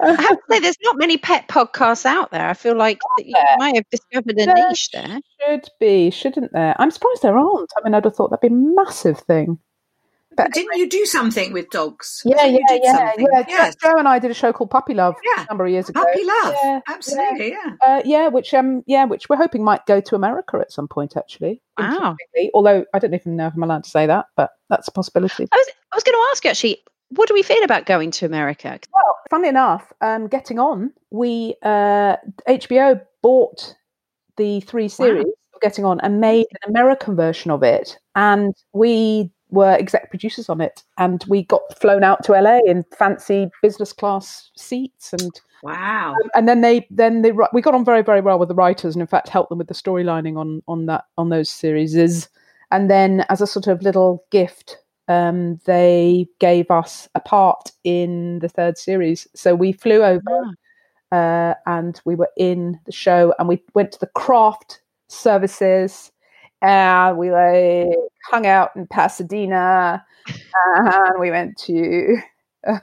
Have 0.00 0.38
they 0.48 0.56
say 0.56 0.60
there's 0.60 0.76
not 0.82 0.98
many 0.98 1.16
pet 1.16 1.48
podcasts 1.48 2.04
out 2.04 2.30
there. 2.30 2.48
I 2.48 2.52
feel 2.54 2.76
like 2.76 2.98
you 3.18 3.34
might 3.58 3.74
have 3.74 3.88
discovered 3.90 4.38
a 4.38 4.44
there 4.44 4.54
niche 4.54 4.90
there. 4.90 5.20
Should 5.40 5.68
be, 5.80 6.10
shouldn't 6.10 6.52
there? 6.52 6.74
I'm 6.78 6.90
surprised 6.90 7.22
there 7.22 7.38
aren't. 7.38 7.70
I 7.78 7.82
mean, 7.82 7.94
I'd 7.94 8.04
have 8.04 8.14
thought 8.14 8.30
that'd 8.30 8.42
be 8.42 8.54
a 8.54 8.58
massive 8.84 9.18
thing. 9.20 9.58
But 10.36 10.52
didn't 10.52 10.78
you 10.78 10.88
do 10.88 11.06
something 11.06 11.52
with 11.52 11.70
dogs? 11.70 12.22
Yeah, 12.24 12.44
yeah, 12.44 12.58
yeah, 12.70 13.12
yeah. 13.18 13.44
Yes. 13.48 13.76
Jo 13.76 13.92
and 13.96 14.06
I 14.06 14.18
did 14.18 14.30
a 14.30 14.34
show 14.34 14.52
called 14.52 14.70
Puppy 14.70 14.94
Love 14.94 15.14
yeah. 15.24 15.44
a 15.44 15.46
number 15.46 15.64
of 15.64 15.72
years 15.72 15.88
ago. 15.88 16.04
Puppy 16.04 16.24
Love, 16.24 16.54
yeah, 16.62 16.80
absolutely, 16.88 17.50
yeah, 17.50 17.56
yeah. 17.64 17.96
Uh, 17.96 18.02
yeah. 18.04 18.28
Which 18.28 18.52
um, 18.54 18.82
yeah, 18.86 19.04
which 19.04 19.28
we're 19.28 19.36
hoping 19.36 19.64
might 19.64 19.86
go 19.86 20.00
to 20.00 20.14
America 20.14 20.58
at 20.58 20.70
some 20.70 20.88
point. 20.88 21.16
Actually, 21.16 21.62
wow. 21.78 22.16
Although 22.54 22.84
I 22.92 22.98
don't 22.98 23.14
even 23.14 23.36
know 23.36 23.46
if 23.46 23.54
I'm 23.54 23.62
allowed 23.62 23.84
to 23.84 23.90
say 23.90 24.06
that, 24.06 24.26
but 24.36 24.50
that's 24.68 24.88
a 24.88 24.92
possibility. 24.92 25.48
I 25.52 25.56
was 25.56 25.68
I 25.92 25.96
was 25.96 26.04
going 26.04 26.14
to 26.14 26.28
ask 26.30 26.44
you 26.44 26.50
actually. 26.50 26.82
What 27.10 27.28
do 27.28 27.34
we 27.34 27.44
feel 27.44 27.62
about 27.62 27.86
going 27.86 28.10
to 28.10 28.26
America? 28.26 28.80
Well, 28.92 29.18
funnily 29.30 29.48
enough, 29.48 29.92
um, 30.00 30.26
getting 30.26 30.58
on, 30.58 30.92
we 31.12 31.54
uh, 31.62 32.16
HBO 32.48 33.00
bought 33.22 33.76
the 34.36 34.58
three 34.62 34.88
series 34.88 35.24
wow. 35.24 35.32
Getting 35.62 35.84
On 35.86 36.00
and 36.00 36.20
made 36.20 36.46
an 36.62 36.70
American 36.70 37.16
version 37.16 37.50
of 37.50 37.62
it, 37.62 37.98
and 38.14 38.54
we 38.74 39.30
were 39.50 39.72
exec 39.72 40.10
producers 40.10 40.48
on 40.48 40.60
it, 40.60 40.82
and 40.98 41.24
we 41.28 41.44
got 41.44 41.78
flown 41.80 42.02
out 42.02 42.24
to 42.24 42.32
LA 42.32 42.58
in 42.66 42.84
fancy 42.96 43.48
business 43.62 43.92
class 43.92 44.50
seats, 44.56 45.12
and 45.12 45.40
wow! 45.62 46.14
Um, 46.14 46.30
and 46.34 46.48
then 46.48 46.60
they 46.60 46.86
then 46.90 47.22
they 47.22 47.32
we 47.52 47.62
got 47.62 47.74
on 47.74 47.84
very 47.84 48.02
very 48.02 48.20
well 48.20 48.38
with 48.38 48.48
the 48.48 48.54
writers, 48.54 48.94
and 48.94 49.00
in 49.00 49.06
fact 49.06 49.28
helped 49.28 49.50
them 49.50 49.58
with 49.58 49.68
the 49.68 49.74
storylining 49.74 50.36
on 50.36 50.62
on 50.66 50.86
that 50.86 51.04
on 51.16 51.28
those 51.28 51.50
series. 51.50 52.28
And 52.72 52.90
then 52.90 53.24
as 53.28 53.40
a 53.40 53.46
sort 53.46 53.68
of 53.68 53.82
little 53.82 54.24
gift, 54.32 54.78
um, 55.06 55.60
they 55.66 56.26
gave 56.40 56.68
us 56.70 57.08
a 57.14 57.20
part 57.20 57.70
in 57.84 58.40
the 58.40 58.48
third 58.48 58.76
series, 58.76 59.28
so 59.34 59.54
we 59.54 59.72
flew 59.72 60.02
over. 60.02 60.22
Ah. 60.28 60.52
Uh, 61.12 61.54
and 61.66 62.00
we 62.04 62.16
were 62.16 62.28
in 62.36 62.80
the 62.84 62.92
show, 62.92 63.32
and 63.38 63.46
we 63.46 63.62
went 63.74 63.92
to 63.92 64.00
the 64.00 64.08
craft 64.08 64.80
services 65.08 66.10
and 66.62 67.18
we 67.18 67.30
like 67.30 67.96
hung 68.30 68.46
out 68.46 68.70
in 68.76 68.86
Pasadena, 68.86 70.04
and 70.76 71.20
we 71.20 71.30
went 71.30 71.56
to. 71.58 72.16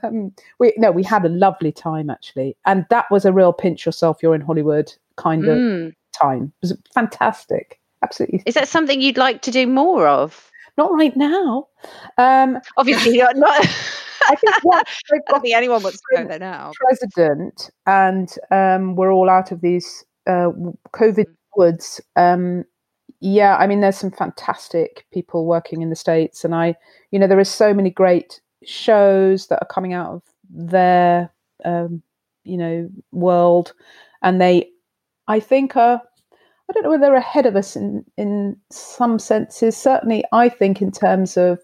Um, 0.02 0.32
we 0.58 0.72
no, 0.78 0.90
we 0.90 1.02
had 1.02 1.26
a 1.26 1.28
lovely 1.28 1.70
time 1.70 2.08
actually, 2.08 2.56
and 2.64 2.86
that 2.88 3.04
was 3.10 3.26
a 3.26 3.34
real 3.34 3.52
pinch 3.52 3.84
yourself, 3.84 4.22
you're 4.22 4.34
in 4.34 4.40
Hollywood 4.40 4.90
kind 5.16 5.44
of 5.44 5.58
mm. 5.58 5.92
time. 6.18 6.54
It 6.62 6.68
was 6.68 6.78
fantastic, 6.94 7.78
absolutely. 8.02 8.42
Is 8.46 8.54
that 8.54 8.66
something 8.66 9.02
you'd 9.02 9.18
like 9.18 9.42
to 9.42 9.50
do 9.50 9.66
more 9.66 10.08
of? 10.08 10.50
Not 10.78 10.90
right 10.92 11.14
now. 11.14 11.68
Um, 12.16 12.60
Obviously, 12.78 13.18
not. 13.18 13.36
not 13.36 13.60
I 14.26 14.34
think 14.36 14.54
what 14.62 14.88
I 15.12 15.18
don't 15.28 15.42
think 15.42 15.54
anyone 15.54 15.82
wants 15.82 15.98
to 15.98 16.16
go 16.16 16.28
there 16.28 16.38
now. 16.38 16.72
President, 16.76 17.70
and 17.86 18.32
um, 18.50 18.96
we're 18.96 19.12
all 19.12 19.28
out 19.28 19.52
of 19.52 19.60
these 19.60 20.04
uh, 20.26 20.50
COVID 20.92 21.26
woods. 21.56 22.00
Um, 22.16 22.64
yeah, 23.24 23.56
I 23.56 23.66
mean, 23.66 23.80
there's 23.80 23.96
some 23.96 24.10
fantastic 24.10 25.06
people 25.10 25.46
working 25.46 25.80
in 25.80 25.88
the 25.88 25.96
States, 25.96 26.44
and 26.44 26.54
I, 26.54 26.74
you 27.10 27.18
know, 27.18 27.26
there 27.26 27.38
are 27.38 27.44
so 27.44 27.72
many 27.72 27.88
great 27.88 28.42
shows 28.66 29.46
that 29.46 29.62
are 29.62 29.68
coming 29.72 29.94
out 29.94 30.12
of 30.12 30.22
their, 30.50 31.32
um, 31.64 32.02
you 32.44 32.58
know, 32.58 32.90
world, 33.12 33.72
and 34.20 34.42
they, 34.42 34.68
I 35.26 35.40
think, 35.40 35.74
are. 35.74 36.02
I 36.68 36.72
don't 36.74 36.82
know 36.82 36.90
whether 36.90 37.00
they're 37.00 37.14
ahead 37.14 37.46
of 37.46 37.56
us 37.56 37.76
in 37.76 38.04
in 38.18 38.58
some 38.70 39.18
senses. 39.18 39.74
Certainly, 39.74 40.24
I 40.30 40.50
think 40.50 40.82
in 40.82 40.92
terms 40.92 41.38
of, 41.38 41.60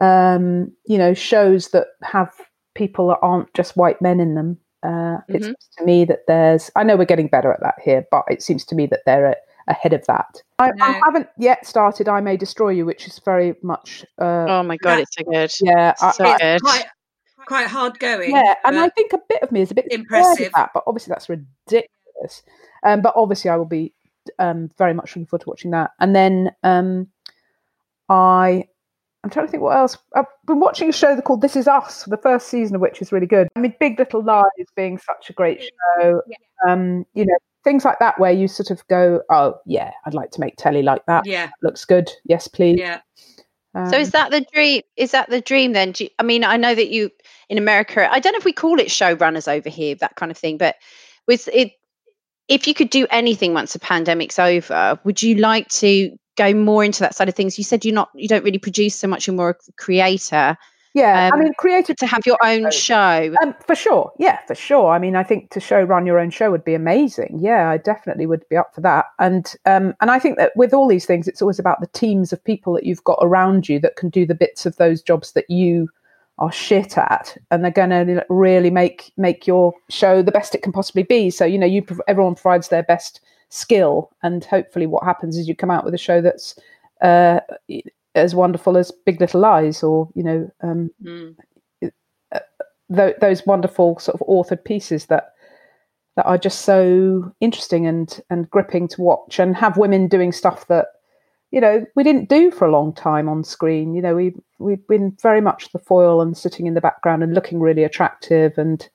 um, 0.00 0.72
you 0.86 0.96
know, 0.96 1.12
shows 1.12 1.68
that 1.68 1.88
have 2.02 2.32
people 2.74 3.08
that 3.08 3.18
aren't 3.20 3.52
just 3.52 3.76
white 3.76 4.00
men 4.00 4.20
in 4.20 4.36
them. 4.36 4.56
Uh, 4.82 4.88
mm-hmm. 4.88 5.36
It 5.36 5.44
seems 5.44 5.68
to 5.76 5.84
me 5.84 6.06
that 6.06 6.20
there's. 6.26 6.70
I 6.76 6.82
know 6.82 6.96
we're 6.96 7.04
getting 7.04 7.28
better 7.28 7.52
at 7.52 7.60
that 7.60 7.74
here, 7.84 8.06
but 8.10 8.24
it 8.30 8.42
seems 8.42 8.64
to 8.64 8.74
me 8.74 8.86
that 8.86 9.02
there 9.04 9.26
are 9.26 9.36
ahead 9.68 9.92
of 9.92 10.04
that. 10.06 10.42
I, 10.58 10.72
no. 10.72 10.84
I, 10.84 11.00
haven't 11.04 11.28
yet 11.38 11.66
started 11.66 12.08
I 12.08 12.20
May 12.20 12.36
Destroy 12.36 12.70
You, 12.70 12.86
which 12.86 13.06
is 13.06 13.20
very 13.24 13.54
much. 13.62 14.04
Uh, 14.20 14.46
oh 14.48 14.62
my 14.62 14.76
god, 14.78 15.00
it's 15.00 15.14
so 15.14 15.24
good. 15.24 15.52
Yeah, 15.60 15.94
so 15.94 16.24
I, 16.24 16.38
good. 16.38 16.62
Quite, 16.62 16.86
quite 17.46 17.66
hard 17.68 17.98
going. 17.98 18.30
Yeah, 18.30 18.54
and 18.64 18.78
I 18.78 18.88
think 18.88 19.12
a 19.12 19.20
bit 19.28 19.42
of 19.42 19.52
me 19.52 19.60
is 19.60 19.70
a 19.70 19.74
bit 19.74 19.86
impressive. 19.90 20.52
That, 20.54 20.70
but 20.74 20.82
obviously 20.86 21.10
that's 21.12 21.28
ridiculous. 21.28 22.42
Um, 22.84 23.02
but 23.02 23.14
obviously 23.16 23.50
I 23.50 23.56
will 23.56 23.64
be 23.64 23.92
um, 24.38 24.70
very 24.78 24.94
much 24.94 25.10
looking 25.10 25.26
forward 25.26 25.42
to 25.42 25.48
watching 25.48 25.70
that. 25.72 25.92
And 26.00 26.16
then 26.16 26.50
um, 26.62 27.08
I. 28.08 28.64
I'm 29.24 29.30
trying 29.30 29.46
to 29.46 29.50
think 29.50 29.64
what 29.64 29.76
else. 29.76 29.98
I've 30.14 30.26
been 30.46 30.60
watching 30.60 30.88
a 30.88 30.92
show 30.92 31.20
called 31.20 31.42
This 31.42 31.56
Is 31.56 31.66
Us, 31.66 32.04
the 32.04 32.16
first 32.16 32.48
season 32.48 32.76
of 32.76 32.80
which 32.80 33.02
is 33.02 33.10
really 33.10 33.26
good. 33.26 33.48
I 33.56 33.60
mean, 33.60 33.74
Big 33.80 33.98
Little 33.98 34.22
Lies 34.22 34.44
being 34.76 34.96
such 34.96 35.28
a 35.28 35.32
great 35.32 35.60
show. 35.60 36.22
Yeah. 36.28 36.36
Um, 36.72 37.04
you 37.14 37.26
know, 37.26 37.36
things 37.68 37.84
like 37.84 37.98
that 37.98 38.18
where 38.18 38.32
you 38.32 38.48
sort 38.48 38.70
of 38.70 38.86
go, 38.88 39.20
oh 39.30 39.58
yeah, 39.66 39.92
I'd 40.06 40.14
like 40.14 40.30
to 40.32 40.40
make 40.40 40.56
telly 40.56 40.82
like 40.82 41.04
that. 41.06 41.26
Yeah, 41.26 41.50
looks 41.62 41.84
good. 41.84 42.10
Yes, 42.24 42.48
please. 42.48 42.78
Yeah. 42.78 43.00
Um, 43.74 43.90
so 43.90 43.98
is 43.98 44.12
that 44.12 44.30
the 44.30 44.40
dream? 44.52 44.82
Is 44.96 45.10
that 45.10 45.28
the 45.28 45.42
dream 45.42 45.72
then? 45.74 45.92
You, 45.98 46.08
I 46.18 46.22
mean, 46.22 46.44
I 46.44 46.56
know 46.56 46.74
that 46.74 46.88
you 46.88 47.10
in 47.48 47.58
America. 47.58 48.10
I 48.10 48.20
don't 48.20 48.32
know 48.32 48.38
if 48.38 48.44
we 48.44 48.52
call 48.52 48.80
it 48.80 48.88
showrunners 48.88 49.46
over 49.46 49.68
here, 49.68 49.94
that 49.96 50.16
kind 50.16 50.30
of 50.30 50.38
thing. 50.38 50.56
But 50.56 50.76
with 51.26 51.48
it, 51.52 51.72
if 52.48 52.66
you 52.66 52.72
could 52.72 52.90
do 52.90 53.06
anything 53.10 53.52
once 53.52 53.74
the 53.74 53.78
pandemic's 53.78 54.38
over, 54.38 54.98
would 55.04 55.22
you 55.22 55.34
like 55.36 55.68
to 55.68 56.10
go 56.36 56.54
more 56.54 56.82
into 56.82 57.00
that 57.00 57.14
side 57.14 57.28
of 57.28 57.34
things? 57.34 57.58
You 57.58 57.64
said 57.64 57.84
you're 57.84 57.94
not, 57.94 58.08
you 58.14 58.28
don't 58.28 58.44
really 58.44 58.58
produce 58.58 58.94
so 58.94 59.06
much. 59.06 59.26
You're 59.26 59.36
more 59.36 59.50
a 59.50 59.72
creator. 59.76 60.56
Yeah, 60.98 61.30
um, 61.32 61.40
I 61.40 61.44
mean, 61.44 61.54
creative 61.58 61.96
to 61.96 62.06
have 62.06 62.26
your 62.26 62.38
own 62.42 62.70
show 62.70 63.32
um, 63.42 63.54
for 63.66 63.74
sure. 63.74 64.12
Yeah, 64.18 64.38
for 64.46 64.54
sure. 64.54 64.90
I 64.90 64.98
mean, 64.98 65.14
I 65.14 65.22
think 65.22 65.50
to 65.50 65.60
show 65.60 65.82
run 65.82 66.06
your 66.06 66.18
own 66.18 66.30
show 66.30 66.50
would 66.50 66.64
be 66.64 66.74
amazing. 66.74 67.38
Yeah, 67.40 67.70
I 67.70 67.76
definitely 67.76 68.26
would 68.26 68.48
be 68.48 68.56
up 68.56 68.74
for 68.74 68.80
that. 68.80 69.06
And 69.18 69.54
um, 69.64 69.94
and 70.00 70.10
I 70.10 70.18
think 70.18 70.38
that 70.38 70.52
with 70.56 70.74
all 70.74 70.88
these 70.88 71.06
things, 71.06 71.28
it's 71.28 71.40
always 71.40 71.58
about 71.58 71.80
the 71.80 71.86
teams 71.88 72.32
of 72.32 72.42
people 72.42 72.72
that 72.74 72.84
you've 72.84 73.04
got 73.04 73.18
around 73.22 73.68
you 73.68 73.78
that 73.80 73.96
can 73.96 74.08
do 74.08 74.26
the 74.26 74.34
bits 74.34 74.66
of 74.66 74.76
those 74.76 75.00
jobs 75.00 75.32
that 75.32 75.48
you 75.48 75.88
are 76.38 76.52
shit 76.52 76.98
at, 76.98 77.36
and 77.50 77.62
they're 77.62 77.70
going 77.70 77.90
to 77.90 78.24
really 78.28 78.70
make 78.70 79.12
make 79.16 79.46
your 79.46 79.74
show 79.88 80.22
the 80.22 80.32
best 80.32 80.54
it 80.54 80.62
can 80.62 80.72
possibly 80.72 81.04
be. 81.04 81.30
So 81.30 81.44
you 81.44 81.58
know, 81.58 81.66
you 81.66 81.86
everyone 82.08 82.34
provides 82.34 82.68
their 82.68 82.82
best 82.82 83.20
skill, 83.50 84.10
and 84.22 84.44
hopefully, 84.44 84.86
what 84.86 85.04
happens 85.04 85.36
is 85.36 85.46
you 85.46 85.54
come 85.54 85.70
out 85.70 85.84
with 85.84 85.94
a 85.94 85.98
show 85.98 86.20
that's 86.20 86.58
uh, 87.02 87.40
as 88.18 88.34
wonderful 88.34 88.76
as 88.76 88.92
Big 89.06 89.20
Little 89.20 89.40
Lies 89.40 89.82
or 89.82 90.08
you 90.14 90.22
know 90.22 90.50
um, 90.62 90.90
mm. 91.02 91.36
th- 91.82 93.16
those 93.20 93.46
wonderful 93.46 93.98
sort 93.98 94.20
of 94.20 94.26
authored 94.26 94.64
pieces 94.64 95.06
that 95.06 95.34
that 96.16 96.26
are 96.26 96.38
just 96.38 96.62
so 96.62 97.32
interesting 97.40 97.86
and 97.86 98.20
and 98.30 98.50
gripping 98.50 98.88
to 98.88 99.00
watch 99.00 99.38
and 99.38 99.56
have 99.56 99.76
women 99.76 100.08
doing 100.08 100.32
stuff 100.32 100.66
that 100.68 100.86
you 101.50 101.60
know 101.60 101.86
we 101.94 102.02
didn't 102.02 102.28
do 102.28 102.50
for 102.50 102.66
a 102.66 102.72
long 102.72 102.92
time 102.92 103.28
on 103.28 103.44
screen 103.44 103.94
you 103.94 104.02
know 104.02 104.14
we 104.14 104.34
we've 104.58 104.86
been 104.88 105.16
very 105.22 105.40
much 105.40 105.70
the 105.72 105.78
foil 105.78 106.20
and 106.20 106.36
sitting 106.36 106.66
in 106.66 106.74
the 106.74 106.80
background 106.80 107.22
and 107.22 107.34
looking 107.34 107.60
really 107.60 107.84
attractive 107.84 108.58
and 108.58 108.88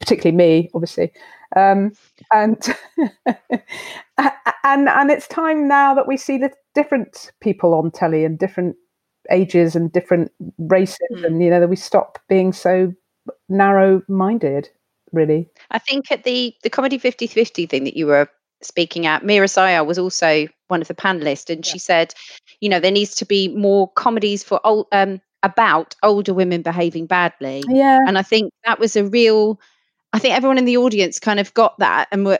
particularly 0.00 0.36
me 0.36 0.70
obviously 0.74 1.12
um, 1.54 1.92
and 2.32 2.74
and 4.64 4.88
and 4.88 5.10
it's 5.10 5.28
time 5.28 5.68
now 5.68 5.94
that 5.94 6.08
we 6.08 6.16
see 6.16 6.36
the 6.38 6.52
different 6.76 7.32
people 7.40 7.74
on 7.74 7.90
telly 7.90 8.24
and 8.24 8.38
different 8.38 8.76
ages 9.32 9.74
and 9.74 9.90
different 9.90 10.30
races, 10.58 10.98
mm. 11.12 11.24
and 11.24 11.42
you 11.42 11.50
know 11.50 11.58
that 11.58 11.68
we 11.68 11.76
stop 11.76 12.20
being 12.28 12.52
so 12.52 12.92
narrow-minded. 13.48 14.68
Really, 15.12 15.48
I 15.70 15.78
think 15.78 16.12
at 16.12 16.24
the 16.24 16.54
the 16.62 16.70
comedy 16.70 16.98
50-50 16.98 17.68
thing 17.68 17.84
that 17.84 17.96
you 17.96 18.06
were 18.06 18.28
speaking 18.62 19.06
at, 19.06 19.22
Meera 19.22 19.48
Syal 19.48 19.86
was 19.86 19.98
also 19.98 20.46
one 20.68 20.82
of 20.82 20.88
the 20.88 20.94
panelists, 20.94 21.50
and 21.50 21.66
yeah. 21.66 21.72
she 21.72 21.78
said, 21.78 22.14
you 22.60 22.68
know, 22.68 22.78
there 22.78 22.92
needs 22.92 23.14
to 23.16 23.24
be 23.24 23.48
more 23.48 23.90
comedies 23.92 24.44
for 24.44 24.60
old. 24.64 24.86
Um, 24.92 25.20
about 25.42 25.94
older 26.02 26.34
women 26.34 26.60
behaving 26.62 27.06
badly. 27.06 27.62
Yeah. 27.68 28.00
And 28.04 28.18
I 28.18 28.22
think 28.22 28.52
that 28.64 28.80
was 28.80 28.96
a 28.96 29.04
real 29.04 29.60
I 30.12 30.18
think 30.18 30.34
everyone 30.34 30.58
in 30.58 30.64
the 30.64 30.78
audience 30.78 31.20
kind 31.20 31.38
of 31.38 31.52
got 31.54 31.78
that 31.78 32.08
and 32.10 32.24
were 32.24 32.38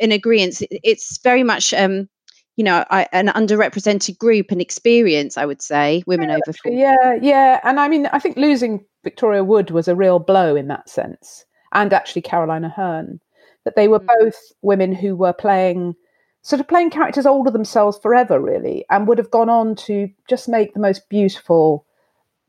in 0.00 0.12
agreement. 0.12 0.60
It's 0.70 1.18
very 1.18 1.44
much, 1.44 1.72
um, 1.72 2.08
you 2.56 2.64
know, 2.64 2.84
I, 2.90 3.08
an 3.12 3.28
underrepresented 3.28 4.18
group 4.18 4.50
and 4.50 4.60
experience, 4.60 5.38
I 5.38 5.46
would 5.46 5.62
say, 5.62 6.02
women 6.06 6.28
yeah, 6.28 6.36
over 6.36 6.52
40. 6.62 6.76
Yeah, 6.76 7.18
yeah. 7.20 7.60
And 7.64 7.80
I 7.80 7.88
mean, 7.88 8.06
I 8.06 8.18
think 8.18 8.36
losing 8.36 8.84
Victoria 9.04 9.42
Wood 9.42 9.70
was 9.70 9.88
a 9.88 9.96
real 9.96 10.18
blow 10.18 10.54
in 10.54 10.68
that 10.68 10.88
sense. 10.88 11.44
And 11.72 11.92
actually, 11.92 12.22
Caroline 12.22 12.64
Aherne, 12.64 13.18
that 13.64 13.76
they 13.76 13.88
were 13.88 14.00
mm-hmm. 14.00 14.24
both 14.24 14.36
women 14.60 14.94
who 14.94 15.16
were 15.16 15.32
playing 15.32 15.94
sort 16.42 16.60
of 16.60 16.68
playing 16.68 16.90
characters 16.90 17.24
older 17.24 17.50
themselves 17.50 17.98
forever, 17.98 18.40
really, 18.40 18.84
and 18.90 19.06
would 19.06 19.18
have 19.18 19.30
gone 19.30 19.48
on 19.48 19.76
to 19.76 20.10
just 20.28 20.48
make 20.48 20.74
the 20.74 20.80
most 20.80 21.08
beautiful 21.08 21.86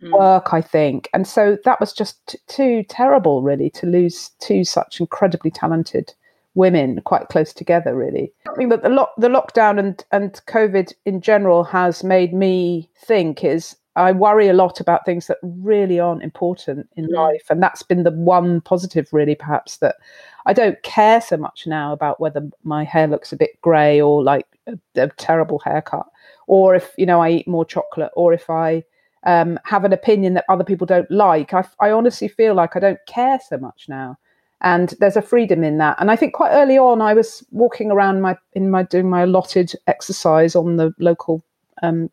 mm. 0.02 0.12
work, 0.12 0.52
I 0.52 0.62
think. 0.62 1.10
And 1.14 1.28
so 1.28 1.58
that 1.64 1.80
was 1.80 1.94
just 1.94 2.26
t- 2.28 2.40
too 2.48 2.84
terrible, 2.90 3.44
really, 3.44 3.70
to 3.72 3.86
lose 3.86 4.32
two 4.42 4.64
such 4.64 5.00
incredibly 5.00 5.52
talented 5.52 6.14
women 6.56 7.02
quite 7.02 7.30
close 7.30 7.54
together, 7.54 7.96
really. 7.96 8.32
I 8.48 8.56
that 8.70 8.84
the, 8.84 8.90
lo- 8.90 9.10
the 9.18 9.30
lockdown 9.30 9.80
and, 9.80 10.04
and 10.12 10.34
COVID 10.48 10.94
in 11.06 11.22
general 11.22 11.64
has 11.64 12.04
made 12.04 12.34
me 12.34 12.90
think 12.96 13.44
is 13.44 13.76
I 13.96 14.12
worry 14.12 14.48
a 14.48 14.54
lot 14.54 14.80
about 14.80 15.06
things 15.06 15.28
that 15.28 15.38
really 15.44 16.00
aren't 16.00 16.24
important 16.24 16.90
in 16.96 17.08
mm. 17.08 17.14
life. 17.14 17.46
And 17.50 17.62
that's 17.62 17.84
been 17.84 18.04
the 18.04 18.12
one 18.12 18.62
positive, 18.62 19.08
really, 19.12 19.36
perhaps, 19.36 19.78
that 19.78 19.98
I 20.46 20.54
don't 20.54 20.82
care 20.84 21.22
so 21.22 21.38
much 21.38 21.68
now 21.68 21.94
about 21.94 22.20
whether 22.20 22.42
my 22.64 22.84
hair 22.84 23.08
looks 23.08 23.32
a 23.32 23.38
bit 23.38 23.62
grey 23.62 24.02
or 24.02 24.24
like 24.24 24.48
a, 24.68 24.78
a, 24.96 25.10
terrible 25.10 25.60
haircut, 25.60 26.08
or 26.48 26.76
if, 26.76 26.92
you 26.98 27.06
know, 27.06 27.22
I 27.22 27.30
eat 27.30 27.48
more 27.48 27.66
chocolate, 27.66 28.12
or 28.16 28.34
if 28.34 28.50
I 28.50 28.84
um, 29.26 29.60
have 29.66 29.86
an 29.86 29.94
opinion 29.94 30.34
that 30.34 30.46
other 30.50 30.64
people 30.64 30.88
don't 30.88 31.10
like. 31.12 31.54
I, 31.54 31.66
I 31.80 31.92
honestly 31.92 32.28
feel 32.28 32.56
like 32.56 32.76
I 32.76 32.80
don't 32.80 33.00
care 33.08 33.40
so 33.48 33.58
much 33.58 33.86
now. 33.88 34.18
And 34.64 34.94
there's 35.00 35.18
a 35.18 35.22
freedom 35.22 35.64
in 35.64 35.78
that. 35.80 35.98
And 36.00 36.10
I 36.10 36.16
think 36.16 36.34
quite 36.34 36.52
early 36.52 36.78
on, 36.78 37.02
I 37.02 37.14
was 37.14 37.46
walking 37.52 37.92
around 37.92 38.22
my 38.22 38.38
in 38.54 38.72
my 38.72 38.84
doing 38.84 39.10
my 39.10 39.24
allotted 39.24 39.74
exercise 39.88 40.56
on 40.56 40.78
the 40.78 40.94
local 41.00 41.44
um, 41.82 42.10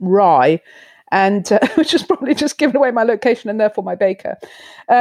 rye, 0.00 0.60
and 1.12 1.50
uh, 1.52 1.60
which 1.76 1.94
is 1.94 2.02
probably 2.02 2.34
just 2.34 2.58
giving 2.58 2.76
away 2.76 2.90
my 2.90 3.04
location 3.04 3.48
and 3.48 3.58
therefore 3.58 3.84
my 3.84 3.94
baker. 3.94 4.36
Uh, 4.88 5.00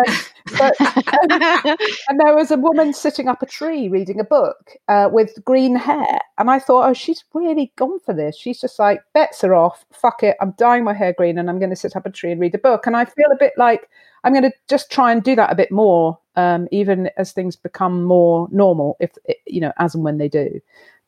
but, 0.58 0.80
um, 0.80 0.98
and 2.08 2.20
there 2.20 2.36
was 2.36 2.52
a 2.52 2.58
woman 2.58 2.94
sitting 2.94 3.28
up 3.28 3.42
a 3.42 3.46
tree 3.46 3.90
reading 3.90 4.20
a 4.20 4.24
book 4.24 4.74
uh, 4.88 5.10
with 5.12 5.44
green 5.44 5.76
hair, 5.76 6.20
and 6.38 6.50
I 6.50 6.60
thought, 6.60 6.88
oh, 6.88 6.94
she's 6.94 7.24
really 7.34 7.72
gone 7.76 8.00
for 8.00 8.14
this. 8.14 8.38
She's 8.38 8.62
just 8.62 8.80
like, 8.80 9.02
bets 9.14 9.44
are 9.44 9.56
off. 9.56 9.86
Fuck 9.92 10.24
it, 10.24 10.38
I'm 10.40 10.54
dyeing 10.58 10.84
my 10.84 10.94
hair 10.94 11.14
green, 11.18 11.38
and 11.38 11.50
I'm 11.50 11.60
going 11.60 11.72
to 11.72 11.76
sit 11.76 11.96
up 11.96 12.06
a 12.06 12.12
tree 12.12 12.32
and 12.32 12.40
read 12.40 12.56
a 12.56 12.60
book. 12.60 12.88
And 12.88 12.96
I 12.96 13.06
feel 13.06 13.32
a 13.32 13.38
bit 13.38 13.54
like 13.58 13.90
I'm 14.24 14.34
going 14.34 14.44
to 14.44 14.54
just 14.70 14.92
try 14.92 15.12
and 15.12 15.24
do 15.24 15.36
that 15.36 15.52
a 15.52 15.56
bit 15.56 15.72
more, 15.72 16.20
um, 16.36 16.68
even 16.72 17.10
as 17.18 17.32
things 17.32 17.56
become 17.56 18.04
more 18.04 18.48
normal, 18.52 18.98
if 19.00 19.12
you 19.46 19.62
know, 19.62 19.72
as 19.78 19.96
and 19.96 20.04
when 20.04 20.18
they 20.18 20.28
do 20.28 20.60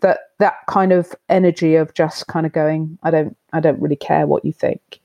that 0.02 0.20
that 0.40 0.56
kind 0.68 0.92
of 0.92 1.16
energy 1.30 1.76
of 1.76 1.94
just 1.94 2.28
kind 2.28 2.46
of 2.46 2.52
going, 2.52 2.98
I 3.04 3.12
don't, 3.12 3.38
I 3.54 3.60
don't 3.60 3.82
really 3.82 3.96
care 3.96 4.28
what 4.28 4.46
you 4.46 4.52
think. 4.52 5.00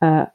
Uh, 0.00 0.26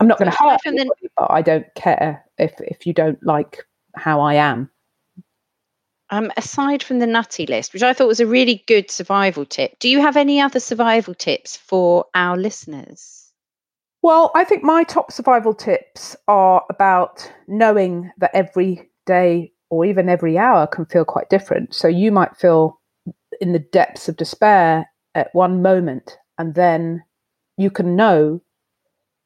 I'm 0.00 0.08
not 0.08 0.18
going 0.18 0.30
to 0.30 0.36
hurt 0.36 0.60
anybody, 0.66 1.10
but 1.16 1.30
I 1.30 1.42
don't 1.42 1.66
care 1.74 2.24
if 2.38 2.54
if 2.58 2.86
you 2.86 2.92
don't 2.92 3.22
like 3.22 3.66
how 3.94 4.20
I 4.20 4.34
am. 4.34 4.70
Um, 6.12 6.32
aside 6.36 6.82
from 6.82 6.98
the 6.98 7.06
nutty 7.06 7.46
list, 7.46 7.72
which 7.72 7.84
I 7.84 7.92
thought 7.92 8.08
was 8.08 8.18
a 8.18 8.26
really 8.26 8.64
good 8.66 8.90
survival 8.90 9.44
tip, 9.44 9.78
do 9.78 9.88
you 9.88 10.00
have 10.00 10.16
any 10.16 10.40
other 10.40 10.58
survival 10.58 11.14
tips 11.14 11.56
for 11.56 12.06
our 12.14 12.36
listeners? 12.36 13.19
Well, 14.02 14.30
I 14.34 14.44
think 14.44 14.62
my 14.62 14.82
top 14.84 15.12
survival 15.12 15.54
tips 15.54 16.16
are 16.26 16.64
about 16.70 17.30
knowing 17.46 18.10
that 18.18 18.30
every 18.34 18.90
day 19.04 19.52
or 19.68 19.84
even 19.84 20.08
every 20.08 20.38
hour 20.38 20.66
can 20.66 20.86
feel 20.86 21.04
quite 21.04 21.28
different. 21.28 21.74
So 21.74 21.86
you 21.86 22.10
might 22.10 22.36
feel 22.36 22.80
in 23.40 23.52
the 23.52 23.58
depths 23.58 24.08
of 24.08 24.16
despair 24.16 24.88
at 25.14 25.34
one 25.34 25.60
moment, 25.62 26.16
and 26.38 26.54
then 26.54 27.02
you 27.56 27.70
can 27.70 27.94
know 27.94 28.40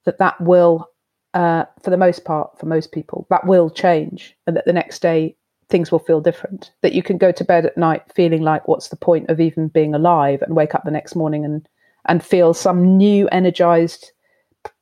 that 0.04 0.18
that 0.18 0.40
will, 0.40 0.88
uh, 1.34 1.64
for 1.82 1.90
the 1.90 1.96
most 1.96 2.24
part, 2.24 2.58
for 2.58 2.66
most 2.66 2.92
people, 2.92 3.26
that 3.30 3.46
will 3.46 3.70
change, 3.70 4.36
and 4.46 4.56
that 4.56 4.64
the 4.64 4.72
next 4.72 5.00
day 5.00 5.36
things 5.70 5.90
will 5.90 5.98
feel 5.98 6.20
different. 6.20 6.72
That 6.82 6.92
you 6.92 7.02
can 7.02 7.16
go 7.16 7.32
to 7.32 7.44
bed 7.44 7.64
at 7.64 7.78
night 7.78 8.02
feeling 8.14 8.42
like, 8.42 8.68
what's 8.68 8.88
the 8.88 8.96
point 8.96 9.30
of 9.30 9.40
even 9.40 9.68
being 9.68 9.94
alive, 9.94 10.42
and 10.42 10.56
wake 10.56 10.74
up 10.74 10.84
the 10.84 10.90
next 10.90 11.14
morning 11.14 11.44
and 11.44 11.66
and 12.06 12.22
feel 12.22 12.52
some 12.52 12.98
new 12.98 13.28
energized 13.28 14.12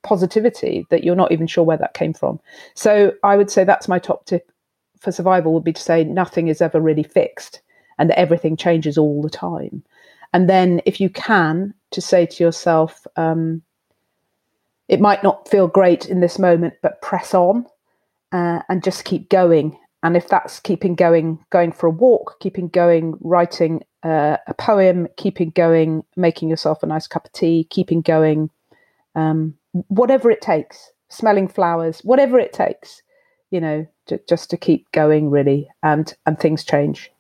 positivity 0.02 0.86
that 0.90 1.04
you're 1.04 1.16
not 1.16 1.32
even 1.32 1.46
sure 1.46 1.64
where 1.64 1.76
that 1.76 1.94
came 1.94 2.12
from. 2.12 2.40
So 2.74 3.12
I 3.22 3.36
would 3.36 3.50
say 3.50 3.64
that's 3.64 3.88
my 3.88 3.98
top 3.98 4.26
tip 4.26 4.50
for 5.00 5.12
survival 5.12 5.52
would 5.52 5.64
be 5.64 5.72
to 5.72 5.82
say 5.82 6.04
nothing 6.04 6.48
is 6.48 6.60
ever 6.60 6.80
really 6.80 7.02
fixed 7.02 7.60
and 7.98 8.08
that 8.10 8.18
everything 8.18 8.56
changes 8.56 8.96
all 8.96 9.20
the 9.22 9.30
time. 9.30 9.82
And 10.32 10.48
then, 10.48 10.80
if 10.86 11.00
you 11.00 11.10
can, 11.10 11.74
to 11.90 12.00
say 12.00 12.24
to 12.24 12.42
yourself, 12.42 13.06
um, 13.16 13.62
it 14.88 15.00
might 15.00 15.22
not 15.22 15.48
feel 15.48 15.68
great 15.68 16.08
in 16.08 16.20
this 16.20 16.38
moment, 16.38 16.74
but 16.82 17.02
press 17.02 17.34
on 17.34 17.66
uh, 18.32 18.60
and 18.68 18.82
just 18.82 19.04
keep 19.04 19.28
going. 19.28 19.78
And 20.02 20.16
if 20.16 20.28
that's 20.28 20.58
keeping 20.58 20.94
going, 20.94 21.38
going 21.50 21.70
for 21.70 21.86
a 21.86 21.90
walk, 21.90 22.40
keeping 22.40 22.68
going, 22.68 23.16
writing 23.20 23.82
uh, 24.02 24.38
a 24.46 24.54
poem, 24.54 25.06
keeping 25.16 25.50
going, 25.50 26.02
making 26.16 26.48
yourself 26.48 26.82
a 26.82 26.86
nice 26.86 27.06
cup 27.06 27.26
of 27.26 27.32
tea, 27.32 27.66
keeping 27.70 28.00
going, 28.00 28.50
um, 29.14 29.54
whatever 29.88 30.30
it 30.30 30.40
takes, 30.40 30.90
smelling 31.08 31.48
flowers, 31.48 32.00
whatever 32.00 32.38
it 32.38 32.52
takes, 32.52 33.02
you 33.50 33.60
know, 33.60 33.86
to, 34.06 34.20
just 34.28 34.50
to 34.50 34.56
keep 34.56 34.90
going, 34.92 35.30
really, 35.30 35.68
and 35.82 36.14
and 36.26 36.38
things 36.38 36.64
change. 36.64 37.10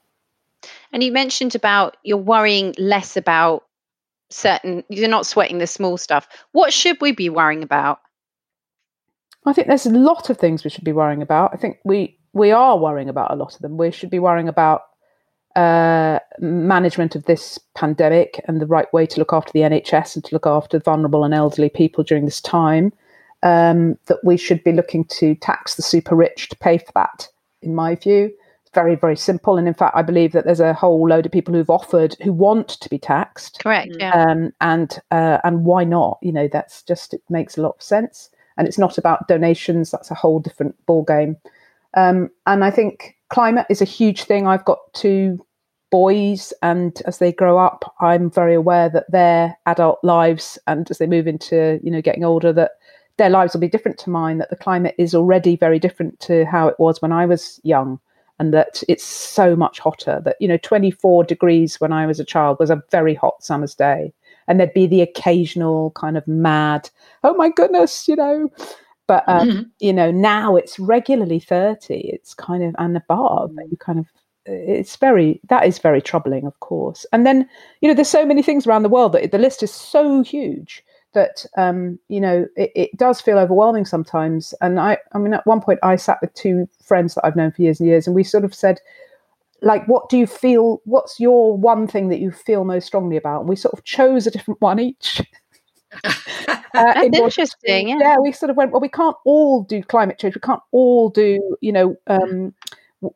And 0.92 1.02
you 1.02 1.12
mentioned 1.12 1.54
about 1.54 1.96
you're 2.02 2.16
worrying 2.16 2.74
less 2.78 3.16
about 3.16 3.64
certain, 4.30 4.84
you're 4.88 5.08
not 5.08 5.26
sweating 5.26 5.58
the 5.58 5.66
small 5.66 5.96
stuff. 5.96 6.28
What 6.52 6.72
should 6.72 7.00
we 7.00 7.12
be 7.12 7.28
worrying 7.28 7.62
about? 7.62 8.00
I 9.44 9.52
think 9.52 9.66
there's 9.66 9.86
a 9.86 9.90
lot 9.90 10.30
of 10.30 10.38
things 10.38 10.62
we 10.62 10.70
should 10.70 10.84
be 10.84 10.92
worrying 10.92 11.22
about. 11.22 11.50
I 11.52 11.56
think 11.56 11.78
we 11.84 12.18
we 12.32 12.50
are 12.50 12.78
worrying 12.78 13.08
about 13.08 13.30
a 13.30 13.36
lot 13.36 13.54
of 13.54 13.60
them. 13.60 13.76
We 13.76 13.90
should 13.90 14.10
be 14.10 14.18
worrying 14.18 14.48
about 14.48 14.82
uh, 15.56 16.18
management 16.38 17.14
of 17.14 17.24
this 17.24 17.58
pandemic 17.74 18.40
and 18.46 18.60
the 18.60 18.66
right 18.66 18.92
way 18.92 19.06
to 19.06 19.18
look 19.18 19.32
after 19.32 19.52
the 19.52 19.60
NHS 19.60 20.16
and 20.16 20.24
to 20.24 20.34
look 20.34 20.46
after 20.46 20.78
vulnerable 20.78 21.24
and 21.24 21.34
elderly 21.34 21.68
people 21.68 22.04
during 22.04 22.24
this 22.24 22.40
time. 22.40 22.92
Um, 23.44 23.98
that 24.06 24.18
we 24.22 24.36
should 24.36 24.62
be 24.62 24.70
looking 24.70 25.04
to 25.06 25.34
tax 25.34 25.74
the 25.74 25.82
super 25.82 26.14
rich 26.14 26.48
to 26.50 26.56
pay 26.56 26.78
for 26.78 26.92
that, 26.94 27.28
in 27.60 27.74
my 27.74 27.96
view. 27.96 28.32
Very 28.72 28.94
very 28.94 29.16
simple. 29.16 29.58
And 29.58 29.66
in 29.66 29.74
fact 29.74 29.96
i 29.96 30.02
believe 30.02 30.32
that 30.32 30.44
there's 30.44 30.60
a 30.60 30.72
whole 30.72 31.08
load 31.08 31.26
of 31.26 31.32
people 31.32 31.52
who've 31.52 31.68
offered 31.68 32.16
who 32.22 32.32
want 32.32 32.68
to 32.68 32.88
be 32.88 32.98
taxed. 32.98 33.58
Correct 33.58 33.96
yeah. 33.98 34.12
Um, 34.12 34.52
and 34.60 34.96
uh, 35.10 35.38
and 35.42 35.64
why 35.64 35.82
not? 35.82 36.18
You 36.22 36.30
know 36.32 36.48
that's 36.48 36.82
just 36.84 37.14
it 37.14 37.22
makes 37.28 37.58
a 37.58 37.62
lot 37.62 37.74
of 37.76 37.82
sense. 37.82 38.30
And 38.56 38.68
it's 38.68 38.78
not 38.78 38.96
about 38.96 39.26
donations. 39.26 39.90
That's 39.90 40.10
a 40.10 40.14
whole 40.14 40.38
different 40.38 40.76
ball 40.86 41.02
game 41.02 41.36
um, 41.94 42.30
and 42.46 42.64
i 42.64 42.70
think 42.70 43.16
climate 43.32 43.66
is 43.68 43.82
a 43.82 43.86
huge 43.86 44.24
thing. 44.24 44.46
I've 44.46 44.64
got 44.64 44.78
two 44.92 45.44
boys 45.90 46.52
and 46.62 47.02
as 47.04 47.18
they 47.18 47.30
grow 47.30 47.58
up 47.58 47.94
i'm 48.00 48.30
very 48.30 48.54
aware 48.54 48.88
that 48.88 49.08
their 49.10 49.54
adult 49.66 49.98
lives 50.02 50.58
and 50.66 50.90
as 50.90 50.96
they 50.96 51.06
move 51.06 51.26
into 51.26 51.78
you 51.84 51.90
know 51.90 52.00
getting 52.00 52.24
older 52.24 52.50
that 52.50 52.72
their 53.18 53.28
lives 53.28 53.52
will 53.52 53.60
be 53.60 53.68
different 53.68 53.98
to 53.98 54.08
mine 54.08 54.38
that 54.38 54.48
the 54.48 54.56
climate 54.56 54.94
is 54.96 55.14
already 55.14 55.54
very 55.54 55.78
different 55.78 56.18
to 56.18 56.46
how 56.46 56.66
it 56.66 56.74
was 56.78 57.02
when 57.02 57.12
i 57.12 57.26
was 57.26 57.60
young 57.62 58.00
and 58.38 58.54
that 58.54 58.82
it's 58.88 59.04
so 59.04 59.54
much 59.54 59.78
hotter 59.78 60.18
that 60.24 60.36
you 60.40 60.48
know 60.48 60.56
24 60.56 61.24
degrees 61.24 61.78
when 61.78 61.92
i 61.92 62.06
was 62.06 62.18
a 62.18 62.24
child 62.24 62.56
was 62.58 62.70
a 62.70 62.82
very 62.90 63.14
hot 63.14 63.44
summer's 63.44 63.74
day 63.74 64.14
and 64.48 64.58
there'd 64.58 64.72
be 64.72 64.86
the 64.86 65.02
occasional 65.02 65.90
kind 65.90 66.16
of 66.16 66.26
mad 66.26 66.88
oh 67.22 67.34
my 67.34 67.50
goodness 67.50 68.08
you 68.08 68.16
know 68.16 68.50
but 69.12 69.24
um, 69.26 69.48
mm-hmm. 69.48 69.62
you 69.80 69.92
know 69.92 70.10
now 70.10 70.56
it's 70.56 70.78
regularly 70.78 71.38
30 71.38 71.94
it's 71.94 72.32
kind 72.32 72.64
of 72.64 72.74
and 72.78 72.96
above 72.96 73.52
you 73.70 73.76
kind 73.76 73.98
of 73.98 74.06
it's 74.46 74.96
very 74.96 75.38
that 75.50 75.66
is 75.66 75.78
very 75.78 76.00
troubling 76.00 76.46
of 76.46 76.58
course 76.60 77.04
and 77.12 77.26
then 77.26 77.46
you 77.82 77.88
know 77.88 77.94
there's 77.94 78.08
so 78.08 78.24
many 78.24 78.42
things 78.42 78.66
around 78.66 78.82
the 78.82 78.88
world 78.88 79.12
that 79.12 79.30
the 79.30 79.38
list 79.38 79.62
is 79.62 79.70
so 79.70 80.22
huge 80.22 80.82
that 81.12 81.44
um, 81.58 81.98
you 82.08 82.22
know 82.22 82.46
it, 82.56 82.72
it, 82.74 82.96
does 82.96 83.20
feel 83.20 83.38
overwhelming 83.38 83.84
sometimes. 83.84 84.54
And 84.62 84.80
I, 84.80 84.96
I 85.12 85.18
mean, 85.18 85.34
at 85.34 85.46
one 85.46 85.60
point 85.60 85.78
I 85.82 85.96
sat 85.96 86.16
with 86.22 86.32
two 86.32 86.66
friends 86.82 87.14
that 87.14 87.26
I've 87.26 87.36
known 87.36 87.52
for 87.52 87.60
years 87.60 87.80
and 87.80 87.88
years, 87.88 88.06
and 88.06 88.16
we 88.16 88.24
sort 88.24 88.46
of 88.46 88.54
said, 88.54 88.80
like, 89.60 89.86
what 89.88 90.08
do 90.08 90.16
you 90.16 90.26
feel? 90.26 90.80
What's 90.86 91.20
your 91.20 91.54
one 91.54 91.86
thing 91.86 92.08
that 92.08 92.20
you 92.20 92.30
feel 92.30 92.64
most 92.64 92.86
strongly 92.86 93.18
about? 93.18 93.40
And 93.40 93.48
we 93.48 93.56
sort 93.56 93.74
of 93.74 93.84
chose 93.84 94.26
a 94.26 94.30
different 94.30 94.60
one 94.62 94.78
each. 94.78 95.22
uh, 96.04 96.14
That's 96.72 97.06
in 97.06 97.14
interesting. 97.14 97.88
Yeah. 97.88 97.98
yeah, 98.00 98.18
we 98.18 98.32
sort 98.32 98.50
of 98.50 98.56
went. 98.56 98.72
Well, 98.72 98.80
we 98.80 98.88
can't 98.88 99.16
all 99.24 99.62
do 99.62 99.82
climate 99.82 100.18
change. 100.18 100.34
We 100.34 100.40
can't 100.40 100.62
all 100.70 101.10
do, 101.10 101.56
you 101.60 101.72
know. 101.72 101.96
Um, 102.06 102.54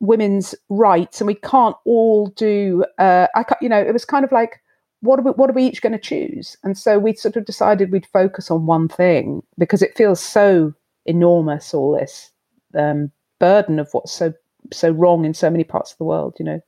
women's 0.01 0.53
rights 0.69 1.21
and 1.21 1.29
we 1.29 1.35
can't 1.37 1.77
all 1.85 2.27
do 2.31 2.85
uh 2.99 3.29
i 3.37 3.45
you 3.61 3.69
know 3.69 3.81
it 3.81 3.93
was 3.93 4.05
kind 4.05 4.25
of 4.25 4.33
like 4.33 4.61
what 5.01 5.19
are 5.19 5.23
we, 5.23 5.31
what 5.33 5.51
are 5.51 5.55
we 5.55 5.65
each 5.65 5.83
going 5.83 5.93
to 5.93 5.99
choose? 5.99 6.57
And 6.63 6.77
so 6.77 6.99
we 6.99 7.15
sort 7.15 7.37
of 7.37 7.45
decided 7.45 7.93
we'd 7.93 8.07
focus 8.07 8.51
on 8.51 8.67
one 8.67 8.89
thing 8.89 9.43
because 9.59 9.83
it 9.83 9.97
feels 9.97 10.21
so 10.21 10.75
enormous, 11.05 11.75
all 11.75 11.93
this 11.93 12.31
um, 12.75 13.11
burden 13.39 13.79
of 13.79 13.89
what's 13.93 14.13
so 14.13 14.33
so 14.73 14.91
wrong 14.91 15.25
in 15.25 15.33
so 15.33 15.49
many 15.49 15.65
parts 15.65 15.93
of 15.93 15.99
the 15.99 16.05
world. 16.05 16.35
You 16.39 16.45
know. 16.45 16.61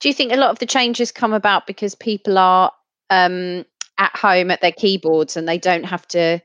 Do 0.00 0.08
you 0.08 0.14
think 0.14 0.32
a 0.32 0.36
lot 0.36 0.50
of 0.50 0.58
the 0.58 0.66
changes 0.66 1.10
come 1.10 1.32
about 1.32 1.66
because 1.66 1.94
people 1.94 2.38
are 2.38 2.72
um, 3.10 3.64
at 3.98 4.14
home 4.16 4.50
at 4.50 4.60
their 4.60 4.72
keyboards 4.72 5.36
and 5.36 5.48
they 5.48 5.58
don't 5.58 5.84
have 5.84 6.06
to 6.08 6.40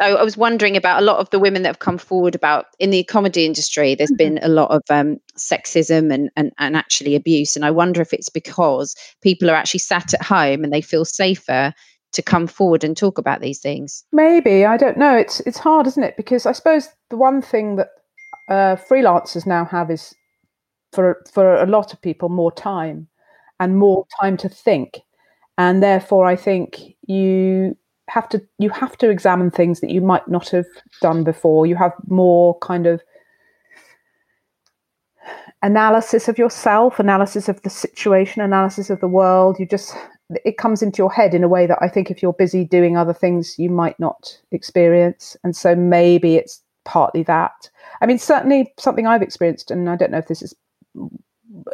I, 0.00 0.10
I, 0.12 0.22
was 0.22 0.36
wondering 0.36 0.76
about 0.76 1.02
a 1.02 1.04
lot 1.04 1.18
of 1.18 1.30
the 1.30 1.38
women 1.38 1.62
that 1.62 1.68
have 1.68 1.78
come 1.80 1.98
forward 1.98 2.34
about 2.34 2.66
in 2.78 2.90
the 2.90 3.04
comedy 3.04 3.44
industry. 3.44 3.94
There's 3.94 4.10
mm-hmm. 4.10 4.34
been 4.34 4.40
a 4.42 4.48
lot 4.48 4.70
of 4.70 4.82
um, 4.88 5.18
sexism 5.36 6.12
and, 6.12 6.30
and 6.36 6.52
and 6.58 6.76
actually 6.76 7.16
abuse, 7.16 7.56
and 7.56 7.64
I 7.64 7.70
wonder 7.70 8.00
if 8.00 8.12
it's 8.12 8.28
because 8.28 8.94
people 9.20 9.50
are 9.50 9.54
actually 9.54 9.80
sat 9.80 10.14
at 10.14 10.22
home 10.22 10.64
and 10.64 10.72
they 10.72 10.80
feel 10.80 11.04
safer 11.04 11.74
to 12.12 12.22
come 12.22 12.46
forward 12.46 12.82
and 12.82 12.96
talk 12.96 13.18
about 13.18 13.40
these 13.40 13.60
things. 13.60 14.04
Maybe 14.12 14.64
I 14.64 14.76
don't 14.76 14.96
know. 14.96 15.16
It's 15.16 15.40
it's 15.40 15.58
hard, 15.58 15.86
isn't 15.86 16.02
it? 16.02 16.16
Because 16.16 16.46
I 16.46 16.52
suppose 16.52 16.88
the 17.10 17.16
one 17.16 17.42
thing 17.42 17.76
that 17.76 17.88
uh, 18.48 18.76
freelancers 18.76 19.46
now 19.46 19.64
have 19.64 19.90
is 19.90 20.14
for 20.92 21.22
for 21.32 21.54
a 21.56 21.66
lot 21.66 21.92
of 21.92 22.00
people 22.00 22.28
more 22.28 22.52
time 22.52 23.08
and 23.58 23.76
more 23.76 24.06
time 24.20 24.36
to 24.38 24.48
think, 24.48 25.00
and 25.58 25.82
therefore 25.82 26.26
I 26.26 26.36
think 26.36 26.96
you 27.06 27.76
have 28.08 28.28
to 28.30 28.42
you 28.58 28.70
have 28.70 28.96
to 28.98 29.10
examine 29.10 29.50
things 29.50 29.80
that 29.80 29.90
you 29.90 30.00
might 30.00 30.26
not 30.28 30.48
have 30.50 30.66
done 31.00 31.24
before. 31.24 31.66
You 31.66 31.76
have 31.76 31.92
more 32.08 32.58
kind 32.58 32.86
of 32.86 33.00
analysis 35.62 36.28
of 36.28 36.38
yourself, 36.38 36.98
analysis 36.98 37.48
of 37.48 37.62
the 37.62 37.70
situation, 37.70 38.42
analysis 38.42 38.90
of 38.90 39.00
the 39.00 39.08
world. 39.08 39.58
You 39.58 39.66
just 39.66 39.94
it 40.44 40.58
comes 40.58 40.82
into 40.82 40.98
your 40.98 41.12
head 41.12 41.34
in 41.34 41.44
a 41.44 41.48
way 41.48 41.66
that 41.66 41.78
I 41.80 41.88
think 41.88 42.10
if 42.10 42.22
you're 42.22 42.32
busy 42.32 42.64
doing 42.64 42.96
other 42.96 43.14
things, 43.14 43.58
you 43.58 43.70
might 43.70 43.98
not 43.98 44.38
experience. 44.52 45.36
And 45.42 45.56
so 45.56 45.74
maybe 45.74 46.36
it's 46.36 46.62
partly 46.84 47.22
that. 47.24 47.70
I 48.00 48.06
mean, 48.06 48.18
certainly 48.18 48.72
something 48.78 49.06
I've 49.06 49.22
experienced, 49.22 49.70
and 49.70 49.90
I 49.90 49.96
don't 49.96 50.12
know 50.12 50.18
if 50.18 50.28
this 50.28 50.42
is, 50.42 50.54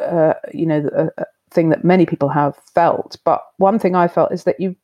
uh, 0.01 0.33
you 0.53 0.65
know, 0.65 0.89
a, 0.95 1.21
a 1.21 1.25
thing 1.51 1.69
that 1.69 1.83
many 1.83 2.05
people 2.05 2.29
have 2.29 2.55
felt, 2.73 3.17
but 3.23 3.41
one 3.57 3.79
thing 3.79 3.95
I 3.95 4.07
felt 4.07 4.31
is 4.31 4.43
that 4.43 4.59
you, 4.59 4.75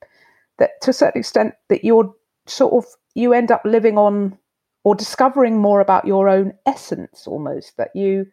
that 0.59 0.81
to 0.81 0.91
a 0.91 0.93
certain 0.93 1.19
extent, 1.19 1.53
that 1.69 1.83
you're 1.83 2.13
sort 2.45 2.73
of 2.73 2.89
you 3.15 3.33
end 3.33 3.51
up 3.51 3.61
living 3.63 3.97
on 3.97 4.37
or 4.83 4.95
discovering 4.95 5.59
more 5.59 5.79
about 5.79 6.05
your 6.05 6.27
own 6.27 6.53
essence 6.65 7.25
almost 7.27 7.77
that 7.77 7.95
you 7.95 8.25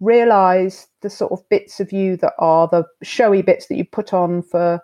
realize 0.00 0.88
the 1.02 1.10
sort 1.10 1.30
of 1.30 1.48
bits 1.48 1.78
of 1.78 1.92
you 1.92 2.16
that 2.16 2.32
are 2.38 2.66
the 2.68 2.84
showy 3.02 3.40
bits 3.40 3.66
that 3.66 3.76
you 3.76 3.84
put 3.84 4.12
on 4.12 4.42
for 4.42 4.80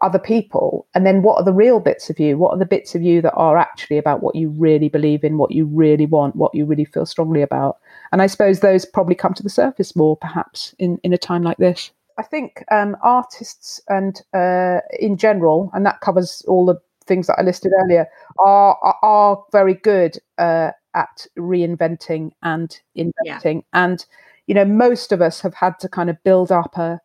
other 0.00 0.18
people. 0.18 0.86
And 0.94 1.06
then 1.06 1.22
what 1.22 1.36
are 1.36 1.44
the 1.44 1.52
real 1.52 1.80
bits 1.80 2.10
of 2.10 2.18
you? 2.18 2.36
What 2.38 2.50
are 2.50 2.58
the 2.58 2.66
bits 2.66 2.94
of 2.94 3.02
you 3.02 3.20
that 3.22 3.34
are 3.34 3.56
actually 3.56 3.98
about 3.98 4.22
what 4.22 4.34
you 4.34 4.48
really 4.48 4.88
believe 4.88 5.22
in 5.22 5.38
what 5.38 5.50
you 5.50 5.66
really 5.66 6.06
want 6.06 6.36
what 6.36 6.54
you 6.54 6.64
really 6.64 6.84
feel 6.84 7.06
strongly 7.06 7.42
about? 7.42 7.78
And 8.12 8.22
i 8.22 8.26
suppose 8.26 8.60
those 8.60 8.84
probably 8.84 9.14
come 9.14 9.34
to 9.34 9.42
the 9.42 9.50
surface 9.50 9.94
more 9.94 10.16
perhaps 10.16 10.74
in 10.78 10.98
in 11.02 11.12
a 11.12 11.18
time 11.18 11.42
like 11.42 11.58
this 11.58 11.90
i 12.18 12.22
think 12.22 12.64
um, 12.70 12.96
artists 13.02 13.80
and 13.88 14.22
uh, 14.34 14.80
in 14.98 15.16
general 15.16 15.70
and 15.74 15.84
that 15.84 16.00
covers 16.00 16.42
all 16.48 16.64
the 16.66 16.80
things 17.06 17.26
that 17.26 17.38
i 17.38 17.42
listed 17.42 17.72
earlier 17.82 18.06
are 18.38 18.76
are, 18.82 18.98
are 19.02 19.44
very 19.52 19.74
good 19.74 20.18
uh, 20.38 20.70
at 20.94 21.26
reinventing 21.38 22.30
and 22.42 22.80
inventing 22.94 23.58
yeah. 23.58 23.84
and 23.84 24.06
you 24.46 24.54
know, 24.54 24.64
most 24.64 25.12
of 25.12 25.22
us 25.22 25.40
have 25.40 25.54
had 25.54 25.78
to 25.80 25.88
kind 25.88 26.10
of 26.10 26.22
build 26.22 26.52
up 26.52 26.76
a, 26.76 27.00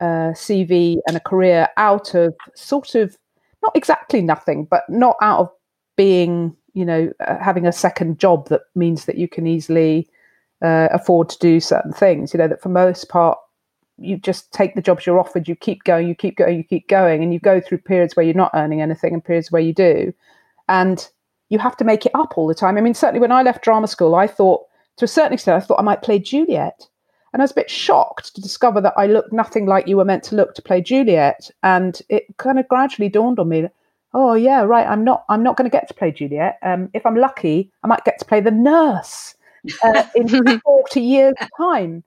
a 0.00 0.04
CV 0.34 0.96
and 1.06 1.16
a 1.16 1.20
career 1.20 1.68
out 1.76 2.14
of 2.14 2.34
sort 2.54 2.94
of 2.94 3.16
not 3.62 3.76
exactly 3.76 4.22
nothing, 4.22 4.64
but 4.64 4.82
not 4.88 5.16
out 5.20 5.40
of 5.40 5.50
being, 5.96 6.56
you 6.72 6.84
know, 6.84 7.12
uh, 7.26 7.38
having 7.38 7.66
a 7.66 7.72
second 7.72 8.18
job 8.18 8.48
that 8.48 8.62
means 8.74 9.04
that 9.04 9.16
you 9.16 9.28
can 9.28 9.46
easily 9.46 10.08
uh, 10.62 10.88
afford 10.90 11.28
to 11.28 11.38
do 11.38 11.60
certain 11.60 11.92
things. 11.92 12.34
You 12.34 12.38
know, 12.38 12.48
that 12.48 12.62
for 12.62 12.70
most 12.70 13.08
part, 13.08 13.38
you 14.00 14.16
just 14.16 14.52
take 14.52 14.74
the 14.74 14.82
jobs 14.82 15.06
you're 15.06 15.18
offered, 15.18 15.48
you 15.48 15.54
keep 15.54 15.84
going, 15.84 16.08
you 16.08 16.14
keep 16.14 16.36
going, 16.36 16.56
you 16.56 16.64
keep 16.64 16.88
going, 16.88 17.22
and 17.22 17.32
you 17.32 17.40
go 17.40 17.60
through 17.60 17.78
periods 17.78 18.16
where 18.16 18.24
you're 18.24 18.34
not 18.34 18.50
earning 18.54 18.80
anything 18.80 19.12
and 19.12 19.24
periods 19.24 19.52
where 19.52 19.62
you 19.62 19.74
do. 19.74 20.12
And 20.68 21.08
you 21.50 21.58
have 21.58 21.76
to 21.78 21.84
make 21.84 22.06
it 22.06 22.12
up 22.14 22.36
all 22.36 22.46
the 22.46 22.54
time. 22.54 22.78
I 22.78 22.80
mean, 22.80 22.94
certainly 22.94 23.20
when 23.20 23.32
I 23.32 23.42
left 23.42 23.62
drama 23.62 23.88
school, 23.88 24.14
I 24.14 24.26
thought 24.26 24.64
to 24.96 25.04
a 25.04 25.08
certain 25.08 25.32
extent, 25.32 25.62
I 25.62 25.64
thought 25.64 25.80
I 25.80 25.82
might 25.82 26.02
play 26.02 26.18
Juliet. 26.18 26.86
And 27.32 27.40
I 27.40 27.44
was 27.44 27.52
a 27.52 27.56
bit 27.56 27.70
shocked 27.70 28.34
to 28.34 28.40
discover 28.40 28.80
that 28.80 28.94
I 28.96 29.06
looked 29.06 29.32
nothing 29.32 29.66
like 29.66 29.86
you 29.86 29.96
were 29.96 30.04
meant 30.04 30.24
to 30.24 30.34
look 30.34 30.54
to 30.54 30.62
play 30.62 30.80
Juliet. 30.80 31.50
And 31.62 32.00
it 32.08 32.24
kind 32.38 32.58
of 32.58 32.68
gradually 32.68 33.08
dawned 33.08 33.38
on 33.38 33.48
me, 33.48 33.68
oh 34.14 34.34
yeah, 34.34 34.62
right, 34.62 34.86
I'm 34.86 35.04
not 35.04 35.24
I'm 35.28 35.42
not 35.42 35.56
going 35.56 35.70
to 35.70 35.76
get 35.76 35.88
to 35.88 35.94
play 35.94 36.10
Juliet. 36.10 36.58
Um, 36.62 36.90
if 36.92 37.06
I'm 37.06 37.16
lucky, 37.16 37.70
I 37.84 37.86
might 37.86 38.04
get 38.04 38.18
to 38.18 38.24
play 38.24 38.40
the 38.40 38.50
nurse 38.50 39.34
uh, 39.84 40.04
in 40.14 40.28
40 40.64 41.00
years' 41.00 41.34
time. 41.56 42.02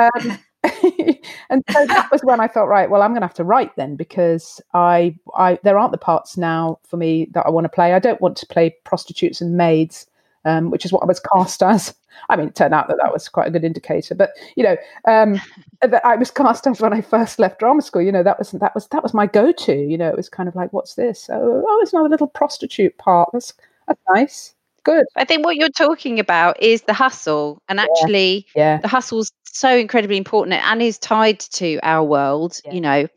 Um, 0.00 0.38
and 1.50 1.64
so 1.70 1.86
that 1.86 2.08
was 2.10 2.22
when 2.22 2.40
I 2.40 2.48
felt 2.48 2.68
right. 2.68 2.90
Well, 2.90 3.02
I'm 3.02 3.10
going 3.10 3.20
to 3.22 3.26
have 3.26 3.34
to 3.34 3.44
write 3.44 3.74
then 3.76 3.96
because 3.96 4.60
I, 4.74 5.16
I, 5.36 5.58
there 5.64 5.78
aren't 5.78 5.92
the 5.92 5.98
parts 5.98 6.36
now 6.36 6.78
for 6.84 6.96
me 6.96 7.28
that 7.32 7.46
I 7.46 7.50
want 7.50 7.64
to 7.64 7.68
play. 7.68 7.92
I 7.92 7.98
don't 7.98 8.20
want 8.20 8.36
to 8.38 8.46
play 8.46 8.74
prostitutes 8.84 9.40
and 9.40 9.56
maids 9.56 10.06
um, 10.44 10.70
which 10.70 10.84
is 10.84 10.92
what 10.92 11.02
I 11.02 11.06
was 11.06 11.20
cast 11.20 11.62
as. 11.62 11.94
I 12.30 12.36
mean, 12.36 12.48
it 12.48 12.56
turned 12.56 12.74
out 12.74 12.88
that 12.88 12.98
that 13.00 13.12
was 13.12 13.28
quite 13.28 13.46
a 13.46 13.50
good 13.50 13.64
indicator. 13.64 14.14
But 14.14 14.30
you 14.56 14.64
know, 14.64 14.76
um, 15.06 15.40
I 16.04 16.16
was 16.16 16.30
cast 16.30 16.66
as 16.66 16.80
when 16.80 16.92
I 16.92 17.00
first 17.00 17.38
left 17.38 17.60
drama 17.60 17.82
school. 17.82 18.02
You 18.02 18.12
know, 18.12 18.22
that 18.22 18.38
was 18.38 18.52
that 18.52 18.74
was 18.74 18.88
that 18.88 19.02
was 19.02 19.14
my 19.14 19.26
go-to. 19.26 19.74
You 19.74 19.98
know, 19.98 20.08
it 20.08 20.16
was 20.16 20.28
kind 20.28 20.48
of 20.48 20.56
like, 20.56 20.72
what's 20.72 20.94
this? 20.94 21.28
Oh, 21.30 21.64
oh 21.66 21.80
it's 21.82 21.92
another 21.92 22.08
little 22.08 22.26
prostitute 22.26 22.96
part. 22.98 23.30
That's 23.32 23.52
that's 23.86 24.00
nice. 24.14 24.54
Good. 24.84 25.04
I 25.16 25.24
think 25.24 25.44
what 25.44 25.56
you're 25.56 25.68
talking 25.70 26.18
about 26.18 26.62
is 26.62 26.82
the 26.82 26.92
hustle, 26.92 27.60
and 27.68 27.80
actually, 27.80 28.46
yeah. 28.54 28.74
yeah. 28.74 28.80
the 28.80 28.88
hustle's 28.88 29.32
so 29.44 29.76
incredibly 29.76 30.16
important 30.16 30.54
and 30.54 30.82
is 30.82 30.98
tied 30.98 31.40
to 31.40 31.78
our 31.82 32.04
world. 32.04 32.60
Yeah. 32.64 32.72
You 32.72 32.80
know, 32.80 33.08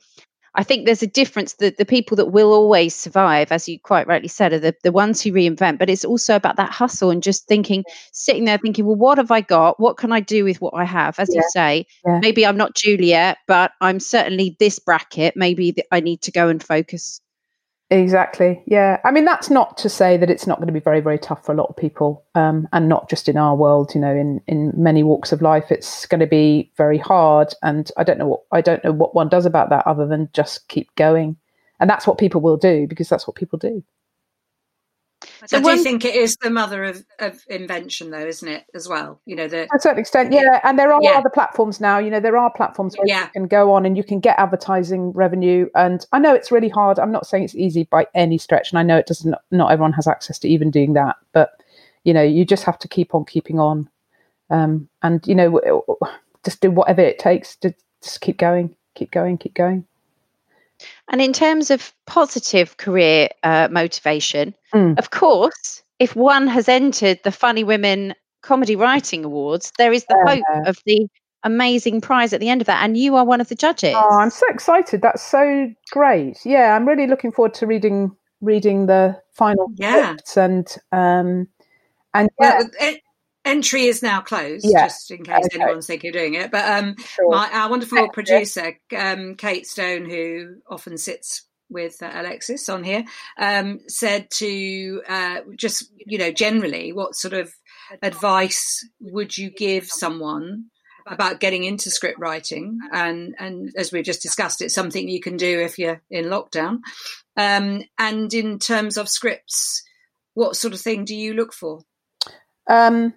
I 0.56 0.64
think 0.64 0.86
there's 0.86 1.04
a 1.04 1.08
difference 1.08 1.54
that 1.56 1.78
the 1.78 1.86
people 1.86 2.18
that 2.18 2.28
will 2.28 2.52
always 2.52 2.94
survive, 2.94 3.52
as 3.52 3.70
you 3.70 3.80
quite 3.80 4.08
rightly 4.08 4.28
said, 4.28 4.52
are 4.52 4.60
the, 4.60 4.76
the 4.84 4.92
ones 4.92 5.22
who 5.22 5.32
reinvent. 5.32 5.80
But 5.80 5.90
it's 5.90 6.04
also 6.04 6.36
about 6.36 6.58
that 6.58 6.72
hustle 6.72 7.10
and 7.10 7.24
just 7.24 7.48
thinking, 7.48 7.86
sitting 8.12 8.46
there 8.46 8.58
thinking, 8.58 8.86
well, 8.86 8.96
what 8.96 9.18
have 9.18 9.32
I 9.32 9.42
got? 9.42 9.80
What 9.80 9.98
can 9.98 10.12
I 10.12 10.20
do 10.20 10.44
with 10.44 10.60
what 10.60 10.74
I 10.74 10.84
have? 10.84 11.18
As 11.20 11.30
yeah. 11.34 11.40
you 11.40 11.50
say, 11.52 11.86
yeah. 12.06 12.20
maybe 12.20 12.46
I'm 12.46 12.58
not 12.58 12.76
Juliet, 12.76 13.38
but 13.48 13.72
I'm 13.80 14.00
certainly 14.00 14.58
this 14.60 14.78
bracket. 14.78 15.38
Maybe 15.38 15.76
I 15.92 16.02
need 16.02 16.22
to 16.24 16.32
go 16.32 16.50
and 16.50 16.62
focus 16.62 17.22
Exactly. 17.92 18.64
Yeah. 18.66 19.02
I 19.04 19.12
mean, 19.12 19.26
that's 19.26 19.50
not 19.50 19.78
to 19.80 19.90
say 19.90 20.16
that 20.16 20.30
it's 20.30 20.48
not 20.48 20.60
going 20.60 20.68
to 20.68 20.74
be 20.74 20.80
very, 20.80 21.02
very 21.02 21.20
tough 21.20 21.46
for 21.46 21.52
a 21.52 21.56
lot 21.56 21.68
of 21.68 21.76
people, 21.76 22.24
um, 22.36 22.66
and 22.72 22.88
not 22.88 23.10
just 23.10 23.28
in 23.28 23.36
our 23.36 23.54
world. 23.54 23.94
You 23.94 24.00
know, 24.00 24.16
in 24.16 24.42
in 24.48 24.72
many 24.78 25.04
walks 25.04 25.34
of 25.34 25.42
life, 25.42 25.66
it's 25.70 26.06
going 26.06 26.22
to 26.22 26.28
be 26.28 26.72
very 26.78 26.98
hard. 26.98 27.54
And 27.62 27.92
I 27.98 28.06
don't 28.06 28.18
know 28.18 28.28
what 28.28 28.44
I 28.54 28.62
don't 28.62 28.82
know 28.86 28.94
what 28.94 29.14
one 29.14 29.28
does 29.28 29.46
about 29.46 29.70
that 29.72 29.86
other 29.86 30.08
than 30.08 30.30
just 30.32 30.70
keep 30.70 30.96
going. 30.96 31.36
And 31.82 31.90
that's 31.90 32.08
what 32.08 32.18
people 32.18 32.40
will 32.40 32.56
do 32.56 32.88
because 32.88 33.10
that's 33.10 33.28
what 33.28 33.36
people 33.36 33.60
do. 33.60 33.84
So 35.46 35.58
I 35.58 35.62
do 35.62 35.84
think 35.84 36.06
it 36.06 36.16
is 36.16 36.36
the 36.42 36.50
mother 36.50 36.84
of, 36.84 37.04
of 37.20 37.44
invention, 37.48 38.10
though, 38.10 38.26
isn't 38.26 38.48
it? 38.48 38.66
As 38.74 38.88
well, 38.88 39.22
you 39.26 39.36
know, 39.36 39.48
the, 39.48 39.66
to 39.66 39.76
a 39.76 39.80
certain 39.80 40.00
extent, 40.00 40.32
yeah. 40.32 40.60
And 40.64 40.80
there 40.80 40.92
are 40.92 41.00
yeah. 41.02 41.12
other 41.12 41.30
platforms 41.30 41.80
now. 41.80 42.00
You 42.00 42.10
know, 42.10 42.20
there 42.20 42.38
are 42.38 42.52
platforms 42.52 42.96
where 42.98 43.08
yeah. 43.08 43.26
you 43.26 43.32
can 43.34 43.48
go 43.48 43.72
on 43.74 43.86
and 43.86 43.96
you 43.98 44.04
can 44.04 44.20
get 44.20 44.40
advertising 44.40 45.12
revenue. 45.12 45.68
And 45.76 46.06
I 46.12 46.20
know 46.20 46.34
it's 46.34 46.52
really 46.52 46.70
hard. 46.70 47.00
I'm 47.00 47.12
not 47.12 47.28
saying 47.28 47.44
it's 47.44 47.56
easy 47.56 47.84
by 47.84 48.08
any 48.16 48.38
stretch, 48.38 48.72
and 48.72 48.80
I 48.80 48.84
know 48.84 48.98
it 48.98 49.08
doesn't. 49.08 49.36
Not 49.52 49.72
everyone 49.72 49.94
has 49.94 50.08
access 50.08 50.40
to 50.40 50.50
even 50.50 50.72
doing 50.72 50.94
that. 50.94 51.18
But 51.34 51.52
you 52.04 52.14
know, 52.14 52.24
you 52.24 52.46
just 52.46 52.64
have 52.64 52.80
to 52.80 52.88
keep 52.88 53.14
on 53.14 53.26
keeping 53.26 53.60
on, 53.60 53.90
um, 54.50 54.90
and 55.04 55.26
you 55.28 55.36
know, 55.36 55.88
just 56.44 56.62
do 56.62 56.72
whatever 56.72 57.02
it 57.02 57.20
takes 57.20 57.56
to 57.58 57.74
just 58.02 58.22
keep 58.22 58.38
going, 58.38 58.76
keep 58.96 59.12
going, 59.12 59.38
keep 59.38 59.54
going. 59.54 59.86
And 61.12 61.22
in 61.22 61.34
terms 61.34 61.72
of 61.72 61.94
positive 62.08 62.78
career 62.78 63.30
uh, 63.44 63.68
motivation, 63.72 64.54
mm. 64.74 64.98
of 64.98 65.12
course, 65.12 65.84
if 66.00 66.16
one 66.16 66.48
has 66.48 66.68
entered 66.68 67.20
the 67.24 67.32
Funny 67.32 67.64
Women 67.64 68.16
Comedy 68.42 68.76
Writing 68.76 69.24
Awards, 69.24 69.72
there 69.78 69.94
is 69.94 70.06
the 70.06 70.16
uh, 70.16 70.30
hope 70.30 70.68
of 70.68 70.80
the 70.86 71.08
amazing 71.44 72.02
prize 72.02 72.34
at 72.34 72.40
the 72.40 72.50
end 72.50 72.62
of 72.62 72.68
that. 72.68 72.84
And 72.84 72.98
you 72.98 73.16
are 73.16 73.26
one 73.26 73.42
of 73.42 73.50
the 73.50 73.56
judges. 73.56 73.94
Oh, 73.96 74.20
I'm 74.20 74.30
so 74.30 74.48
excited. 74.50 75.02
That's 75.02 75.22
so 75.22 75.72
great. 75.92 76.40
Yeah, 76.46 76.76
I'm 76.76 76.88
really 76.88 77.08
looking 77.08 77.32
forward 77.32 77.54
to 77.56 77.68
reading 77.68 78.16
reading 78.42 78.88
the 78.88 79.22
final 79.34 79.72
yeah. 79.76 80.16
and 80.36 80.68
um 80.92 81.48
and 82.14 82.30
yeah. 82.40 82.58
Well, 82.58 82.70
it, 82.80 83.02
entry 83.46 83.86
is 83.86 84.04
now 84.04 84.22
closed, 84.22 84.66
yeah. 84.70 84.88
just 84.88 85.12
in 85.12 85.24
case 85.24 85.46
okay. 85.46 85.62
anyone's 85.62 85.88
thinking 85.88 86.10
of 86.10 86.14
doing 86.14 86.34
it. 86.36 86.52
But 86.52 86.70
um, 86.70 86.96
sure. 86.98 87.30
my, 87.30 87.50
our 87.52 87.70
wonderful 87.70 88.10
producer, 88.10 88.78
um, 88.98 89.36
Kate 89.36 89.66
Stone, 89.66 90.10
who 90.10 90.56
often 90.70 90.98
sits 90.98 91.46
with 91.70 92.02
uh, 92.04 92.12
Alexis 92.14 92.68
on 92.70 92.84
here, 92.84 93.04
um, 93.40 93.80
said 93.88 94.30
to 94.32 95.02
uh, 95.08 95.38
just, 95.56 95.92
you 96.06 96.18
know, 96.18 96.32
generally, 96.32 96.94
what 96.94 97.16
sort 97.16 97.34
of 97.34 97.52
advice 98.02 98.88
would 99.00 99.38
you 99.38 99.50
give 99.50 99.88
someone? 99.88 100.66
about 101.08 101.40
getting 101.40 101.64
into 101.64 101.90
script 101.90 102.20
writing 102.20 102.78
and 102.92 103.34
and 103.40 103.72
as 103.76 103.92
we've 103.92 104.06
just 104.06 104.22
discussed 104.22 104.62
it's 104.62 104.76
something 104.76 105.10
you 105.10 105.20
can 105.20 105.36
do 105.36 105.60
if 105.60 105.80
you're 105.80 106.00
in 106.12 106.26
lockdown 106.26 106.80
um, 107.38 107.84
and 107.98 108.32
in 108.36 108.60
terms 108.60 108.98
of 108.98 109.10
scripts 109.10 109.84
what 110.36 110.56
sort 110.56 110.76
of 110.76 110.80
thing 110.80 111.04
do 111.04 111.16
you 111.16 111.34
look 111.34 111.54
for 111.54 111.82
um, 112.70 113.16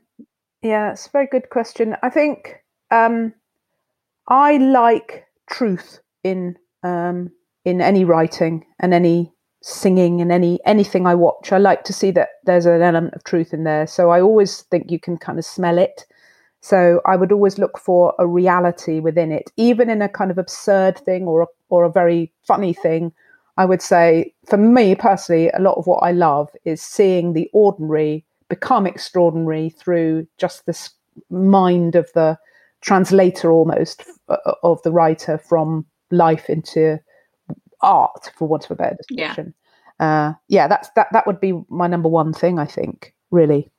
yeah, 0.65 0.93
it's 0.93 1.07
a 1.07 1.11
very 1.11 1.29
good 1.31 1.51
question. 1.51 1.95
I 2.03 2.09
think 2.09 2.57
um, 2.91 3.35
I 4.29 4.57
like 4.57 5.27
truth 5.51 6.01
in 6.25 6.57
um, 6.83 7.31
in 7.67 7.83
any 7.83 8.05
writing 8.05 8.65
and 8.81 8.95
any 8.95 9.31
singing 9.63 10.23
and 10.23 10.33
any 10.33 10.59
anything 10.65 11.07
I 11.07 11.15
watch. 11.15 11.53
I 11.53 11.59
like 11.59 11.85
to 11.85 11.93
see 11.93 12.11
that 12.13 12.31
there's 12.45 12.65
an 12.65 12.81
element 12.81 13.15
of 13.15 13.25
truth 13.25 13.53
in 13.53 13.65
there. 13.65 13.87
So 13.87 14.11
I 14.11 14.23
always 14.23 14.63
think 14.63 14.91
you 14.91 14.99
can 14.99 15.19
kind 15.19 15.39
of 15.39 15.45
smell 15.45 15.77
it. 15.77 16.07
So 16.63 17.03
I 17.05 17.17
would 17.17 17.31
always 17.31 17.59
look 17.59 17.79
for 17.79 18.15
a 18.19 18.27
reality 18.27 18.99
within 19.01 19.33
it, 19.33 19.51
even 19.59 19.91
in 19.91 20.01
a 20.01 20.09
kind 20.09 20.31
of 20.31 20.39
absurd 20.39 20.99
thing 20.99 21.25
or 21.25 21.43
a, 21.43 21.47
or 21.69 21.85
a 21.85 21.93
very 21.93 22.33
funny 22.47 22.73
thing. 22.73 23.13
I 23.59 23.67
would 23.67 23.83
say, 23.83 24.33
for 24.47 24.57
me 24.57 24.95
personally, 24.95 25.51
a 25.51 25.61
lot 25.61 25.77
of 25.77 25.87
what 25.87 26.03
I 26.03 26.13
love 26.13 26.49
is 26.65 26.81
seeing 26.81 27.35
the 27.35 27.51
ordinary 27.53 28.25
become 28.55 28.87
extraordinary 28.87 29.71
through 29.71 30.27
just 30.39 30.67
this 30.67 30.91
mind 31.31 31.95
of 31.95 32.11
the 32.15 32.39
translator 32.81 33.51
almost 33.51 34.05
uh, 34.29 34.37
of 34.63 34.83
the 34.83 34.93
writer 34.93 35.39
from 35.39 35.87
life 36.11 36.49
into 36.49 36.99
art 37.81 38.31
for 38.37 38.49
want 38.49 38.65
of 38.65 38.71
a 38.71 38.75
better 38.75 38.97
description 38.97 39.55
uh, 40.01 40.33
yeah, 40.49 40.69
that's 40.69 40.89
that. 40.97 41.09
That 41.13 41.27
would 41.27 41.41
be 41.41 41.53
my 41.69 41.87
number 41.87 42.09
one 42.09 42.33
thing. 42.33 42.59
I 42.59 42.67
think 42.67 43.15
really. 43.31 43.71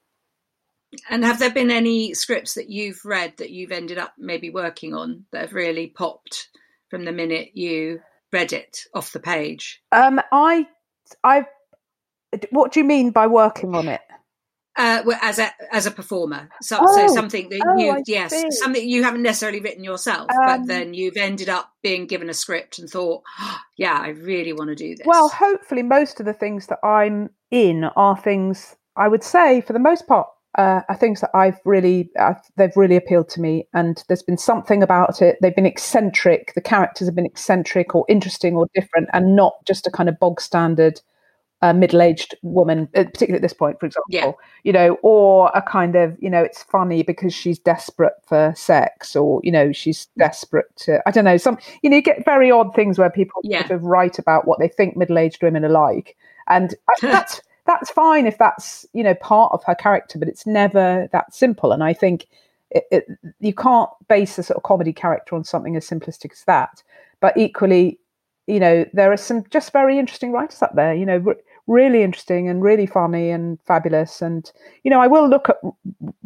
And 1.10 1.26
have 1.26 1.40
there 1.40 1.52
been 1.52 1.72
any 1.72 2.14
scripts 2.14 2.54
that 2.54 2.70
you've 2.70 3.04
read 3.04 3.34
that 3.38 3.50
you've 3.50 3.74
ended 3.74 3.98
up 3.98 4.14
maybe 4.18 4.50
working 4.50 4.94
on 4.94 5.26
that 5.32 5.42
have 5.42 5.54
really 5.54 5.88
popped 5.88 6.48
from 6.90 7.04
the 7.04 7.12
minute 7.12 7.50
you 7.54 8.00
read 8.32 8.54
it 8.54 8.80
off 8.94 9.12
the 9.12 9.20
page? 9.20 9.82
Um, 9.92 10.22
I, 10.32 10.68
I, 11.22 11.48
what 12.50 12.72
do 12.72 12.80
you 12.80 12.86
mean 12.86 13.12
by 13.12 13.28
working 13.28 13.76
on 13.76 13.90
it? 13.90 14.00
Uh, 14.78 15.02
as 15.22 15.40
a 15.40 15.50
as 15.72 15.86
a 15.86 15.92
performer, 15.92 16.50
so, 16.62 16.78
oh, 16.82 17.08
so 17.08 17.14
something 17.14 17.48
that 17.48 17.62
oh, 17.66 17.78
you 17.78 18.04
yes, 18.08 18.32
see. 18.32 18.52
something 18.52 18.88
you 18.88 19.04
haven't 19.04 19.22
necessarily 19.22 19.62
written 19.62 19.86
yourself, 19.86 20.30
um, 20.30 20.46
but 20.46 20.68
then 20.68 20.94
you've 20.94 21.16
ended 21.16 21.48
up 21.48 21.72
being 21.82 22.08
given 22.08 22.30
a 22.30 22.34
script 22.34 22.78
and 22.78 22.90
thought, 22.90 23.24
oh, 23.40 23.58
yeah, 23.78 23.98
I 23.98 24.10
really 24.10 24.52
want 24.52 24.72
to 24.72 24.76
do 24.76 24.94
this. 24.96 25.06
Well, 25.06 25.30
hopefully, 25.30 25.82
most 25.82 26.20
of 26.20 26.26
the 26.26 26.34
things 26.34 26.68
that 26.68 26.80
I'm 26.84 27.30
in 27.52 27.86
are 27.96 28.18
things 28.18 28.76
I 28.98 29.08
would 29.08 29.24
say, 29.24 29.62
for 29.62 29.72
the 29.72 29.80
most 29.80 30.08
part, 30.08 30.28
uh, 30.58 30.82
are 30.88 30.96
things 30.96 31.22
that 31.22 31.32
I've 31.34 31.60
really 31.66 32.10
I've, 32.20 32.42
they've 32.56 32.76
really 32.76 32.96
appealed 32.96 33.30
to 33.30 33.42
me, 33.42 33.68
and 33.74 34.04
there's 34.08 34.24
been 34.24 34.38
something 34.38 34.82
about 34.82 35.22
it. 35.22 35.38
They've 35.42 35.56
been 35.56 35.66
eccentric. 35.66 36.54
The 36.54 36.62
characters 36.62 37.08
have 37.08 37.16
been 37.16 37.26
eccentric 37.26 37.94
or 37.94 38.06
interesting 38.08 38.56
or 38.56 38.68
different, 38.74 39.10
and 39.14 39.36
not 39.36 39.54
just 39.66 39.88
a 39.88 39.92
kind 39.92 40.10
of 40.10 40.20
bog 40.20 40.40
standard 40.40 41.02
a 41.70 41.74
middle-aged 41.74 42.36
woman, 42.44 42.88
uh, 42.96 43.04
particularly 43.06 43.38
at 43.38 43.42
this 43.42 43.54
point, 43.54 43.80
for 43.80 43.88
example, 43.88 44.06
yeah. 44.10 44.32
you 44.64 44.72
know, 44.72 44.98
or 45.02 45.52
a 45.56 45.62
kind 45.62 45.96
of, 45.96 46.16
you 46.20 46.30
know, 46.30 46.42
it's 46.42 46.62
funny 46.64 47.02
because 47.02 47.34
she's 47.34 47.58
desperate 47.58 48.14
for 48.28 48.54
sex, 48.56 49.16
or 49.16 49.42
you 49.44 49.52
know, 49.52 49.72
she's 49.72 50.08
desperate 50.18 50.68
to, 50.76 51.02
I 51.08 51.12
don't 51.12 51.26
know, 51.26 51.38
some, 51.38 51.58
you 51.82 51.90
know, 51.90 51.96
you 51.96 52.04
get 52.04 52.24
very 52.24 52.52
odd 52.52 52.76
things 52.76 53.00
where 53.00 53.10
people 53.10 53.42
yeah. 53.44 53.62
sort 53.62 53.72
of 53.72 53.84
write 53.84 54.20
about 54.20 54.48
what 54.48 54.60
they 54.60 54.68
think 54.68 54.96
middle-aged 54.96 55.42
women 55.42 55.66
are 55.66 55.70
like, 55.70 56.16
and 56.48 56.76
that's 57.02 57.42
that's 57.66 57.90
fine 57.90 58.28
if 58.28 58.38
that's 58.38 58.86
you 58.94 59.04
know 59.04 59.16
part 59.16 59.52
of 59.52 59.64
her 59.64 59.76
character, 59.76 60.20
but 60.20 60.28
it's 60.28 60.46
never 60.46 61.10
that 61.12 61.34
simple, 61.34 61.72
and 61.72 61.84
I 61.84 61.94
think. 61.94 62.28
It, 62.72 62.84
it, 62.92 63.06
you 63.40 63.54
can't 63.54 63.90
base 64.10 64.38
a 64.38 64.44
sort 64.44 64.58
of 64.58 64.64
comedy 64.64 64.92
character 64.92 65.36
on 65.36 65.46
something 65.46 65.78
as 65.78 65.88
simplistic 65.88 66.34
as 66.34 66.44
that. 66.46 66.84
But 67.22 67.38
equally, 67.38 68.00
you 68.48 68.60
know, 68.60 68.86
there 68.94 69.12
are 69.12 69.18
some 69.18 69.44
just 69.50 69.74
very 69.74 69.98
interesting 69.98 70.32
writers 70.32 70.62
up 70.62 70.76
there, 70.76 70.94
you 70.94 71.06
know, 71.06 71.36
really 71.68 72.04
interesting 72.04 72.48
and 72.48 72.62
really 72.62 72.86
funny 72.86 73.30
and 73.30 73.60
fabulous. 73.66 74.22
And, 74.22 74.52
you 74.84 74.92
know, 74.92 75.02
I 75.02 75.08
will 75.08 75.28
look 75.28 75.50
at 75.50 75.58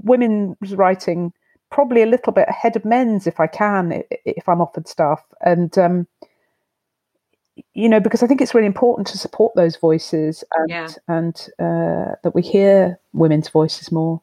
women's 0.04 0.76
writing 0.76 1.34
probably 1.72 2.02
a 2.02 2.08
little 2.08 2.34
bit 2.34 2.48
ahead 2.50 2.76
of 2.76 2.86
men's 2.86 3.28
if 3.28 3.40
I 3.40 3.48
can, 3.48 4.04
if 4.26 4.50
I'm 4.50 4.62
offered 4.62 4.88
stuff. 4.88 5.24
And, 5.42 5.78
um, 5.78 6.08
you 7.74 7.90
know, 7.90 8.00
because 8.00 8.24
I 8.24 8.28
think 8.28 8.42
it's 8.42 8.56
really 8.56 8.68
important 8.68 9.08
to 9.08 9.18
support 9.18 9.56
those 9.56 9.76
voices 9.76 10.44
and, 10.56 10.70
yeah. 10.70 10.88
and 11.08 11.36
uh, 11.60 12.16
that 12.24 12.34
we 12.34 12.42
hear 12.42 13.00
women's 13.14 13.50
voices 13.50 13.92
more. 13.92 14.22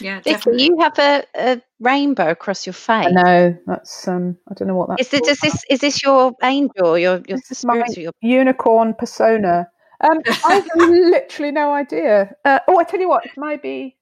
Yeah, 0.00 0.20
Vicki, 0.20 0.62
you 0.62 0.78
have 0.80 0.98
a, 0.98 1.24
a, 1.34 1.62
rainbow 1.80 2.30
across 2.30 2.66
your 2.66 2.72
face. 2.72 3.06
I 3.06 3.10
know 3.10 3.58
that's 3.66 4.06
um. 4.06 4.38
I 4.48 4.54
don't 4.54 4.68
know 4.68 4.76
what 4.76 4.88
that 4.90 5.00
is. 5.00 5.12
It, 5.12 5.26
is 5.26 5.40
this 5.40 5.64
is 5.68 5.80
this 5.80 6.02
your 6.02 6.32
angel? 6.42 6.98
Your 6.98 7.20
your 7.26 7.38
this 7.38 7.50
is 7.50 7.64
my 7.64 7.84
your... 7.96 8.12
unicorn 8.20 8.94
persona. 8.94 9.68
Um, 10.02 10.18
I've 10.44 10.66
literally 10.76 11.52
no 11.52 11.72
idea. 11.72 12.34
Uh, 12.44 12.60
oh, 12.68 12.78
I 12.78 12.84
tell 12.84 13.00
you 13.00 13.08
what, 13.08 13.24
it 13.26 13.36
might 13.36 13.62
be. 13.62 13.96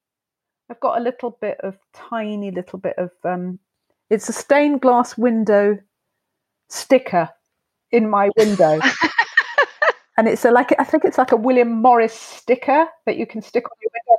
I've 0.71 0.81
got 0.81 0.99
a 0.99 1.03
little 1.03 1.37
bit 1.41 1.59
of 1.61 1.77
tiny 1.93 2.51
little 2.51 2.79
bit 2.79 2.97
of 2.99 3.11
um. 3.25 3.59
It's 4.09 4.29
a 4.29 4.33
stained 4.33 4.81
glass 4.81 5.17
window 5.17 5.79
sticker 6.69 7.29
in 7.93 8.09
my 8.09 8.31
window. 8.37 8.81
and 10.17 10.29
it's 10.29 10.45
a 10.45 10.51
like 10.51 10.75
I 10.79 10.85
think 10.85 11.05
it's 11.05 11.19
like 11.19 11.33
a 11.33 11.37
William 11.37 11.83
Morris 11.83 12.15
sticker 12.15 12.87
that 13.07 13.17
you 13.17 13.27
can 13.27 13.43
stick 13.43 13.65
on 13.65 13.77
your 13.81 13.91
window 13.93 14.11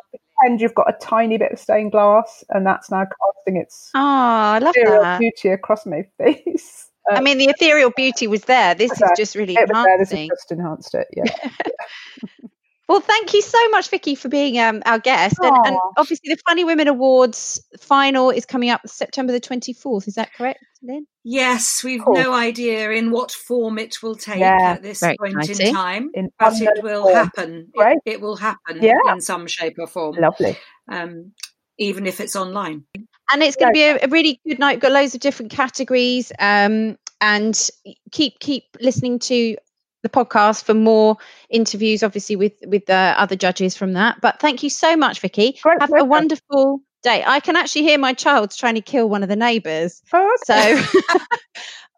pretend 0.41 0.61
you've 0.61 0.75
got 0.75 0.89
a 0.89 0.97
tiny 0.99 1.37
bit 1.37 1.51
of 1.51 1.59
stained 1.59 1.91
glass, 1.91 2.43
and 2.49 2.65
that's 2.65 2.91
now 2.91 3.05
casting 3.05 3.57
its 3.57 3.89
oh, 3.95 3.99
I 3.99 4.59
love 4.59 4.73
that. 4.75 5.19
beauty 5.19 5.49
across 5.49 5.85
my 5.85 6.03
face. 6.17 6.89
Um, 7.09 7.17
I 7.17 7.21
mean, 7.21 7.37
the 7.37 7.45
ethereal 7.45 7.91
beauty 7.95 8.27
was 8.27 8.43
there. 8.43 8.75
This 8.75 8.91
is 8.91 9.11
just 9.17 9.35
really 9.35 9.55
enhancing. 9.55 9.97
This 9.99 10.11
has 10.11 10.27
just 10.29 10.51
enhanced 10.51 10.95
it. 10.95 11.07
Yeah. 11.15 11.23
yeah. 11.43 11.69
Well, 12.91 12.99
thank 12.99 13.33
you 13.33 13.41
so 13.41 13.69
much, 13.69 13.89
Vicki, 13.89 14.15
for 14.15 14.27
being 14.27 14.59
um, 14.59 14.83
our 14.85 14.99
guest. 14.99 15.37
And, 15.41 15.55
and, 15.65 15.77
obviously, 15.95 16.33
the 16.33 16.41
Funny 16.45 16.65
Women 16.65 16.89
Awards 16.89 17.65
final 17.79 18.31
is 18.31 18.45
coming 18.45 18.69
up 18.69 18.81
September 18.85 19.31
the 19.31 19.39
24th. 19.39 20.09
Is 20.09 20.15
that 20.15 20.33
correct, 20.33 20.59
Lynne? 20.83 21.07
Yes, 21.23 21.85
we've 21.85 22.03
cool. 22.03 22.15
no 22.15 22.33
idea 22.33 22.91
in 22.91 23.11
what 23.11 23.31
form 23.31 23.79
it 23.79 24.03
will 24.03 24.15
take 24.15 24.39
yeah, 24.39 24.73
at 24.75 24.83
this 24.83 24.99
point 24.99 25.37
exciting. 25.37 25.67
in 25.67 25.73
time, 25.73 26.09
in 26.13 26.29
but 26.37 26.59
it 26.59 26.83
will 26.83 27.03
form. 27.03 27.15
happen. 27.15 27.71
It, 27.73 27.99
it, 28.05 28.21
will 28.21 28.35
happen 28.35 28.79
yeah. 28.81 28.95
in 29.07 29.21
some 29.21 29.47
shape 29.47 29.77
or 29.79 29.87
form. 29.87 30.17
Lovely. 30.17 30.57
Um, 30.89 31.31
even 31.77 32.05
if 32.05 32.19
it's 32.19 32.35
online. 32.35 32.83
And 33.31 33.43
it's 33.43 33.55
going 33.55 33.69
to 33.69 33.73
be 33.73 33.83
a, 33.83 33.99
a, 34.03 34.07
really 34.07 34.39
good 34.47 34.59
night. 34.59 34.75
We've 34.75 34.81
got 34.81 34.91
loads 34.91 35.15
of 35.15 35.21
different 35.21 35.51
categories. 35.51 36.31
Um, 36.39 36.97
and 37.21 37.69
keep 38.11 38.39
keep 38.39 38.65
listening 38.81 39.19
to 39.19 39.55
the 40.03 40.09
podcast 40.09 40.63
for 40.63 40.73
more 40.73 41.17
interviews, 41.49 42.03
obviously 42.03 42.35
with 42.35 42.53
with 42.65 42.87
the 42.87 43.13
other 43.15 43.35
judges 43.35 43.77
from 43.77 43.93
that. 43.93 44.19
But 44.21 44.39
thank 44.39 44.63
you 44.63 44.69
so 44.69 44.97
much, 44.97 45.19
Vicki. 45.19 45.57
Great 45.61 45.79
Have 45.79 45.89
pleasure. 45.89 46.03
a 46.03 46.05
wonderful 46.05 46.81
day. 47.03 47.23
I 47.25 47.39
can 47.39 47.55
actually 47.55 47.83
hear 47.83 47.97
my 47.97 48.13
child's 48.13 48.57
trying 48.57 48.75
to 48.75 48.81
kill 48.81 49.07
one 49.07 49.23
of 49.23 49.29
the 49.29 49.35
neighbours. 49.35 50.01
Oh, 50.11 50.37
okay. 50.49 50.81
So. 50.81 50.99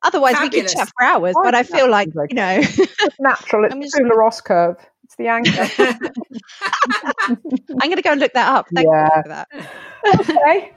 Otherwise, 0.06 0.34
Fabulous. 0.34 0.54
we 0.54 0.62
could 0.62 0.70
chat 0.70 0.92
for 0.98 1.06
hours, 1.06 1.34
but 1.42 1.56
I 1.56 1.64
feel 1.64 1.90
like, 1.90 2.10
you 2.30 2.36
know. 2.36 2.58
it's 2.60 3.20
natural. 3.22 3.64
It's 3.64 3.76
just... 3.82 3.96
the 3.96 4.04
Ross 4.04 4.42
curve. 4.42 4.76
It's 5.06 5.16
the 5.16 5.28
angle. 5.28 5.54
I'm 7.80 7.90
going 7.90 7.96
to 7.96 8.02
go 8.02 8.12
and 8.12 8.20
look 8.20 8.34
that 8.34 8.54
up. 8.54 8.68
Thank 8.76 8.90
yeah. 8.92 9.10
you 9.16 9.22
for 9.24 9.30
that. 9.30 9.48
okay. 10.30 10.74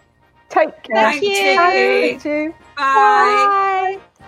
Take 0.49 0.83
care. 0.83 0.97
Thank 0.97 1.23
you. 1.23 1.57
Thank 1.57 2.25
you. 2.25 2.55
Bye. 2.77 3.99
Bye. 3.99 4.27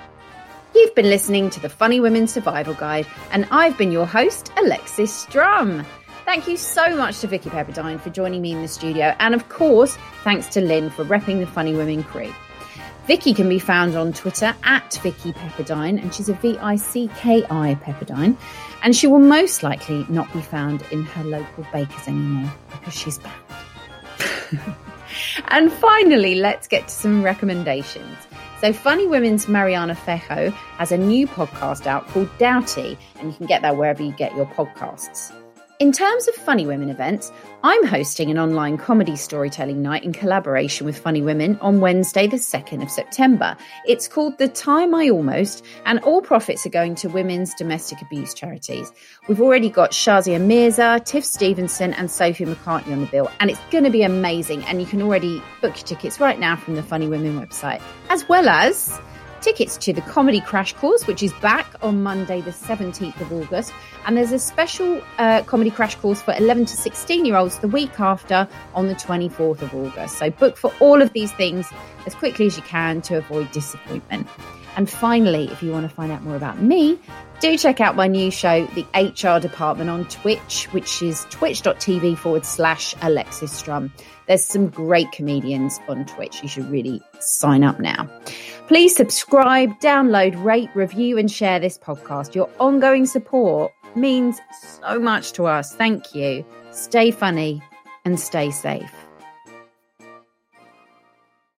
You've 0.75 0.95
been 0.95 1.11
listening 1.11 1.51
to 1.51 1.61
the 1.61 1.69
Funny 1.69 1.99
Women 1.99 2.27
Survival 2.27 2.75
Guide, 2.75 3.07
and 3.31 3.49
I've 3.51 3.77
been 3.79 3.91
your 3.91 4.07
host, 4.07 4.53
Alexis 4.57 5.12
Strum. 5.12 5.85
Thank 6.25 6.47
you 6.47 6.57
so 6.57 6.95
much 6.95 7.21
to 7.21 7.27
Vicki 7.27 7.49
Pepperdine 7.49 7.99
for 7.99 8.11
joining 8.11 8.43
me 8.43 8.53
in 8.53 8.61
the 8.62 8.69
studio, 8.69 9.14
and 9.19 9.35
of 9.35 9.49
course, 9.49 9.97
thanks 10.25 10.47
to 10.49 10.61
Lynne 10.61 10.91
for 10.91 11.05
repping 11.05 11.41
the 11.41 11.47
Funny 11.47 11.75
Women 11.75 12.05
crew. 12.05 12.33
Vicki 13.07 13.33
can 13.33 13.49
be 13.49 13.59
found 13.59 13.97
on 13.97 14.12
Twitter 14.12 14.55
at 14.64 14.93
Vicki 15.03 15.33
Pepperdine, 15.33 16.01
and 16.01 16.14
she's 16.14 16.29
a 16.29 16.35
V 16.35 16.59
I 16.59 16.77
C 16.77 17.09
K 17.16 17.43
I 17.49 17.75
Pepperdine. 17.83 18.37
And 18.83 18.95
she 18.95 19.07
will 19.07 19.19
most 19.19 19.62
likely 19.62 20.05
not 20.11 20.31
be 20.35 20.43
found 20.43 20.83
in 20.91 21.03
her 21.03 21.25
local 21.25 21.66
bakers 21.73 22.07
anymore 22.07 22.53
because 22.71 22.95
she's 22.95 23.19
banned. 23.19 24.77
and 25.49 25.72
finally, 25.72 26.34
let's 26.34 26.66
get 26.66 26.89
to 26.89 26.95
some 26.95 27.22
recommendations. 27.22 28.16
So, 28.61 28.72
Funny 28.72 29.07
Women's 29.07 29.47
Mariana 29.47 29.95
Fejo 29.95 30.51
has 30.53 30.91
a 30.91 30.99
new 30.99 31.26
podcast 31.26 31.86
out 31.86 32.07
called 32.09 32.28
Doughty, 32.39 32.99
and 33.20 33.30
you 33.30 33.36
can 33.36 33.47
get 33.47 33.62
that 33.62 33.76
wherever 33.76 34.03
you 34.03 34.12
get 34.12 34.34
your 34.34 34.47
podcasts. 34.47 35.32
In 35.81 35.93
terms 35.93 36.26
of 36.26 36.35
Funny 36.35 36.66
Women 36.66 36.91
events, 36.91 37.31
I'm 37.62 37.87
hosting 37.87 38.33
an 38.33 38.39
online 38.39 38.79
comedy 38.79 39.14
storytelling 39.14 39.81
night 39.81 40.03
in 40.03 40.12
collaboration 40.12 40.85
with 40.87 40.99
Funny 40.99 41.22
Women 41.22 41.57
on 41.61 41.79
Wednesday, 41.79 42.26
the 42.26 42.37
2nd 42.37 42.83
of 42.83 42.91
September. 42.91 43.57
It's 43.87 44.09
called 44.09 44.39
The 44.39 44.49
Time 44.49 44.93
I 44.93 45.09
Almost, 45.09 45.64
and 45.87 46.01
all 46.01 46.20
profits 46.20 46.66
are 46.66 46.70
going 46.70 46.97
to 46.97 47.09
women's 47.09 47.55
domestic 47.55 48.03
abuse 48.03 48.35
charities. 48.35 48.91
We've 49.29 49.41
already 49.41 49.70
got 49.70 49.93
Shazia 49.93 50.45
Mirza, 50.45 51.01
Tiff 51.05 51.24
Stevenson, 51.24 51.95
and 51.95 52.11
Sophie 52.11 52.47
McCartney 52.47 52.91
on 52.91 53.03
the 53.03 53.07
bill, 53.07 53.31
and 53.39 53.49
it's 53.49 53.61
going 53.70 53.85
to 53.85 53.91
be 53.91 54.03
amazing. 54.03 54.64
And 54.64 54.81
you 54.81 54.87
can 54.89 55.01
already 55.01 55.41
book 55.61 55.76
your 55.76 55.87
tickets 55.87 56.18
right 56.18 56.41
now 56.41 56.57
from 56.57 56.74
the 56.74 56.83
Funny 56.83 57.07
Women 57.07 57.39
website, 57.39 57.81
as 58.09 58.29
well 58.29 58.49
as 58.49 59.01
tickets 59.49 59.78
to 59.78 59.94
the 59.94 60.03
Comedy 60.03 60.42
Crash 60.42 60.74
Course, 60.74 61.07
which 61.07 61.22
is 61.22 61.32
back 61.40 61.66
on 61.80 62.03
Monday, 62.03 62.42
the 62.42 62.51
17th 62.51 63.18
of 63.18 63.32
August. 63.32 63.72
And 64.05 64.14
there's 64.14 64.30
a 64.30 64.38
special 64.38 65.01
uh, 65.16 65.40
Comedy 65.44 65.70
Crash 65.70 65.94
Course 65.94 66.20
for 66.20 66.34
11 66.34 66.66
to 66.66 66.76
16 66.76 67.24
year 67.24 67.34
olds 67.34 67.59
the 67.61 67.68
week 67.68 67.99
after 67.99 68.46
on 68.74 68.88
the 68.88 68.94
24th 68.94 69.62
of 69.62 69.74
August. 69.74 70.18
So 70.18 70.28
book 70.28 70.59
for 70.59 70.70
all 70.80 71.01
of 71.01 71.14
these 71.14 71.32
things 71.32 71.66
as 72.05 72.14
quickly 72.14 72.44
as 72.44 72.59
you 72.59 72.62
can 72.64 73.01
to 73.03 73.16
avoid 73.16 73.51
disappointment. 73.51 74.28
And 74.76 74.88
finally, 74.88 75.51
if 75.51 75.62
you 75.62 75.72
want 75.72 75.88
to 75.88 75.94
find 75.94 76.12
out 76.12 76.22
more 76.22 76.36
about 76.36 76.61
me, 76.61 76.99
do 77.40 77.57
check 77.57 77.80
out 77.80 77.96
my 77.96 78.07
new 78.07 78.30
show, 78.30 78.66
The 78.74 78.84
HR 78.94 79.40
Department, 79.40 79.88
on 79.88 80.05
Twitch, 80.09 80.66
which 80.72 81.01
is 81.01 81.24
twitch.tv 81.30 82.18
forward 82.18 82.44
slash 82.44 82.94
Alexis 83.01 83.51
Strum. 83.51 83.94
There's 84.29 84.45
some 84.45 84.68
great 84.68 85.11
comedians 85.11 85.81
on 85.89 86.05
Twitch. 86.05 86.43
You 86.43 86.49
should 86.49 86.70
really 86.70 87.01
sign 87.18 87.64
up 87.64 87.81
now. 87.81 88.09
Please 88.68 88.95
subscribe, 88.95 89.70
download, 89.81 90.43
rate, 90.45 90.68
review, 90.74 91.16
and 91.18 91.31
share 91.31 91.59
this 91.59 91.79
podcast. 91.79 92.35
Your 92.35 92.49
ongoing 92.61 93.07
support 93.07 93.72
means 93.97 94.39
so 94.83 95.01
much 95.01 95.33
to 95.33 95.47
us. 95.47 95.74
Thank 95.74 96.14
you. 96.14 96.45
Stay 96.70 97.11
funny 97.11 97.62
and 98.05 98.20
stay 98.20 98.51
safe. 98.51 99.07